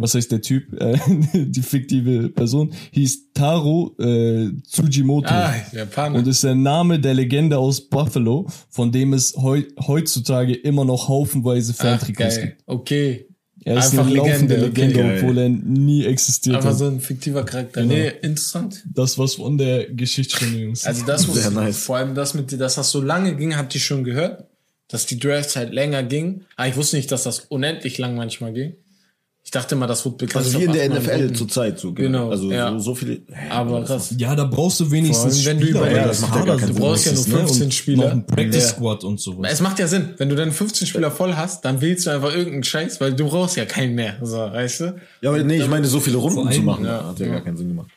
was 0.00 0.14
heißt 0.14 0.32
der 0.32 0.40
Typ, 0.40 0.72
äh, 0.80 0.98
die 1.34 1.62
fiktive 1.62 2.30
Person, 2.30 2.72
hieß 2.92 3.32
Taro 3.34 3.94
äh, 3.98 4.50
Tsujimoto. 4.62 5.28
Ah, 5.28 5.54
Japaner. 5.72 6.18
Und 6.18 6.26
ist 6.26 6.42
der 6.42 6.54
Name 6.54 6.98
der 6.98 7.14
Legende 7.14 7.58
aus 7.58 7.80
Buffalo, 7.80 8.46
von 8.70 8.90
dem 8.90 9.12
es 9.12 9.34
heu 9.36 9.62
heutzutage 9.86 10.54
immer 10.54 10.84
noch 10.84 11.08
haufenweise 11.08 11.74
Ach, 11.76 11.82
Fantrikots 11.82 12.40
gibt. 12.40 12.62
Okay. 12.66 13.26
Er 13.62 13.76
ist 13.76 13.92
Einfach 13.92 14.06
eine 14.06 14.16
laufende 14.16 14.56
Legende, 14.56 14.66
Legende, 14.66 15.00
okay. 15.00 15.18
obwohl 15.18 15.38
er 15.38 15.48
nie 15.50 16.04
existiert 16.06 16.56
Einfach 16.56 16.70
hat. 16.70 16.78
so 16.78 16.86
ein 16.86 16.98
fiktiver 16.98 17.44
Charakter. 17.44 17.82
Genau. 17.82 17.92
Nee, 17.92 18.08
interessant. 18.22 18.82
Das 18.90 19.18
was 19.18 19.34
von 19.34 19.58
der 19.58 19.92
Geschichtsstunde, 19.92 20.58
Jungs. 20.60 20.86
Also 20.86 21.04
das 21.04 21.26
muss, 21.26 21.42
Sehr 21.42 21.50
nice. 21.50 21.76
vor 21.76 21.98
allem 21.98 22.14
das 22.14 22.32
mit, 22.32 22.58
dass 22.58 22.76
das 22.76 22.90
so 22.90 23.02
lange 23.02 23.36
ging, 23.36 23.54
habt 23.56 23.74
ihr 23.74 23.80
schon 23.82 24.02
gehört, 24.02 24.46
dass 24.88 25.04
die 25.04 25.18
Drafts 25.18 25.56
halt 25.56 25.74
länger 25.74 26.02
ging. 26.02 26.46
Aber 26.56 26.68
ich 26.68 26.76
wusste 26.76 26.96
nicht, 26.96 27.12
dass 27.12 27.24
das 27.24 27.40
unendlich 27.40 27.98
lang 27.98 28.16
manchmal 28.16 28.54
ging. 28.54 28.76
Ich 29.42 29.50
dachte 29.50 29.74
mal, 29.74 29.86
das 29.86 30.04
wird 30.04 30.18
begrenzt. 30.18 30.48
Also 30.48 30.60
wie 30.60 30.64
in 30.64 30.72
der 30.72 30.88
NFL 30.90 31.10
Runden. 31.10 31.34
zur 31.34 31.48
Zeit 31.48 31.78
so. 31.80 31.92
Genau, 31.92 32.30
Also 32.30 32.52
ja. 32.52 32.70
so, 32.72 32.78
so 32.78 32.94
viele. 32.94 33.22
Aber 33.48 33.82
krass. 33.84 34.14
ja, 34.16 34.36
da 34.36 34.44
brauchst 34.44 34.78
du 34.80 34.90
wenigstens 34.90 35.38
allem, 35.38 35.46
wenn 35.46 35.58
du 35.60 35.64
Spieler, 35.66 35.80
überlegst, 35.80 36.00
weil 36.02 36.08
das 36.08 36.20
macht 36.20 36.34
ja 36.34 36.40
Kader 36.40 36.46
gar 36.46 36.56
keinen 36.58 36.66
so 36.68 36.72
Sinn. 36.74 36.82
Du 36.82 36.88
brauchst 36.88 37.06
ja 37.06 37.12
nur 37.12 37.20
ist, 37.20 37.28
ne? 37.28 37.36
15 37.38 37.62
Und 37.64 37.74
Spieler. 37.74 38.04
Noch 38.04 38.12
ein 38.12 38.26
Practice 38.26 38.62
Ja. 38.62 38.68
Squad 38.76 39.04
und 39.04 39.18
sowas. 39.20 39.50
Es 39.52 39.60
macht 39.60 39.78
ja 39.78 39.86
Sinn, 39.88 40.10
wenn 40.18 40.28
du 40.28 40.36
dann 40.36 40.52
15 40.52 40.86
Spieler 40.86 41.10
voll 41.10 41.34
hast, 41.34 41.64
dann 41.64 41.80
wählst 41.80 42.06
du 42.06 42.10
einfach 42.10 42.30
irgendeinen 42.32 42.64
Scheiß, 42.64 43.00
weil 43.00 43.14
du 43.14 43.26
brauchst 43.26 43.56
ja 43.56 43.64
keinen 43.64 43.94
mehr. 43.94 44.18
So, 44.22 44.36
weißt 44.36 44.80
du? 44.80 45.00
Ja, 45.22 45.30
aber 45.30 45.42
nee, 45.42 45.56
ich 45.56 45.68
meine, 45.68 45.86
so 45.86 46.00
viele 46.00 46.18
Runden 46.18 46.40
allem, 46.46 46.52
zu 46.52 46.62
machen, 46.62 46.84
ja, 46.84 47.08
hat 47.08 47.18
ja, 47.18 47.26
ja. 47.26 47.32
gar 47.32 47.40
keinen 47.40 47.56
Sinn 47.56 47.68
gemacht. 47.68 47.90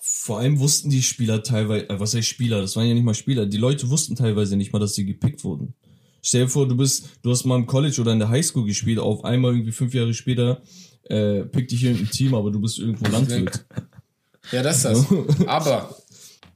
Vor 0.00 0.38
allem 0.40 0.58
wussten 0.58 0.88
die 0.90 1.02
Spieler 1.02 1.42
teilweise, 1.42 1.88
äh, 1.90 2.00
was 2.00 2.14
heißt 2.14 2.26
Spieler, 2.26 2.60
das 2.60 2.74
waren 2.74 2.86
ja 2.86 2.94
nicht 2.94 3.04
mal 3.04 3.14
Spieler, 3.14 3.46
die 3.46 3.58
Leute 3.58 3.90
wussten 3.90 4.16
teilweise 4.16 4.56
nicht 4.56 4.72
mal, 4.72 4.78
dass 4.78 4.94
sie 4.94 5.04
gepickt 5.04 5.44
wurden. 5.44 5.74
Stell 6.22 6.42
dir 6.42 6.48
vor, 6.48 6.66
du 6.66 6.76
bist, 6.76 7.10
du 7.22 7.30
hast 7.30 7.44
mal 7.44 7.54
im 7.56 7.66
College 7.66 8.00
oder 8.00 8.12
in 8.12 8.18
der 8.18 8.28
Highschool 8.28 8.64
gespielt, 8.66 8.98
auf 8.98 9.24
einmal 9.24 9.52
irgendwie 9.52 9.70
fünf 9.70 9.94
Jahre 9.94 10.12
später 10.12 10.60
äh, 11.08 11.42
pickt 11.44 11.70
dich 11.70 11.84
irgendein 11.84 12.10
Team, 12.10 12.34
aber 12.34 12.50
du 12.50 12.60
bist 12.60 12.78
irgendwo 12.78 13.10
Landwirt. 13.10 13.64
Ja, 14.52 14.62
das 14.62 14.76
ist 14.76 14.84
das. 14.84 15.06
Aber 15.48 15.96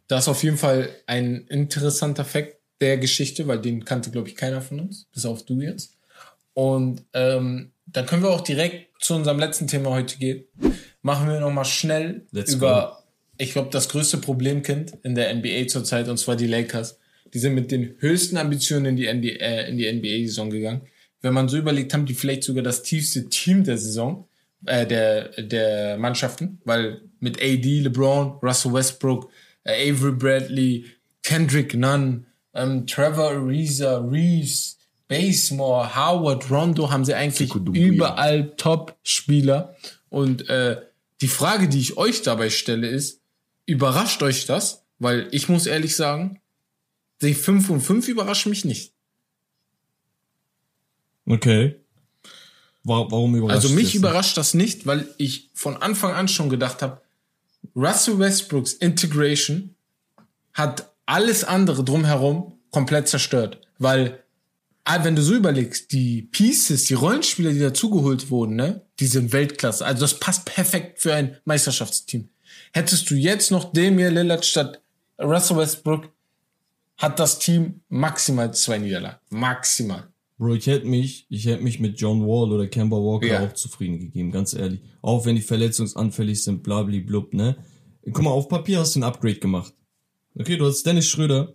das 0.07 0.25
ist 0.25 0.29
auf 0.29 0.45
jeden 0.45 0.57
Fall 0.57 0.91
ein 1.07 1.47
interessanter 1.49 2.25
Fakt 2.25 2.57
der 2.81 2.99
Geschichte, 2.99 3.47
weil 3.49 3.61
den 3.61 3.85
kannte, 3.85 4.11
glaube 4.11 4.29
ich, 4.29 4.37
keiner 4.37 4.63
von 4.63 4.81
uns, 4.81 5.07
bis 5.13 5.27
auf 5.27 5.45
du 5.45 5.61
jetzt. 5.61 5.97
Und 6.55 7.03
ähm, 7.15 7.73
dann 7.87 8.07
können 8.07 8.23
wir 8.23 8.31
auch 8.31 8.43
direkt 8.43 9.03
zu 9.03 9.15
unserem 9.15 9.39
letzten 9.39 9.67
Thema 9.67 9.91
heute 9.91 10.19
gehen. 10.19 10.45
Machen 11.03 11.29
wir 11.29 11.41
nochmal 11.41 11.65
schnell 11.65 12.27
Let's 12.33 12.55
über, 12.55 13.03
ich 13.39 13.53
glaube, 13.53 13.71
das 13.71 13.89
größte 13.89 14.19
Problemkind 14.19 14.93
in 15.03 15.15
der 15.15 15.35
NBA 15.35 15.67
zurzeit, 15.69 16.09
und 16.09 16.19
zwar 16.19 16.37
die 16.37 16.47
Lakers. 16.47 16.99
Die 17.33 17.39
sind 17.39 17.55
mit 17.55 17.71
den 17.71 17.95
höchsten 17.99 18.37
Ambitionen 18.37 18.87
in 18.87 18.97
die, 18.97 19.13
NBA, 19.13 19.45
äh, 19.45 19.69
in 19.69 19.79
die 19.79 19.91
NBA-Saison 19.93 20.51
gegangen. 20.51 20.83
Wenn 21.23 21.35
man 21.35 21.49
so 21.49 21.57
überlegt, 21.57 21.93
haben 21.93 22.07
die 22.07 22.15
vielleicht 22.15 22.45
sogar 22.45 22.63
das 22.63 22.83
tiefste 22.83 23.29
Team 23.29 23.65
der 23.65 23.79
Saison, 23.79 24.27
äh, 24.67 24.87
der, 24.87 25.43
der 25.43 25.99
Mannschaften, 25.99 26.61
weil 26.65 27.03
mit 27.21 27.41
AD, 27.41 27.81
LeBron, 27.81 28.39
Russell 28.43 28.73
Westbrook, 28.73 29.31
äh, 29.65 29.91
Avery 29.91 30.13
Bradley, 30.13 30.87
Kendrick 31.23 31.75
Nunn, 31.75 32.27
ähm, 32.55 32.87
Trevor 32.87 33.31
Ariza, 33.31 33.99
Reeves, 33.99 34.79
Basemore, 35.09 35.97
Howard, 35.97 36.51
Rondo 36.51 36.91
haben 36.91 37.05
sie 37.05 37.15
eigentlich 37.15 37.53
überall 37.55 38.55
Top-Spieler. 38.57 39.77
Und 40.09 40.49
äh, 40.49 40.81
die 41.21 41.29
Frage, 41.29 41.69
die 41.69 41.81
ich 41.81 41.97
euch 41.97 42.23
dabei 42.23 42.49
stelle, 42.49 42.89
ist, 42.89 43.21
überrascht 43.67 44.23
euch 44.23 44.47
das? 44.47 44.85
Weil 44.99 45.29
ich 45.33 45.49
muss 45.49 45.67
ehrlich 45.67 45.97
sagen, 45.97 46.41
die 47.23 47.35
5 47.35 47.71
und 47.71 47.81
5 47.81 48.09
überraschen 48.09 48.51
mich 48.51 48.65
nicht. 48.65 48.93
Okay. 51.27 51.77
Wa- 52.85 53.07
Warum 53.11 53.35
überrascht 53.37 53.65
Also 53.65 53.75
mich 53.75 53.95
überrascht 53.95 54.37
das 54.37 54.55
nicht, 54.55 54.87
weil 54.87 55.09
ich 55.19 55.51
von 55.55 55.77
Anfang 55.77 56.13
an 56.13 56.29
schon 56.29 56.49
gedacht 56.49 56.83
habe, 56.83 57.01
Russell 57.77 58.19
Westbrooks 58.19 58.73
Integration 58.75 59.75
hat 60.55 60.91
alles 61.07 61.45
andere 61.45 61.85
drumherum 61.85 62.59
komplett 62.71 63.09
zerstört. 63.09 63.61
Weil, 63.79 64.23
ah, 64.85 65.05
wenn 65.05 65.17
du 65.17 65.23
so 65.23 65.35
überlegst, 65.35 65.93
die 65.93 66.23
Pieces, 66.23 66.85
die 66.87 66.95
Rollenspieler, 66.95 67.53
die 67.53 67.59
dazugeholt 67.61 68.31
wurden, 68.31 68.57
ne, 68.57 68.83
die 68.99 69.07
sind 69.07 69.33
Weltklasse. 69.33 69.85
Also 69.85 70.03
das 70.03 70.19
passt 70.19 70.45
perfekt 70.47 71.01
für 71.01 71.15
ein 71.15 71.37
Meisterschaftsteam. 71.45 72.29
Hättest 72.73 73.11
du 73.11 73.15
jetzt 73.15 73.51
noch 73.51 73.73
Damian 73.73 74.15
Lillard 74.15 74.45
statt 74.45 74.81
Russell 75.19 75.57
Westbrook, 75.59 76.09
hat 76.97 77.19
das 77.19 77.39
Team 77.39 77.81
maximal 77.89 78.53
zwei 78.55 78.79
Niederlagen. 78.79 79.19
Maximal. 79.31 80.09
Bro, 80.41 80.55
ich 80.55 80.67
hätte 80.69 80.87
mich, 80.87 81.27
ich 81.29 81.45
hätte 81.45 81.63
mich 81.63 81.81
mit 81.81 82.01
John 82.01 82.23
Wall 82.27 82.51
oder 82.51 82.67
Kemba 82.67 82.97
Walker 82.97 83.27
Ja. 83.27 83.47
auch 83.47 83.53
zufrieden 83.53 83.99
gegeben, 84.01 84.31
ganz 84.31 84.55
ehrlich. 84.55 84.81
Auch 85.03 85.27
wenn 85.27 85.37
die 85.37 85.43
verletzungsanfällig 85.43 86.43
sind, 86.43 86.63
blub, 86.63 87.35
ne? 87.35 87.57
Guck 88.11 88.23
mal, 88.25 88.31
auf 88.31 88.49
Papier 88.49 88.79
hast 88.79 88.97
du 88.97 89.01
ein 89.01 89.03
Upgrade 89.03 89.35
gemacht. 89.39 89.75
Okay, 90.35 90.57
du 90.57 90.65
hast 90.65 90.87
Dennis 90.87 91.07
Schröder 91.09 91.53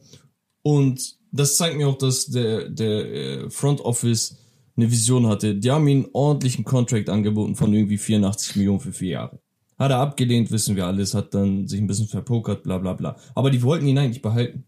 und 0.61 1.17
das 1.31 1.57
zeigt 1.57 1.77
mir 1.77 1.87
auch, 1.87 1.97
dass 1.97 2.27
der, 2.27 2.69
der 2.69 3.11
äh, 3.11 3.49
Front 3.49 3.81
Office 3.81 4.37
eine 4.77 4.91
Vision 4.91 5.25
hatte. 5.25 5.55
Die 5.55 5.71
haben 5.71 5.87
ihm 5.87 6.03
einen 6.03 6.09
ordentlichen 6.13 6.63
Contract 6.63 7.09
angeboten 7.09 7.55
von 7.55 7.73
irgendwie 7.73 7.97
84 7.97 8.55
Millionen 8.55 8.81
für 8.81 8.93
vier 8.93 9.09
Jahre. 9.09 9.39
Hat 9.79 9.89
er 9.89 9.97
abgelehnt, 9.97 10.51
wissen 10.51 10.75
wir 10.75 10.85
alles, 10.85 11.15
hat 11.15 11.33
dann 11.33 11.67
sich 11.67 11.81
ein 11.81 11.87
bisschen 11.87 12.07
verpokert, 12.07 12.61
bla 12.61 12.77
bla 12.77 12.93
bla. 12.93 13.17
Aber 13.33 13.49
die 13.49 13.63
wollten 13.63 13.87
ihn 13.87 13.97
eigentlich 13.97 14.21
behalten. 14.21 14.65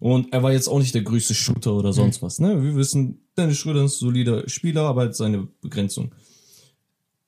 Und 0.00 0.32
er 0.32 0.42
war 0.42 0.52
jetzt 0.52 0.66
auch 0.66 0.78
nicht 0.78 0.94
der 0.94 1.02
größte 1.02 1.34
Shooter 1.34 1.74
oder 1.74 1.92
sonst 1.92 2.22
was. 2.22 2.40
Ne? 2.40 2.62
Wir 2.62 2.74
wissen, 2.74 3.20
Dennis 3.36 3.58
Schröder 3.58 3.84
ist 3.84 3.96
ein 3.96 4.06
solider 4.06 4.48
Spieler, 4.48 4.82
aber 4.84 5.02
hat 5.02 5.14
seine 5.14 5.46
Begrenzung. 5.60 6.14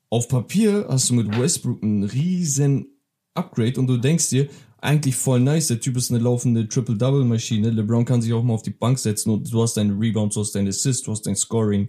Auf 0.09 0.27
Papier 0.29 0.87
hast 0.89 1.11
du 1.11 1.15
mit 1.15 1.39
Westbrook 1.39 1.83
einen 1.83 2.03
riesen 2.05 2.87
Upgrade 3.35 3.79
und 3.79 3.87
du 3.87 3.99
denkst 3.99 4.31
dir, 4.31 4.49
eigentlich 4.79 5.15
voll 5.15 5.41
nice, 5.41 5.69
der 5.69 5.81
Typ 5.81 5.97
ist 5.97 6.11
eine 6.11 6.19
laufende 6.19 6.67
Triple-Double-Maschine. 6.67 7.71
LeBron 7.71 8.05
kann 8.05 8.21
sich 8.21 8.33
auch 8.33 8.43
mal 8.43 8.55
auf 8.55 8.63
die 8.63 8.71
Bank 8.71 8.99
setzen 8.99 9.31
und 9.31 9.53
du 9.53 9.63
hast 9.63 9.77
deine 9.77 9.93
Rebounds, 9.99 10.35
du 10.35 10.41
hast 10.41 10.55
deine 10.55 10.71
Assists, 10.71 11.05
du 11.05 11.13
hast 11.13 11.27
dein 11.27 11.37
Scoring. 11.37 11.89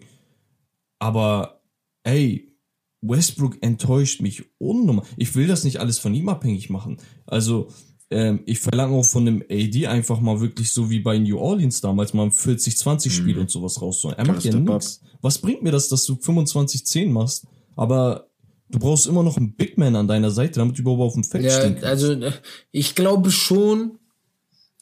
Aber, 0.99 1.61
ey, 2.03 2.55
Westbrook 3.01 3.57
enttäuscht 3.61 4.21
mich 4.21 4.43
unnormal. 4.59 5.05
Ich 5.17 5.33
will 5.35 5.47
das 5.47 5.63
nicht 5.63 5.79
alles 5.79 5.97
von 5.97 6.13
ihm 6.13 6.29
abhängig 6.29 6.69
machen. 6.69 6.97
Also, 7.25 7.69
ähm, 8.13 8.39
ich 8.45 8.59
verlange 8.59 8.95
auch 8.95 9.05
von 9.05 9.25
dem 9.25 9.43
AD 9.49 9.87
einfach 9.87 10.19
mal 10.19 10.39
wirklich 10.39 10.71
so 10.71 10.89
wie 10.89 10.99
bei 10.99 11.17
New 11.17 11.37
Orleans 11.37 11.81
damals 11.81 12.13
mal 12.13 12.23
ein 12.23 12.31
40-20-Spiel 12.31 13.37
und 13.39 13.49
sowas 13.49 13.81
rauszuholen. 13.81 14.17
Er 14.17 14.27
macht 14.27 14.43
ja 14.43 14.55
nichts. 14.55 15.01
Was 15.21 15.37
bringt 15.39 15.63
mir 15.63 15.71
das, 15.71 15.89
dass 15.89 16.05
du 16.05 16.13
25-10 16.13 17.09
machst, 17.09 17.45
aber 17.75 18.27
du 18.69 18.79
brauchst 18.79 19.07
immer 19.07 19.23
noch 19.23 19.37
einen 19.37 19.53
Big 19.55 19.77
Man 19.77 19.95
an 19.95 20.07
deiner 20.07 20.31
Seite, 20.31 20.59
damit 20.59 20.77
du 20.77 20.81
überhaupt 20.81 21.01
auf 21.01 21.13
dem 21.13 21.23
Feld 21.23 21.45
Ja, 21.45 21.51
stehen 21.51 21.73
kannst. 21.75 21.85
also 21.85 22.13
äh, 22.13 22.31
ich 22.71 22.95
glaube 22.95 23.31
schon, 23.31 23.99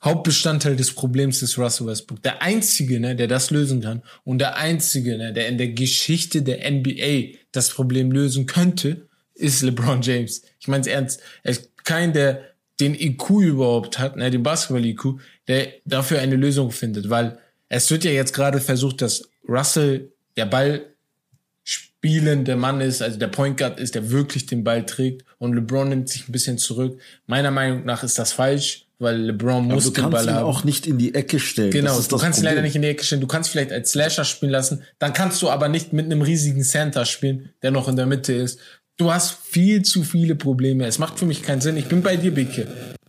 Hauptbestandteil 0.04 0.76
des 0.76 0.94
Problems 0.94 1.44
ist 1.44 1.60
Russell 1.60 1.86
Westbrook. 1.88 2.24
Der 2.24 2.42
einzige, 2.42 3.00
ne, 3.00 3.16
der 3.16 3.28
das 3.28 3.52
lösen 3.52 3.82
kann 3.82 4.02
und 4.24 4.40
der 4.40 4.58
einzige, 4.58 5.18
ne, 5.18 5.32
der 5.32 5.48
in 5.48 5.58
der 5.60 5.70
Geschichte 5.70 6.42
der 6.42 6.70
NBA 6.72 7.38
das 7.52 7.70
Problem 7.70 8.12
lösen 8.12 8.48
könnte, 8.48 9.08
ist 9.36 9.62
LeBron 9.62 10.02
James. 10.02 10.42
Ich 10.60 10.68
meine 10.68 10.82
es 10.82 10.88
ernst. 10.88 11.20
Er 11.44 11.52
ist 11.52 11.70
kein, 11.84 12.14
der 12.14 12.42
den 12.82 12.96
IQ 12.96 13.30
überhaupt 13.30 14.00
hat, 14.00 14.18
ne, 14.18 14.30
den 14.30 14.44
Basketball-IQ, 14.44 15.20
der 15.48 15.68
dafür 15.86 16.20
eine 16.20 16.36
Lösung 16.36 16.72
findet, 16.72 17.10
weil 17.10 17.38
es 17.70 17.90
wird 17.90 18.04
ja 18.04 18.12
jetzt 18.12 18.34
gerade 18.34 18.60
versucht, 18.60 19.02
dass 19.02 19.30
Russell 19.48 20.12
der 20.36 20.46
Ball 20.46 20.86
spielende 21.64 22.56
Mann 22.56 22.82
ist, 22.82 23.02
also 23.02 23.18
der 23.18 23.28
Point 23.28 23.58
Guard 23.58 23.80
ist, 23.80 23.96
der 23.96 24.10
wirklich 24.10 24.48
den 24.48 24.64
Ball 24.64 24.86
trägt 24.86 25.24
und 25.38 25.54
LeBron 25.54 25.90
nimmt 25.90 26.10
sich 26.10 26.28
ein 26.28 26.32
bisschen 26.32 26.58
zurück. 26.58 27.00
Meiner 27.28 27.52
Meinung 27.52 27.86
nach 27.86 28.04
ist 28.04 28.18
das 28.18 28.34
falsch, 28.34 28.88
weil 28.98 29.18
LeBron 29.18 29.66
muss 29.68 29.86
du 29.86 29.92
den 29.92 30.04
kannst 30.04 30.12
Ball 30.12 30.26
ihn 30.26 30.34
haben. 30.34 30.46
auch 30.46 30.64
nicht 30.64 30.88
in 30.88 30.98
die 30.98 31.14
Ecke 31.14 31.40
stellen. 31.40 31.72
Genau, 31.72 32.00
du 32.00 32.18
kannst 32.18 32.40
ihn 32.40 32.46
leider 32.46 32.62
nicht 32.62 32.76
in 32.76 32.82
die 32.82 32.88
Ecke 32.88 33.04
stellen. 33.04 33.22
Du 33.22 33.28
kannst 33.28 33.50
vielleicht 33.52 33.72
als 33.72 33.92
Slasher 33.92 34.26
spielen 34.26 34.52
lassen. 34.52 34.84
Dann 35.00 35.14
kannst 35.14 35.42
du 35.42 35.50
aber 35.50 35.70
nicht 35.70 35.94
mit 35.94 36.06
einem 36.06 36.22
riesigen 36.22 36.64
Center 36.64 37.06
spielen, 37.06 37.50
der 37.62 37.72
noch 37.72 37.88
in 37.88 37.96
der 37.96 38.06
Mitte 38.06 38.34
ist. 38.34 38.60
Du 39.02 39.12
hast 39.12 39.32
viel 39.32 39.82
zu 39.82 40.04
viele 40.04 40.36
Probleme. 40.36 40.86
Es 40.86 41.00
macht 41.00 41.18
für 41.18 41.26
mich 41.26 41.42
keinen 41.42 41.60
Sinn. 41.60 41.76
Ich 41.76 41.88
bin 41.88 42.04
bei 42.04 42.18
dir, 42.18 42.32
Beke. 42.32 42.68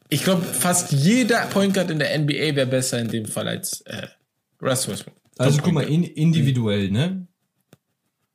Ich 0.09 0.25
glaube, 0.25 0.43
fast 0.43 0.91
jeder 0.91 1.45
Point 1.49 1.75
Guard 1.75 1.91
in 1.91 1.99
der 1.99 2.19
NBA 2.19 2.57
wäre 2.57 2.67
besser 2.67 2.99
in 2.99 3.09
dem 3.09 3.27
Fall 3.27 3.47
als 3.47 3.83
äh, 3.83 4.07
Russell 4.63 4.95
Westbrook. 4.95 5.17
Also 5.37 5.57
Top 5.59 5.65
guck 5.67 5.75
mal, 5.75 5.83
in, 5.83 6.05
individuell, 6.05 6.91
ne? 6.91 7.27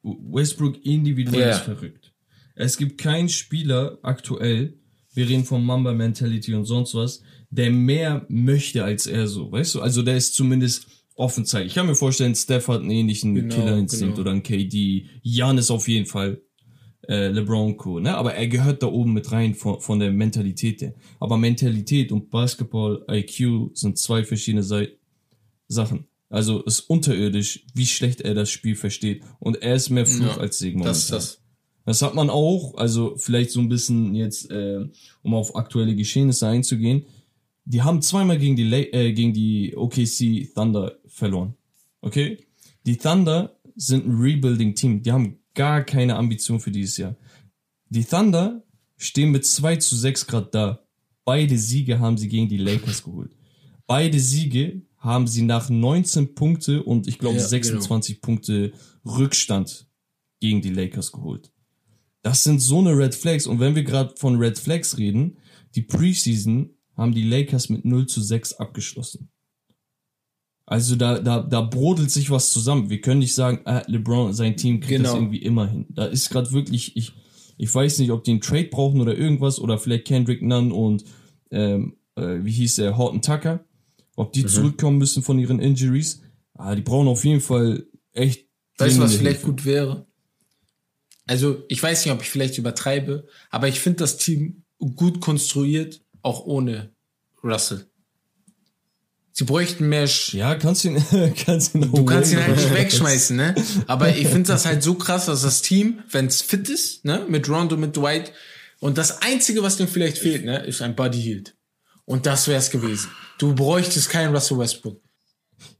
Westbrook 0.04 0.86
individuell 0.86 1.40
Ja. 1.50 1.50
ist 1.50 1.62
verrückt. 1.62 2.14
Es 2.54 2.78
gibt 2.78 3.00
keinen 3.00 3.28
Spieler 3.28 3.98
aktuell, 4.04 4.76
wir 5.16 5.28
reden 5.28 5.44
von 5.44 5.64
Mamba 5.66 5.94
Mentality 5.94 6.54
und 6.54 6.66
sonst 6.66 6.94
was, 6.94 7.24
der 7.50 7.72
mehr 7.72 8.24
möchte 8.30 8.84
als 8.84 9.08
er 9.08 9.28
so, 9.28 9.52
weißt 9.52 9.74
du? 9.74 9.82
Also 9.82 10.04
der 10.04 10.16
ist 10.18 10.36
zumindest 10.36 10.86
offen 11.16 11.44
zeigt. 11.44 11.66
Ich 11.66 11.74
kann 11.74 11.88
mir 11.88 11.96
vorstellen, 11.96 12.36
Steph 12.36 12.68
hat 12.68 12.82
einen 12.82 12.92
ähnlichen 12.92 13.34
Genau, 13.34 13.56
Killerinstinkt 13.56 14.14
genau. 14.16 14.22
oder 14.22 14.32
ein 14.32 14.44
KD. 14.44 15.08
Jan 15.24 15.58
ist 15.58 15.72
auf 15.72 15.88
jeden 15.88 16.06
Fall 16.06 16.40
äh, 17.08 17.28
LeBron 17.28 17.78
Co. 17.78 18.00
Ne? 18.00 18.16
Aber 18.16 18.34
er 18.34 18.48
gehört 18.48 18.84
da 18.84 18.88
oben 18.88 19.14
mit 19.14 19.32
rein 19.32 19.54
von, 19.54 19.80
von 19.80 20.00
der 20.00 20.12
Mentalität 20.12 20.82
her. 20.82 20.94
Aber 21.20 21.38
Mentalität 21.38 22.12
und 22.12 22.30
Basketball 22.30 23.06
IQ 23.10 23.72
sind 23.74 23.98
zwei 23.98 24.24
verschiedene 24.24 24.64
Sei 24.64 24.90
Sachen. 25.68 26.08
Also 26.30 26.62
ist 26.64 26.82
unterirdisch, 26.82 27.66
wie 27.74 27.86
schlecht 27.86 28.22
er 28.22 28.34
das 28.34 28.50
Spiel 28.50 28.76
versteht. 28.76 29.24
Und 29.40 29.62
er 29.62 29.76
ist 29.76 29.90
mehr 29.90 30.06
Fluch 30.06 30.36
Ja, 30.36 30.38
als 30.38 30.60
Segen. 30.60 30.82
Das 30.82 31.08
das. 31.08 31.42
Das 31.86 32.02
hat 32.02 32.16
man 32.16 32.30
auch, 32.30 32.76
also 32.76 33.16
vielleicht 33.16 33.52
so 33.52 33.62
ein 33.62 33.70
bisschen 33.70 34.14
jetzt, 34.14 34.52
äh, 34.52 34.86
um 35.22 35.34
auf 35.34 35.56
aktuelle 35.56 35.96
Geschehnisse 35.96 36.46
einzugehen. 36.46 37.06
Die 37.64 37.82
haben 37.82 38.02
zweimal 38.02 38.38
gegen 38.38 38.58
die, 38.58 38.66
La 38.66 38.80
äh, 38.80 39.14
gegen 39.14 39.34
die 39.34 39.74
OKC 39.74 40.54
Thunder 40.54 40.98
verloren. 41.08 41.54
Okay? 42.02 42.40
Die 42.86 42.98
Thunder 42.98 43.58
sind 43.78 44.06
ein 44.06 44.20
Rebuilding-Team. 44.20 45.02
Die 45.02 45.12
haben 45.14 45.40
gar 45.58 45.84
keine 45.84 46.16
Ambition 46.16 46.62
für 46.62 46.72
dieses 46.72 46.96
Jahr. 46.98 47.18
Die 47.90 48.06
Thunder 48.06 48.64
stehen 48.96 49.32
mit 49.32 49.46
2 49.46 49.78
zu 49.78 49.96
6 49.98 50.28
Grad 50.28 50.56
da. 50.56 50.86
Beide 51.26 51.58
Siege 51.58 52.00
haben 52.00 52.18
sie 52.18 52.30
gegen 52.30 52.48
die 52.48 52.58
Lakers 52.58 53.04
geholt. 53.04 53.36
Beide 53.88 54.20
Siege 54.20 54.84
haben 54.98 55.28
sie 55.28 55.42
nach 55.42 55.70
19 55.70 56.36
Punkte 56.36 56.84
und 56.84 57.08
ich 57.08 57.18
glaube 57.18 57.38
Ja, 57.38 57.48
26 57.48 58.22
Punkte 58.22 58.72
Rückstand 59.04 59.88
gegen 60.40 60.62
die 60.62 60.70
Lakers 60.70 61.12
geholt. 61.12 61.52
Das 62.22 62.44
sind 62.44 62.60
so 62.60 62.80
eine 62.80 62.96
Red 62.98 63.16
Flags. 63.16 63.48
Und 63.48 63.60
wenn 63.60 63.76
wir 63.76 63.84
gerade 63.84 64.14
von 64.18 64.38
Red 64.38 64.60
Flags 64.60 64.98
reden, 64.98 65.38
die 65.76 65.82
Preseason 65.82 66.70
haben 66.96 67.14
die 67.14 67.24
Lakers 67.24 67.70
mit 67.70 67.84
0 67.84 68.06
zu 68.08 68.22
6 68.22 68.54
abgeschlossen. 68.54 69.30
Also 70.70 70.98
da, 70.98 71.20
da, 71.20 71.40
da 71.42 71.62
brodelt 71.62 72.12
sich 72.12 72.30
was 72.30 72.52
zusammen. 72.52 72.90
Wir 72.90 73.00
können 73.00 73.20
nicht 73.20 73.34
sagen, 73.34 73.62
ah, 73.64 73.84
LeBron, 73.88 74.34
sein 74.34 74.58
Team 74.58 74.82
kriegt 74.82 75.00
das 75.02 75.14
Genau. 75.14 75.16
irgendwie 75.24 75.42
immer 75.42 75.66
hin. 75.68 75.86
Da 75.90 76.06
ist 76.06 76.30
gerade 76.30 76.52
wirklich, 76.52 76.98
ich, 76.98 77.14
ich 77.58 77.74
weiß 77.74 78.00
nicht, 78.00 78.12
ob 78.12 78.26
die 78.26 78.32
einen 78.32 78.42
Trade 78.42 78.66
brauchen 78.70 79.00
oder 79.00 79.18
irgendwas, 79.18 79.60
oder 79.60 79.78
vielleicht 79.78 80.06
Kendrick 80.06 80.42
Nunn 80.42 80.74
und 80.74 81.06
ähm, 81.52 81.96
äh, 82.16 82.40
wie 82.44 82.52
hieß 82.52 82.80
er, 82.80 82.98
Horton 82.98 83.22
Tucker, 83.22 83.64
ob 84.18 84.28
Mhm. 84.36 84.42
die 84.42 84.46
zurückkommen 84.46 84.98
müssen 84.98 85.24
von 85.24 85.40
ihren 85.40 85.60
Injuries. 85.60 86.22
Ah, 86.54 86.76
die 86.76 86.82
brauchen 86.82 87.08
auf 87.08 87.24
jeden 87.24 87.40
Fall 87.42 87.88
echt. 88.12 88.48
Weißt 88.78 88.98
du, 88.98 89.02
was 89.04 89.16
vielleicht 89.16 89.38
Hilfe. 89.38 89.52
gut 89.52 89.64
wäre? 89.66 90.06
Also, 91.28 91.64
ich 91.70 91.82
weiß 91.82 92.04
nicht, 92.06 92.14
ob 92.14 92.22
ich 92.22 92.30
vielleicht 92.30 92.58
übertreibe, 92.58 93.26
aber 93.50 93.68
ich 93.70 93.80
finde 93.80 94.00
das 94.00 94.18
Team 94.18 94.64
gut 94.96 95.22
konstruiert, 95.22 96.02
auch 96.22 96.46
ohne 96.46 96.94
Russell. 97.44 97.86
Sie 99.38 99.44
bräuchten 99.44 99.88
mehr. 99.88 100.08
Sch 100.08 100.34
Ja, 100.34 100.56
kannst 100.56 100.84
du 100.84 100.88
ihn, 100.88 101.36
kannst 101.46 101.76
ihn 101.76 101.82
Du 101.82 102.06
kannst 102.06 102.32
ihn 102.32 102.42
halt 102.42 102.56
nicht 102.56 102.74
wegschmeißen, 102.74 103.38
ne? 103.38 103.54
Aber 103.86 104.10
ich 104.10 104.28
finde 104.28 104.48
das 104.48 104.66
halt 104.66 104.82
so 104.82 104.96
krass, 104.96 105.28
dass 105.28 105.44
das 105.44 105.62
Team, 105.62 106.00
wenn 106.10 106.26
es 106.26 106.42
fit 106.42 106.68
ist, 106.70 107.06
ne, 107.06 107.24
mit 107.30 107.48
Rondo, 107.48 107.78
mit 107.78 107.96
Dwight, 107.96 108.32
und 108.80 108.98
das 108.98 109.22
Einzige, 109.22 109.62
was 109.62 109.78
dem 109.78 109.88
vielleicht 109.88 110.18
fehlt, 110.18 110.44
ne, 110.44 110.66
ist 110.66 110.82
ein 110.82 110.96
Buddy 110.96 111.22
Hield. 111.22 111.56
Und 112.06 112.26
das 112.26 112.48
wär's 112.48 112.72
gewesen. 112.72 113.12
Du 113.38 113.54
bräuchtest 113.54 114.10
keinen 114.10 114.34
Russell 114.34 114.58
Westbrook. 114.58 115.00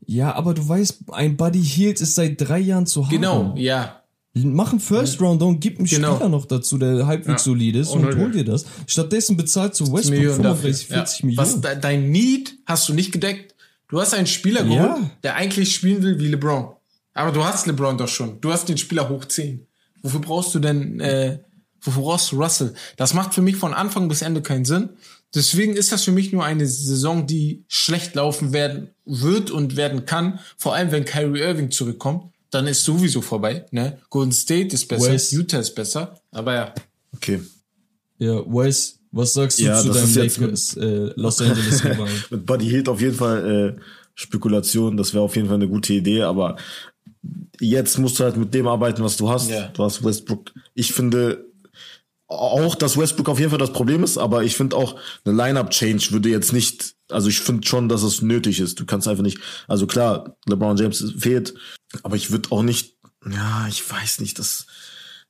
Ja, 0.06 0.36
aber 0.36 0.54
du 0.54 0.68
weißt, 0.68 1.06
ein 1.12 1.36
Buddy 1.36 1.64
Hield 1.64 2.00
ist 2.00 2.14
seit 2.14 2.40
drei 2.40 2.60
Jahren 2.60 2.86
zu 2.86 3.06
haben. 3.06 3.12
Genau, 3.12 3.56
ja. 3.58 4.04
Mach 4.34 4.72
einen 4.72 4.80
First 4.80 5.20
Round 5.20 5.42
und 5.42 5.60
gib 5.60 5.78
einen 5.80 5.88
Genau. 5.88 6.16
Spieler 6.16 6.30
noch 6.30 6.46
dazu, 6.46 6.78
der 6.78 7.08
halbwegs 7.08 7.42
Ja. 7.42 7.46
solide 7.52 7.80
ist 7.80 7.90
und 7.90 8.02
Unnötig. 8.02 8.20
hol 8.22 8.32
dir 8.32 8.46
das. 8.46 8.66
Stattdessen 8.86 9.36
bezahlst 9.36 9.80
du 9.80 9.86
Westbrook 9.92 10.12
Millionen 10.12 10.36
35, 10.36 10.88
dafür. 10.88 10.96
40 10.98 11.20
ja. 11.20 11.26
Millionen. 11.26 11.48
Was 11.48 11.62
de 11.62 11.80
dein 11.82 12.12
Need 12.12 12.56
hast 12.66 12.88
du 12.90 12.94
nicht 12.94 13.12
gedeckt. 13.12 13.56
Du 13.90 14.00
hast 14.00 14.14
einen 14.14 14.28
Spieler 14.28 14.64
geholt, 14.64 14.80
Ja. 14.80 15.12
der 15.24 15.36
eigentlich 15.36 15.74
spielen 15.74 16.04
will 16.04 16.20
wie 16.20 16.28
LeBron. 16.28 16.68
Aber 17.14 17.32
du 17.32 17.44
hast 17.44 17.66
LeBron 17.66 17.98
doch 17.98 18.08
schon. 18.10 18.40
Du 18.42 18.52
hast 18.52 18.70
den 18.70 18.78
Spieler 18.78 19.10
hoch 19.10 19.26
10. 19.26 19.66
Wofür 20.04 20.20
brauchst 20.22 20.54
du 20.54 20.60
denn, 20.60 21.00
äh, 21.00 21.40
wofür 21.82 22.04
brauchst 22.04 22.32
du 22.32 22.36
Russell? 22.44 22.74
Das 22.98 23.16
macht 23.16 23.34
für 23.34 23.42
mich 23.42 23.56
von 23.56 23.74
Anfang 23.74 24.08
bis 24.08 24.22
Ende 24.22 24.42
keinen 24.44 24.66
Sinn. 24.66 24.90
Deswegen 25.34 25.74
ist 25.76 25.92
das 25.92 26.04
für 26.04 26.12
mich 26.12 26.32
nur 26.32 26.46
eine 26.46 26.68
Saison, 26.68 27.26
die 27.26 27.64
schlecht 27.68 28.14
laufen 28.16 28.54
werden 28.54 28.90
wird 29.06 29.50
und 29.52 29.76
werden 29.78 30.06
kann. 30.06 30.40
Vor 30.58 30.76
allem, 30.76 30.92
wenn 30.92 31.06
Kyrie 31.06 31.40
Irving 31.42 31.72
zurückkommt, 31.72 32.32
dann 32.52 32.68
ist 32.68 32.84
sowieso 32.84 33.22
vorbei. 33.22 33.66
Ne? 33.72 34.00
Golden 34.10 34.32
State 34.32 34.74
ist 34.74 34.88
besser, 34.88 35.12
West. 35.12 35.32
Utah 35.32 35.60
ist 35.60 35.76
besser. 35.76 36.20
Aber 36.32 36.54
ja, 36.54 36.74
Okay. 37.18 37.42
Ja, 38.20 38.42
Wes, 38.46 39.00
was 39.12 39.34
sagst 39.34 39.60
du 39.60 39.64
Ja, 39.64 39.80
zu 39.80 39.92
deinem 39.92 40.14
Lakers, 40.14 40.76
äh, 40.78 41.12
Los 41.16 41.42
Angeles? 41.42 41.84
Mit 42.30 42.46
Buddy 42.46 42.66
Hield 42.68 42.90
auf 42.90 43.02
jeden 43.02 43.16
Fall 43.16 43.76
äh, 43.78 43.82
Spekulation, 44.16 44.98
das 44.98 45.14
wäre 45.14 45.24
auf 45.24 45.36
jeden 45.36 45.48
Fall 45.48 45.56
eine 45.56 45.68
gute 45.68 45.94
Idee, 45.94 46.24
aber 46.24 46.58
jetzt 47.60 47.98
musst 48.00 48.20
du 48.20 48.24
halt 48.24 48.38
mit 48.38 48.54
dem 48.54 48.68
arbeiten, 48.68 49.04
was 49.04 49.18
du 49.18 49.30
hast. 49.30 49.50
Ja. 49.50 49.68
Du 49.68 49.84
hast 49.84 50.04
Westbrook. 50.04 50.52
Ich 50.74 50.94
finde 50.94 51.46
auch, 52.28 52.76
dass 52.76 52.98
Westbrook 52.98 53.30
auf 53.30 53.40
jeden 53.40 53.52
Fall 53.52 53.60
das 53.60 53.72
Problem 53.72 54.04
ist, 54.04 54.18
aber 54.18 54.44
ich 54.44 54.56
finde 54.56 54.76
auch, 54.76 54.96
eine 55.24 55.36
Lineup-Change 55.36 56.12
würde 56.12 56.30
jetzt 56.30 56.52
nicht, 56.52 56.96
also 57.10 57.30
ich 57.30 57.40
finde 57.40 57.66
schon, 57.66 57.88
dass 57.90 58.04
es 58.04 58.22
nötig 58.22 58.60
ist. 58.60 58.80
Du 58.80 58.86
kannst 58.86 59.08
einfach 59.08 59.24
nicht, 59.24 59.40
also 59.68 59.88
klar, 59.88 60.36
LeBron 60.48 60.78
James 60.78 61.14
fehlt, 61.18 61.54
aber 62.04 62.16
ich 62.16 62.32
würde 62.32 62.52
auch 62.52 62.64
nicht, 62.64 62.98
ja, 63.30 63.68
ich 63.68 63.90
weiß 63.90 64.20
nicht, 64.22 64.40
das, 64.40 64.68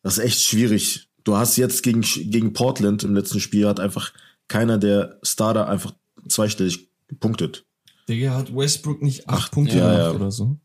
das 0.01 0.17
ist 0.17 0.23
echt 0.23 0.41
schwierig. 0.41 1.09
Du 1.23 1.35
hast 1.35 1.57
jetzt 1.57 1.83
gegen, 1.83 2.01
gegen 2.01 2.53
Portland 2.53 3.03
im 3.03 3.15
letzten 3.15 3.39
Spiel 3.39 3.67
hat 3.67 3.79
einfach 3.79 4.13
keiner 4.47 4.77
der 4.77 5.19
Starter 5.23 5.67
einfach 5.67 5.93
zweistellig 6.27 6.89
gepunktet. 7.07 7.65
Digga, 8.07 8.35
hat 8.35 8.55
Westbrook 8.55 9.01
nicht 9.01 9.27
acht 9.27 9.51
Punkte 9.51 9.77
ja, 9.77 9.91
gemacht 9.91 10.13
ja. 10.13 10.15
oder 10.19 10.31
so? 10.31 10.57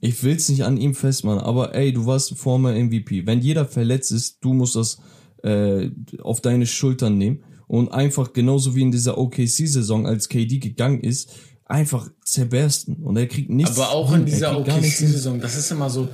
Ich 0.00 0.22
will's 0.22 0.48
nicht 0.48 0.64
an 0.64 0.76
ihm 0.76 0.94
festmachen, 0.94 1.40
aber 1.40 1.74
ey, 1.74 1.92
du 1.92 2.06
warst 2.06 2.36
former 2.38 2.72
MVP. 2.72 3.26
Wenn 3.26 3.40
jeder 3.40 3.66
verletzt 3.66 4.12
ist, 4.12 4.38
du 4.42 4.54
musst 4.54 4.76
das 4.76 4.98
äh, 5.42 5.90
auf 6.22 6.40
deine 6.40 6.66
Schultern 6.66 7.18
nehmen 7.18 7.44
und 7.66 7.92
einfach 7.92 8.32
genauso 8.32 8.74
wie 8.74 8.82
in 8.82 8.92
dieser 8.92 9.18
OKC-Saison, 9.18 10.06
als 10.06 10.28
KD 10.28 10.58
gegangen 10.58 11.00
ist, 11.00 11.30
einfach 11.70 12.10
zerbersten. 12.24 12.96
Und 12.96 13.16
er 13.16 13.26
kriegt 13.26 13.48
nichts. 13.50 13.78
Aber 13.78 13.90
auch 13.90 14.10
hin. 14.12 14.22
in 14.22 14.26
Er 14.28 14.34
dieser. 14.34 14.58
OKC-Saison, 14.58 15.40
das 15.40 15.56
ist 15.56 15.70
immer 15.70 15.88
so, 15.88 16.08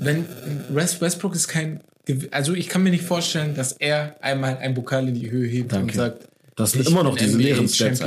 wenn 0.00 0.24
West, 0.70 1.00
Westbrook 1.00 1.34
ist 1.34 1.48
kein, 1.48 1.82
also 2.30 2.54
ich 2.54 2.68
kann 2.68 2.82
mir 2.82 2.90
nicht 2.90 3.04
vorstellen, 3.04 3.54
dass 3.54 3.72
er 3.72 4.22
einmal 4.22 4.58
ein 4.58 4.74
Pokal 4.74 5.08
in 5.08 5.14
die 5.14 5.30
Höhe 5.30 5.48
hebt 5.48 5.72
und 5.72 5.78
Danke. 5.80 5.94
sagt, 5.94 6.28
Das 6.56 6.72
sind 6.72 6.86
immer 6.86 7.02
noch 7.02 7.16
diese 7.16 7.38
leeren 7.38 7.68
Stats. 7.68 8.00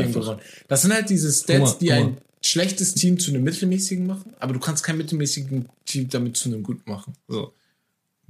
Das 0.68 0.82
sind 0.84 0.93
halt 0.93 1.09
diese 1.09 1.32
Stats, 1.32 1.47
Guck 1.47 1.59
mal, 1.59 1.78
die 1.80 1.88
guck 1.88 1.95
ein 1.95 2.18
schlechtes 2.43 2.93
Team 2.93 3.20
zu 3.20 3.32
einem 3.32 3.43
mittelmäßigen 3.43 4.05
machen, 4.05 4.34
aber 4.39 4.53
du 4.53 4.59
kannst 4.59 4.84
kein 4.84 4.97
mittelmäßigen 4.97 5.68
Team 5.86 6.09
damit 6.09 6.38
zu 6.38 6.49
einem 6.49 6.64
gut 6.64 6.86
machen. 6.88 7.14
So. 7.28 7.53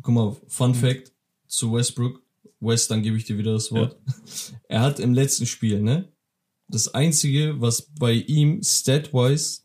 Guck 0.02 0.14
mal. 0.14 0.36
Fun 0.48 0.74
Fact 0.74 1.12
zu 1.48 1.74
Westbrook. 1.74 2.22
West, 2.60 2.92
dann 2.92 3.02
gebe 3.02 3.18
ich 3.18 3.26
dir 3.26 3.38
wieder 3.40 3.54
das 3.54 3.72
Wort. 3.72 3.98
Er 4.68 4.82
hat 4.82 5.00
im 5.00 5.14
letzten 5.14 5.48
Spiel, 5.48 5.82
ne? 5.82 6.08
Das 6.72 6.94
einzige, 6.94 7.60
was 7.60 7.82
bei 8.00 8.14
ihm 8.14 8.64
stat-wise 8.64 9.62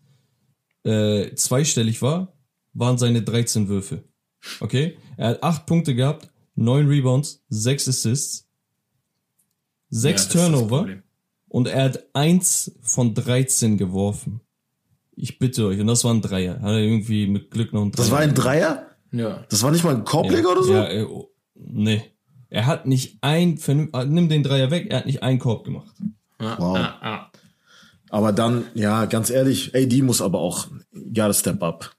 äh, 0.83 1.35
zweistellig 1.35 2.03
war, 2.03 2.37
waren 2.73 2.99
seine 2.99 3.23
13 3.23 3.69
Würfe. 3.69 4.05
Okay? 4.61 4.99
Er 5.17 5.29
hat 5.29 5.43
8 5.43 5.67
Punkte 5.67 5.95
gehabt, 5.95 6.29
9 6.57 6.87
Rebounds, 6.87 7.45
6 7.49 7.89
Assists, 7.89 8.49
6 9.91 10.25
Ja, 10.25 10.31
Turnover 10.41 10.89
und 11.49 11.69
er 11.69 11.85
hat 11.85 12.05
1 12.13 12.79
von 12.83 13.15
13 13.15 13.79
geworfen. 13.79 14.41
Ich 15.15 15.39
bitte 15.39 15.67
euch, 15.67 15.81
und 15.81 15.87
das 15.87 16.05
war 16.05 16.13
ein 16.13 16.21
Dreier. 16.21 16.61
Hat 16.61 16.73
er 16.73 16.79
irgendwie 16.79 17.27
mit 17.27 17.51
Glück 17.51 17.73
noch 17.73 17.83
ein 17.83 17.93
Dreier. 17.93 18.05
Das 18.05 18.11
war 18.11 18.19
ein 18.19 18.35
Dreier? 18.35 18.91
Ja. 19.13 19.47
Das 19.49 19.63
war 19.63 19.71
nicht 19.71 19.85
mal 19.85 19.95
ein 19.95 20.05
Korbleger 20.05 20.53
oder 20.53 20.63
so? 20.63 20.73
Ja, 20.75 20.91
äh, 20.91 21.05
oh, 21.05 21.31
nee. 21.55 22.03
Er 22.49 22.67
hat 22.67 22.87
nicht 22.87 23.19
ein, 23.23 23.59
äh, 23.59 24.05
nimm 24.05 24.29
den 24.29 24.43
Dreier 24.43 24.71
weg, 24.71 24.89
er 24.91 24.99
hat 24.99 25.07
nicht 25.07 25.23
einen 25.23 25.39
Korb 25.39 25.65
gemacht. 25.65 25.95
Ja, 26.41 26.59
Wow. 26.59 26.77
ja, 26.77 27.01
ja. 27.03 27.31
Aber 28.11 28.33
dann, 28.33 28.65
ja, 28.75 29.05
ganz 29.07 29.31
ehrlich, 29.31 29.75
AD 29.75 30.03
muss 30.03 30.21
aber 30.23 30.39
auch, 30.39 30.69
gotta 30.93 31.33
step 31.33 31.63
up. 31.63 31.95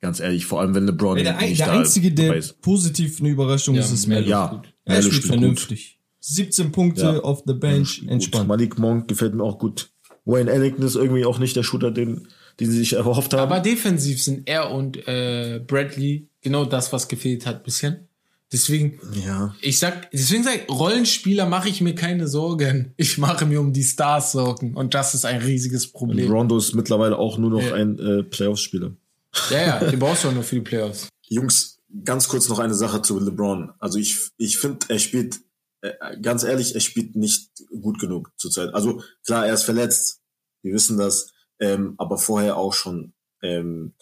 Ganz 0.00 0.20
ehrlich, 0.20 0.46
vor 0.46 0.60
allem 0.60 0.74
wenn 0.74 0.86
LeBron 0.86 1.16
Der, 1.16 1.36
nicht 1.40 1.58
der 1.60 1.66
da 1.68 1.72
Einzige, 1.78 2.12
der 2.12 2.36
ist. 2.36 2.60
positiv 2.60 3.20
eine 3.20 3.30
Überraschung 3.30 3.74
ist, 3.74 3.90
ist 3.90 4.06
Melo. 4.06 4.28
Ja, 4.28 4.62
Er 4.84 4.92
Melo 4.96 5.02
spielt 5.02 5.14
spielt 5.14 5.22
gut. 5.22 5.40
vernünftig. 5.40 6.00
17 6.20 6.72
Punkte 6.72 7.02
Ja. 7.02 7.20
auf 7.20 7.42
the 7.46 7.54
bench, 7.54 8.00
Gut. 8.00 8.10
entspannt. 8.10 8.48
Malik 8.48 8.78
Monk 8.78 9.08
gefällt 9.08 9.34
mir 9.34 9.42
auch 9.42 9.58
gut. 9.58 9.90
Wayne 10.26 10.50
Ellington 10.50 10.84
ist 10.86 10.94
irgendwie 10.94 11.24
auch 11.24 11.38
nicht 11.38 11.56
der 11.56 11.62
Shooter, 11.62 11.90
den, 11.90 12.28
den 12.60 12.70
sie 12.70 12.78
sich 12.78 12.92
erhofft 12.94 13.32
haben. 13.34 13.40
Aber 13.42 13.60
defensiv 13.60 14.22
sind 14.22 14.48
er 14.48 14.70
und 14.70 15.06
äh, 15.08 15.60
Bradley 15.66 16.28
genau 16.42 16.64
das, 16.64 16.92
was 16.92 17.08
gefehlt 17.08 17.44
hat, 17.46 17.64
bisschen. 17.64 18.08
Deswegen, 18.54 19.00
ja. 19.26 19.52
ich 19.60 19.80
sag, 19.80 20.12
deswegen 20.12 20.44
sag 20.44 20.54
ich, 20.54 20.68
Rollenspieler 20.70 21.44
mache 21.46 21.68
ich 21.68 21.80
mir 21.80 21.96
keine 21.96 22.28
Sorgen. 22.28 22.94
Ich 22.96 23.18
mache 23.18 23.46
mir 23.46 23.60
um 23.60 23.72
die 23.72 23.82
Stars 23.82 24.30
Sorgen. 24.30 24.74
Und 24.76 24.94
das 24.94 25.12
ist 25.12 25.24
ein 25.24 25.42
riesiges 25.42 25.90
Problem. 25.90 26.30
Rondo 26.30 26.56
ist 26.56 26.72
mittlerweile 26.72 27.18
auch 27.18 27.36
nur 27.36 27.50
noch 27.50 27.62
Ja. 27.62 27.74
ein 27.74 27.98
äh, 27.98 28.22
Playoffs-Spieler. 28.22 28.92
Ja, 29.50 29.60
ja, 29.60 29.84
den 29.90 29.98
brauchst 29.98 30.22
du 30.22 30.28
auch 30.28 30.32
nur 30.32 30.44
für 30.44 30.54
die 30.54 30.60
Playoffs. 30.60 31.08
Jungs, 31.22 31.80
ganz 32.04 32.28
kurz 32.28 32.48
noch 32.48 32.60
eine 32.60 32.74
Sache 32.74 33.02
zu 33.02 33.18
LeBron. 33.18 33.72
Also 33.80 33.98
ich, 33.98 34.30
ich 34.36 34.56
finde, 34.56 34.86
er 34.88 35.00
spielt, 35.00 35.40
äh, 35.80 35.92
ganz 36.22 36.44
ehrlich, 36.44 36.76
er 36.76 36.80
spielt 36.80 37.16
nicht 37.16 37.50
gut 37.82 37.98
genug 37.98 38.30
zurzeit. 38.36 38.72
Also 38.72 39.02
klar, 39.26 39.48
er 39.48 39.54
ist 39.54 39.64
verletzt, 39.64 40.20
wir 40.62 40.74
wissen 40.74 40.96
das, 40.96 41.32
ähm, 41.58 41.94
aber 41.98 42.18
vorher 42.18 42.56
auch 42.56 42.72
schon 42.72 43.14
ähm, 43.42 43.94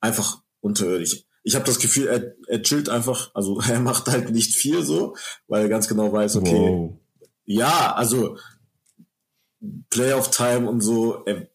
einfach 0.00 0.42
unterirdisch. 0.60 1.26
Ich 1.44 1.54
habe 1.54 1.64
das 1.64 1.78
Gefühl, 1.78 2.08
er, 2.08 2.34
er 2.48 2.62
chillt 2.62 2.88
einfach, 2.88 3.30
also 3.34 3.60
er 3.68 3.80
macht 3.80 4.08
halt 4.08 4.30
nicht 4.30 4.54
viel 4.54 4.82
so, 4.82 5.14
weil 5.46 5.62
er 5.62 5.68
ganz 5.68 5.86
genau 5.88 6.12
weiß, 6.12 6.36
okay, 6.36 6.52
Wow. 6.52 6.98
ja, 7.44 7.94
also 7.94 8.36
Playoff-Time 9.90 10.68
und 10.68 10.80
so 10.80 11.22
er, 11.24 11.48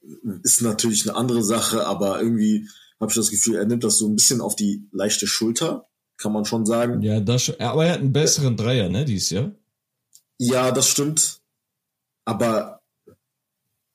ist 0.43 0.61
natürlich 0.61 1.07
eine 1.07 1.17
andere 1.17 1.43
Sache, 1.43 1.85
aber 1.85 2.21
irgendwie 2.21 2.67
habe 2.99 3.11
ich 3.11 3.15
das 3.15 3.29
Gefühl, 3.29 3.55
er 3.55 3.65
nimmt 3.65 3.83
das 3.83 3.97
so 3.97 4.07
ein 4.07 4.15
bisschen 4.15 4.41
auf 4.41 4.55
die 4.55 4.87
leichte 4.91 5.27
Schulter. 5.27 5.87
kann 6.17 6.33
man 6.33 6.43
schon 6.45 6.65
sagen. 6.65 7.01
Ja, 7.01 7.19
das 7.21 7.43
schon. 7.43 7.59
Aber 7.59 7.85
er 7.85 7.93
hat 7.93 7.99
einen 7.99 8.11
besseren 8.11 8.57
Dreier, 8.57 8.89
ne, 8.89 9.05
dieses 9.05 9.29
Jahr. 9.29 9.51
Ja, 10.37 10.71
das 10.71 10.87
stimmt. 10.89 11.39
Aber 12.25 12.81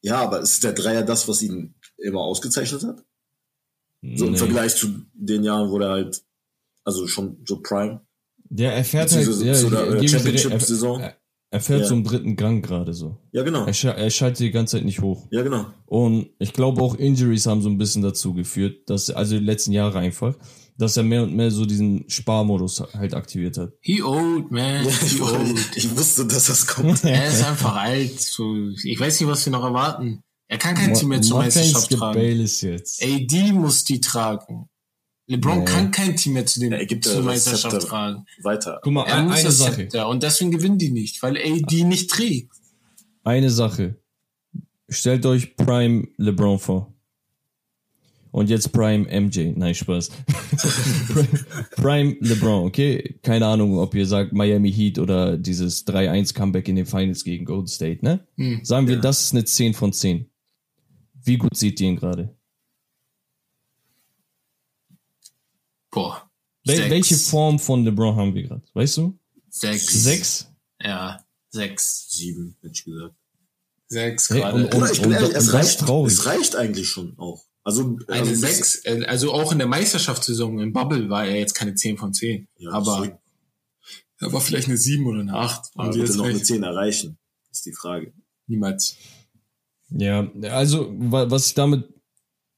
ja, 0.01 0.21
aber 0.21 0.41
ist 0.41 0.65
der 0.65 0.73
Dreier 0.73 1.03
das, 1.03 1.29
was 1.29 1.43
ihn 1.43 1.75
immer 1.99 2.21
ausgezeichnet 2.21 2.83
hat? 2.85 3.05
So 4.17 4.27
im 4.27 4.33
Nee. 4.33 4.39
Vergleich 4.39 4.77
zu 4.77 4.89
den 5.15 5.45
Jahren, 5.45 5.71
wo 5.71 5.79
er 5.79 5.91
halt, 5.91 6.23
also 6.85 7.07
schon 7.07 7.39
so 7.47 7.61
Prime. 7.61 8.01
Ja, 8.51 8.71
er 8.71 8.85
fährt 8.85 9.11
halt, 9.13 9.25
Beziehungsweise 9.27 9.47
ja, 9.47 9.55
zu 9.55 9.71
der, 9.71 10.09
Championship-Saison. 10.09 11.01
Er, 11.01 11.17
er 11.51 11.61
fährt 11.61 11.81
Ja. 11.83 11.87
zum 11.87 12.05
dritten 12.05 12.37
Gang 12.37 12.65
gerade 12.65 12.93
so. 12.93 13.17
Ja, 13.33 13.43
genau. 13.43 13.65
Er, 13.67 13.97
er 13.97 14.11
schaltet 14.11 14.41
die 14.41 14.51
ganze 14.51 14.77
Zeit 14.77 14.85
nicht 14.85 15.01
hoch. 15.01 15.27
Ja, 15.31 15.43
genau. 15.43 15.67
Und 15.87 16.31
ich 16.39 16.53
glaube 16.53 16.83
auch 16.83 16.95
Injuries 16.97 17.47
haben 17.47 17.63
so 17.63 17.69
ein 17.69 17.79
bisschen 17.79 18.03
dazu 18.03 18.35
geführt, 18.35 18.89
dass, 18.91 19.11
also 19.11 19.39
die 19.39 19.45
letzten 19.45 19.73
Jahre 19.73 19.99
einfach, 19.99 20.35
dass 20.77 20.97
er 20.97 21.05
mehr 21.05 21.23
und 21.23 21.35
mehr 21.35 21.51
so 21.51 21.65
diesen 21.65 22.05
Sparmodus 22.11 22.81
halt 22.95 23.15
aktiviert 23.15 23.57
hat. 23.59 23.73
He 23.81 24.03
old, 24.03 24.51
man. 24.51 24.87
Ich, 24.87 24.97
He 25.13 25.21
old. 25.23 25.71
ich 25.77 25.97
wusste, 25.97 26.27
dass 26.27 26.47
das 26.49 26.67
kommt. 26.67 27.05
er 27.05 27.29
ist 27.29 27.45
einfach 27.45 27.77
alt. 27.77 28.21
So, 28.21 28.55
ich 28.83 28.99
weiß 28.99 29.21
nicht, 29.21 29.29
was 29.31 29.47
wir 29.47 29.53
noch 29.53 29.65
erwarten. 29.65 30.23
Er 30.49 30.59
kann 30.59 30.75
kein 30.75 30.95
Team 30.95 31.09
mehr 31.09 31.23
zur 31.23 31.39
Meisterschaft 31.39 31.91
tragen. 31.91 32.19
Bayless 32.19 32.61
jetzt. 32.61 33.03
AD 33.03 33.53
muss 33.53 33.85
die 33.85 34.01
tragen. 34.01 34.69
LeBron 35.27 35.61
Nee. 35.61 35.65
kann 35.65 35.91
kein 35.91 36.17
Team 36.17 36.35
mehr 36.35 36.45
zu 36.45 36.61
den, 36.61 36.73
Ja, 36.73 36.79
er 36.79 36.87
gibt 36.87 37.05
zur 37.05 37.15
ja 37.15 37.21
Meisterschaft 37.23 37.73
Zepter. 37.73 37.87
tragen. 37.89 38.27
Weiter. 38.43 38.79
Guck 38.83 38.93
mal, 38.93 39.07
Er 39.07 39.17
ein, 39.17 39.25
muss 39.27 39.37
eine 39.37 39.45
das 39.45 39.57
Sache. 39.59 39.75
Zepter 39.77 40.09
und 40.09 40.23
deswegen 40.23 40.51
gewinnen 40.51 40.77
die 40.79 40.91
nicht, 40.91 41.23
weil 41.23 41.39
AD 41.39 41.85
nicht 41.85 42.11
trägt. 42.11 42.53
Eine 43.23 43.49
Sache. 43.51 43.97
Stellt 44.91 45.25
euch 45.25 45.57
Prime 45.57 46.09
LeBron 46.19 46.59
vor. 46.59 46.93
Und 48.33 48.51
jetzt 48.51 48.71
Prime 48.73 49.07
MJ. 49.21 49.53
Nein, 49.57 49.75
Spaß. 49.75 50.11
Prime 51.77 52.17
LeBron, 52.21 52.67
okay? 52.67 53.19
Keine 53.23 53.47
Ahnung, 53.47 53.79
ob 53.79 53.95
ihr 53.95 54.07
sagt 54.07 54.33
Miami 54.33 54.73
Heat 54.73 54.99
oder 54.99 55.37
dieses 55.39 55.87
3-1 55.87 56.35
Comeback 56.35 56.69
in 56.69 56.77
den 56.77 56.87
Finals 56.87 57.25
gegen 57.25 57.45
Golden 57.45 57.69
State, 57.69 58.05
ne? 58.05 58.27
Hm. 58.37 58.61
Sagen 58.65 58.89
wir, 58.89 58.97
das 58.99 59.23
ist 59.23 59.33
eine 59.33 59.45
10 59.45 59.75
von 59.75 59.93
10. 59.93 60.27
Wie 61.25 61.39
gut 61.39 61.57
seht 61.57 61.81
ihr 61.81 61.89
ihn 61.89 61.97
gerade? 61.97 62.37
Boah. 65.91 66.31
Wel 66.65 66.77
Sechs. 66.77 66.91
welche 66.91 67.17
Form 67.17 67.59
von 67.59 67.85
LeBron 67.85 68.17
haben 68.17 68.35
wir 68.35 68.43
gerade? 68.45 68.63
Weißt 68.73 68.97
du? 68.97 69.19
Sechs. 69.51 69.87
Sechs? 69.87 70.51
Ja, 70.81 71.25
sechs. 71.51 72.11
Sieben, 72.11 72.57
hätte 72.63 72.73
ich 72.75 72.85
gesagt. 72.85 73.15
Sechs 73.87 74.31
Hey, 74.31 74.41
gerade. 74.41 74.57
und- 74.57 74.65
und- 74.65 74.75
Oder 74.75 74.91
ich 74.93 74.99
bin 75.01 75.09
und- 75.11 75.15
ehrlich, 75.15 75.29
und 75.31 75.37
es 75.37 75.53
reicht, 75.53 75.83
es 75.83 76.27
reicht 76.27 76.57
eigentlich 76.57 76.89
schon 76.89 77.17
auch. 77.19 77.45
Also, 77.63 77.97
eine 78.09 78.21
also 78.21 78.35
sechs. 78.35 78.85
äh, 78.85 79.05
Also 79.07 79.33
auch 79.33 79.53
in 79.53 79.59
der 79.59 79.67
Meisterschaftssaison 79.69 80.59
im 80.59 80.73
Bubble 80.73 81.09
war 81.09 81.25
er 81.27 81.39
jetzt 81.39 81.55
keine 81.55 81.75
10 81.75 81.97
von 81.97 82.13
10. 82.13 82.49
Ja, 82.57 82.71
aber 82.73 83.19
er 84.19 84.33
war 84.33 84.41
vielleicht 84.41 84.69
eine 84.69 84.77
7 84.77 85.07
oder 85.07 85.21
eine 85.21 85.35
8. 85.35 85.71
Aber 85.75 85.89
Und 85.89 85.95
wird 85.95 86.05
er 86.05 86.07
jetzt 86.09 86.17
noch 86.17 86.25
eine. 86.27 86.43
10 86.43 86.63
erreichen? 86.63 87.19
Ist 87.51 87.65
die 87.67 87.73
Frage. 87.73 88.13
Niemals. 88.47 88.97
Ja, 89.91 90.29
also 90.51 90.93
wa- 90.99 91.31
was 91.31 91.49
ich 91.49 91.55
damit 91.55 91.85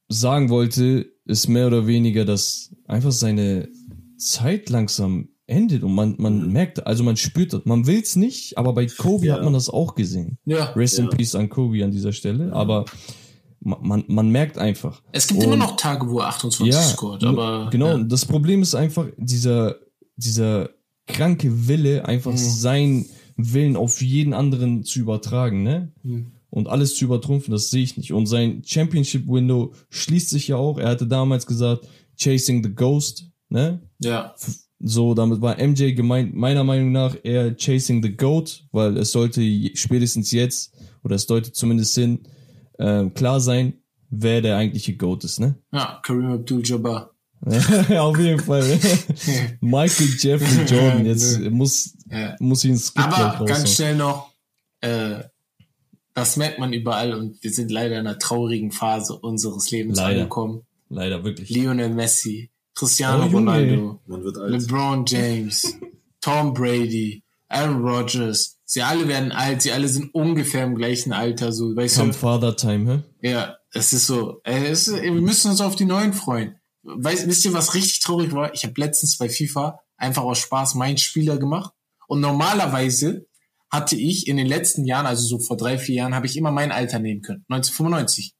sagen 0.09 0.49
wollte, 0.49 1.11
ist 1.25 1.47
mehr 1.47 1.67
oder 1.67 1.85
weniger, 1.87 2.23
dass 2.25 2.73
einfach 2.87 3.11
seine 3.11 3.69
Zeit 4.17 4.69
langsam 4.69 5.29
endet 5.45 5.83
und 5.83 5.93
man, 5.93 6.15
man 6.17 6.51
merkt, 6.51 6.85
also 6.87 7.03
man 7.03 7.15
spürt 7.17 7.53
das. 7.53 7.61
Man 7.65 7.85
will's 7.87 8.15
nicht, 8.15 8.57
aber 8.57 8.73
bei 8.73 8.85
Kobe 8.87 9.27
Ja. 9.27 9.35
hat 9.35 9.43
man 9.43 9.53
das 9.53 9.69
auch 9.69 9.95
gesehen. 9.95 10.37
Ja. 10.45 10.65
Rest 10.71 10.99
in 10.99 11.05
Ja. 11.05 11.11
Peace 11.11 11.35
an 11.35 11.49
Kobe 11.49 11.83
an 11.83 11.91
dieser 11.91 12.11
Stelle, 12.13 12.51
aber 12.53 12.85
man, 13.59 14.03
man, 14.07 14.29
merkt 14.29 14.57
einfach. 14.57 15.01
Es 15.11 15.27
gibt 15.27 15.39
Und- 15.39 15.45
immer 15.47 15.55
noch 15.57 15.75
Tage, 15.77 16.09
wo 16.09 16.19
er 16.19 16.27
28 16.27 16.73
scoret, 16.93 17.23
n- 17.23 17.29
aber. 17.29 17.69
genau. 17.71 17.97
Ja. 17.97 18.03
Das 18.03 18.25
Problem 18.25 18.61
ist 18.61 18.75
einfach 18.75 19.07
dieser, 19.17 19.75
dieser 20.15 20.69
kranke 21.07 21.67
Wille, 21.67 22.05
einfach 22.05 22.31
Mhm. 22.31 22.37
seinen 22.37 23.05
Willen 23.37 23.75
auf 23.75 24.01
jeden 24.01 24.33
anderen 24.33 24.83
zu 24.83 24.99
übertragen, 24.99 25.63
ne? 25.63 25.91
Mhm. 26.03 26.31
Und 26.57 26.67
alles 26.67 26.95
zu 26.95 27.05
übertrumpfen, 27.05 27.51
das 27.51 27.69
sehe 27.69 27.83
ich 27.83 27.97
nicht. 27.97 28.13
Und 28.13 28.25
sein 28.25 28.63
Championship 28.65 29.27
Window 29.27 29.73
schließt 29.91 30.31
sich 30.31 30.47
ja 30.47 30.55
auch. 30.55 30.79
Er 30.79 30.89
hatte 30.89 31.05
damals 31.05 31.45
gesagt, 31.45 31.87
Chasing 32.17 32.63
the 32.63 32.73
Ghost, 32.73 33.27
ne? 33.49 33.79
ja. 33.99 34.33
So, 34.79 35.13
damit 35.13 35.39
war 35.41 35.55
MJ 35.59 35.93
gemeint, 35.93 36.35
meiner 36.35 36.63
Meinung 36.63 36.91
nach 36.91 37.15
eher 37.23 37.55
Chasing 37.55 38.01
the 38.01 38.15
Goat, 38.15 38.63
weil 38.71 38.97
es 38.97 39.11
sollte 39.11 39.41
spätestens 39.75 40.31
jetzt, 40.31 40.73
oder 41.03 41.15
es 41.15 41.27
deutet 41.27 41.55
zumindest 41.55 41.93
hin, 41.95 42.27
ähm, 42.79 43.13
klar 43.13 43.39
sein, 43.39 43.73
wer 44.09 44.41
der 44.41 44.57
eigentliche 44.57 44.95
Goat 44.95 45.23
ist, 45.25 45.39
ne? 45.39 45.55
Ja, 45.71 45.99
Kareem 46.03 46.31
Abdul-Jabbar. 46.31 47.11
Auf 47.97 48.19
jeden 48.19 48.39
Fall. 48.39 48.79
Michael 49.61 50.09
Jeffrey 50.19 50.65
Jordan, 50.65 51.05
jetzt 51.05 51.39
muss, 51.51 51.93
Ja. 52.09 52.35
muss 52.39 52.63
ihn 52.65 52.77
Skip 52.77 52.95
gleich 52.95 53.13
Aber 53.19 53.45
ganz 53.45 53.73
schnell 53.75 53.95
noch, 53.95 54.31
äh, 54.81 55.19
das 56.17 56.35
merkt 56.35 56.57
man 56.57 56.73
überall 56.73 57.13
und 57.13 57.43
wir 57.43 57.51
sind 57.51 57.69
leider 57.69 57.93
in 57.99 58.07
einer 58.07 58.17
traurigen 58.17 58.71
Phase 58.71 59.15
unseres 59.15 59.69
Lebens 59.69 59.97
Leider. 59.99 60.21
angekommen. 60.21 60.63
Leider 60.89 61.23
wirklich. 61.23 61.49
Lionel 61.51 61.89
Messi, 61.89 62.49
Cristiano 62.73 63.25
Oh. 63.25 63.29
Ronaldo, 63.37 63.99
Man 64.07 64.23
wird 64.23 64.37
alt. 64.39 64.51
LeBron 64.63 65.05
James, 65.05 65.75
Tom 66.21 66.53
Brady, 66.55 67.23
Aaron 67.49 67.81
Rodgers. 67.87 68.57
Sie 68.65 68.81
alle 68.81 69.07
werden 69.07 69.31
alt, 69.31 69.61
sie 69.61 69.71
alle 69.71 69.87
sind 69.87 70.11
ungefähr 70.15 70.63
im 70.63 70.73
gleichen 70.75 71.13
Alter, 71.13 71.51
so, 71.53 71.75
weißt 71.75 71.97
Come 71.99 72.11
du? 72.11 72.17
Father 72.17 72.55
Time, 72.55 73.03
hä? 73.21 73.29
Ja, 73.29 73.55
es 73.71 73.93
ist 73.93 74.07
so. 74.07 74.41
äh, 74.43 74.65
Es 74.71 74.87
ist, 74.87 74.99
wir 75.01 75.11
müssen 75.11 75.51
uns 75.51 75.61
auf 75.61 75.75
die 75.75 75.85
neuen 75.85 76.13
freuen. 76.13 76.55
Weißt, 76.81 77.27
wisst 77.27 77.45
ihr, 77.45 77.53
was 77.53 77.75
richtig 77.75 77.99
traurig 77.99 78.33
war? 78.33 78.53
Ich 78.55 78.63
habe 78.63 78.73
letztens 78.77 79.17
bei 79.19 79.29
FIFA 79.29 79.79
einfach 79.97 80.23
aus 80.23 80.39
Spaß 80.39 80.73
meinen 80.75 80.97
Spieler 80.97 81.37
gemacht. 81.37 81.73
Und 82.07 82.21
normalerweise 82.21 83.26
hatte 83.69 83.95
ich 83.95 84.27
in 84.27 84.37
den 84.37 84.47
letzten 84.47 84.85
Jahren, 84.85 85.05
also 85.05 85.25
so 85.27 85.39
vor 85.39 85.57
drei, 85.57 85.77
vier 85.77 85.95
Jahren, 85.95 86.15
habe 86.15 86.25
ich 86.25 86.37
immer 86.37 86.51
mein 86.51 86.71
Alter 86.71 86.99
nehmen 86.99 87.21
können. 87.21 87.45
1995. 87.49 88.35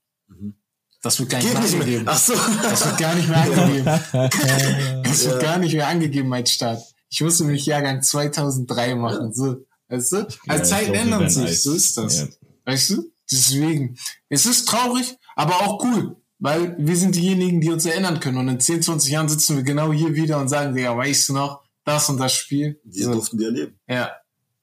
Das 1.02 1.20
wird 1.20 1.30
gar 1.30 1.38
nicht 1.40 1.48
Geht 1.48 1.54
mehr 1.54 1.62
nicht 1.64 1.72
mehr. 1.74 1.82
angegeben. 1.82 2.06
Ach 2.08 2.18
so. 2.18 2.34
Das 2.64 2.86
wird 2.86 2.98
gar 2.98 3.16
nicht 3.16 3.30
mehr 3.30 3.42
angegeben. 3.42 3.86
Das 5.04 5.26
wird 5.26 5.42
gar 5.42 5.58
nicht 5.58 5.74
mehr 5.74 5.88
angegeben, 5.88 6.28
mein 6.30 6.46
Start. 6.46 6.82
Ich 7.10 7.22
musste 7.22 7.44
mich 7.46 7.66
Jahrgang 7.66 8.02
2003 8.02 8.96
machen. 8.96 9.34
So, 9.34 9.66
weißt 9.90 10.12
du? 10.14 10.18
Also 10.48 10.64
ich 10.64 10.70
Zeiten 10.70 10.94
ändern 10.94 11.30
sich, 11.30 11.46
alt. 11.46 11.58
so 11.60 11.74
ist 11.74 11.98
das. 11.98 12.18
Ja. 12.20 12.28
Weißt 12.66 12.90
du? 12.92 13.12
Deswegen. 13.32 13.98
Es 14.30 14.46
ist 14.46 14.68
traurig, 14.68 15.16
aber 15.36 15.56
auch 15.62 15.84
cool. 15.84 16.18
Weil 16.40 16.76
wir 16.78 16.96
sind 16.96 17.16
diejenigen, 17.16 17.62
die 17.62 17.72
uns 17.72 17.86
erinnern 17.86 18.20
können. 18.20 18.38
Und 18.38 18.48
in 18.48 18.60
10, 18.60 18.82
20 18.84 19.12
Jahren 19.12 19.30
sitzen 19.30 19.56
wir 19.56 19.64
genau 19.64 19.92
hier 19.92 20.14
wieder 20.16 20.40
und 20.40 20.50
sagen, 20.50 20.76
Digga, 20.76 20.96
weißt 20.96 21.30
du 21.30 21.34
noch, 21.34 21.64
das 21.84 22.10
und 22.10 22.18
das 22.20 22.34
Spiel? 22.34 22.80
Wir 22.84 23.06
So. 23.06 23.14
durften 23.14 23.38
die 23.38 23.46
erleben. 23.46 23.80
Ja, 23.88 24.12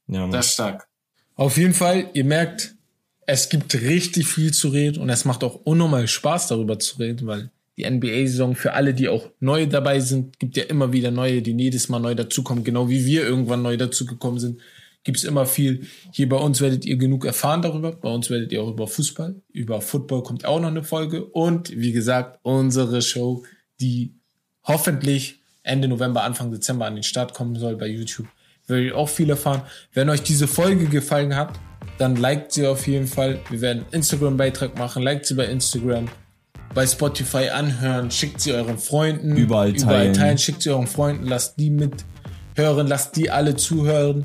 Ja, 0.08 0.20
Mann. 0.20 0.32
das 0.32 0.46
ist 0.46 0.52
stark. 0.54 0.86
Auf 1.36 1.56
jeden 1.56 1.74
Fall, 1.74 2.10
ihr 2.14 2.24
merkt, 2.24 2.74
es 3.26 3.48
gibt 3.48 3.74
richtig 3.74 4.26
viel 4.26 4.52
zu 4.52 4.68
reden 4.68 5.00
und 5.00 5.08
es 5.08 5.24
macht 5.24 5.42
auch 5.44 5.60
unnormal 5.64 6.06
Spaß, 6.06 6.48
darüber 6.48 6.78
zu 6.78 6.98
reden, 6.98 7.26
weil 7.26 7.50
die 7.76 7.88
NBA-Saison 7.88 8.54
für 8.54 8.74
alle, 8.74 8.94
die 8.94 9.08
auch 9.08 9.30
neu 9.40 9.66
dabei 9.66 9.98
sind, 10.00 10.38
gibt 10.38 10.56
ja 10.56 10.64
immer 10.64 10.92
wieder 10.92 11.10
neue, 11.10 11.42
die 11.42 11.52
jedes 11.52 11.88
Mal 11.88 11.98
neu 11.98 12.14
dazukommen, 12.14 12.62
genau 12.62 12.88
wie 12.88 13.04
wir 13.04 13.24
irgendwann 13.24 13.62
neu 13.62 13.76
dazugekommen 13.76 14.38
sind. 14.38 14.60
Gibt 15.02 15.18
es 15.18 15.24
immer 15.24 15.44
viel. 15.44 15.86
Hier 16.12 16.28
bei 16.28 16.36
uns 16.36 16.60
werdet 16.60 16.86
ihr 16.86 16.96
genug 16.96 17.26
erfahren 17.26 17.60
darüber. 17.60 17.92
Bei 17.92 18.08
uns 18.08 18.30
werdet 18.30 18.52
ihr 18.52 18.62
auch 18.62 18.70
über 18.70 18.86
Fußball. 18.86 19.34
Über 19.52 19.82
Football 19.82 20.22
kommt 20.22 20.46
auch 20.46 20.60
noch 20.60 20.68
eine 20.68 20.82
Folge. 20.82 21.26
Und 21.26 21.70
wie 21.76 21.92
gesagt, 21.92 22.38
unsere 22.42 23.02
Show, 23.02 23.44
die 23.80 24.14
hoffentlich 24.62 25.40
Ende 25.62 25.88
November, 25.88 26.22
Anfang 26.22 26.50
Dezember 26.50 26.86
an 26.86 26.94
den 26.94 27.02
Start 27.02 27.34
kommen 27.34 27.56
soll 27.56 27.76
bei 27.76 27.86
YouTube. 27.86 28.28
Werdet 28.66 28.86
ihr 28.88 28.96
auch 28.96 29.08
viel 29.08 29.28
erfahren. 29.30 29.62
Wenn 29.92 30.08
euch 30.08 30.22
diese 30.22 30.46
Folge 30.48 30.86
gefallen 30.86 31.36
hat, 31.36 31.58
dann 31.98 32.16
liked 32.16 32.52
sie 32.52 32.66
auf 32.66 32.86
jeden 32.86 33.06
Fall. 33.06 33.38
Wir 33.50 33.60
werden 33.60 33.84
einen 33.84 33.92
Instagram-Beitrag 33.92 34.78
machen. 34.78 35.02
Liked 35.02 35.26
sie 35.26 35.34
bei 35.34 35.44
Instagram. 35.46 36.08
Bei 36.74 36.86
Spotify 36.86 37.50
anhören. 37.50 38.10
Schickt 38.10 38.40
sie 38.40 38.52
euren 38.52 38.78
Freunden. 38.78 39.36
Überall 39.36 39.70
Überall 39.70 39.78
teilen. 39.78 40.14
teilen. 40.14 40.38
Schickt 40.38 40.62
sie 40.62 40.70
euren 40.70 40.86
Freunden. 40.86 41.26
Lasst 41.26 41.58
die 41.58 41.70
mithören. 41.70 42.86
Lasst 42.86 43.16
die 43.16 43.30
alle 43.30 43.54
zuhören. 43.54 44.24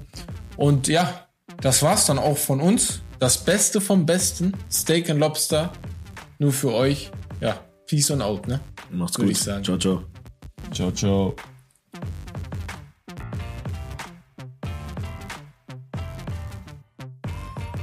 Und 0.57 0.87
ja, 0.87 1.27
das 1.61 1.83
war's 1.83 2.05
dann 2.07 2.17
auch 2.17 2.37
von 2.37 2.59
uns. 2.61 3.01
Das 3.19 3.37
Beste 3.37 3.81
vom 3.81 4.05
Besten. 4.05 4.53
Steak 4.71 5.09
and 5.09 5.19
Lobster. 5.19 5.71
Nur 6.39 6.53
für 6.53 6.73
euch. 6.73 7.11
Ja, 7.41 7.59
peace 7.85 8.09
und 8.11 8.21
out, 8.21 8.47
ne? 8.47 8.61
Macht's 8.91 9.17
Würde 9.17 9.27
gut. 9.27 9.37
ich 9.37 9.43
sagen. 9.43 9.63
Ciao, 9.63 9.77
ciao. 9.77 10.03
Ciao, 10.71 10.91
ciao. 10.91 11.35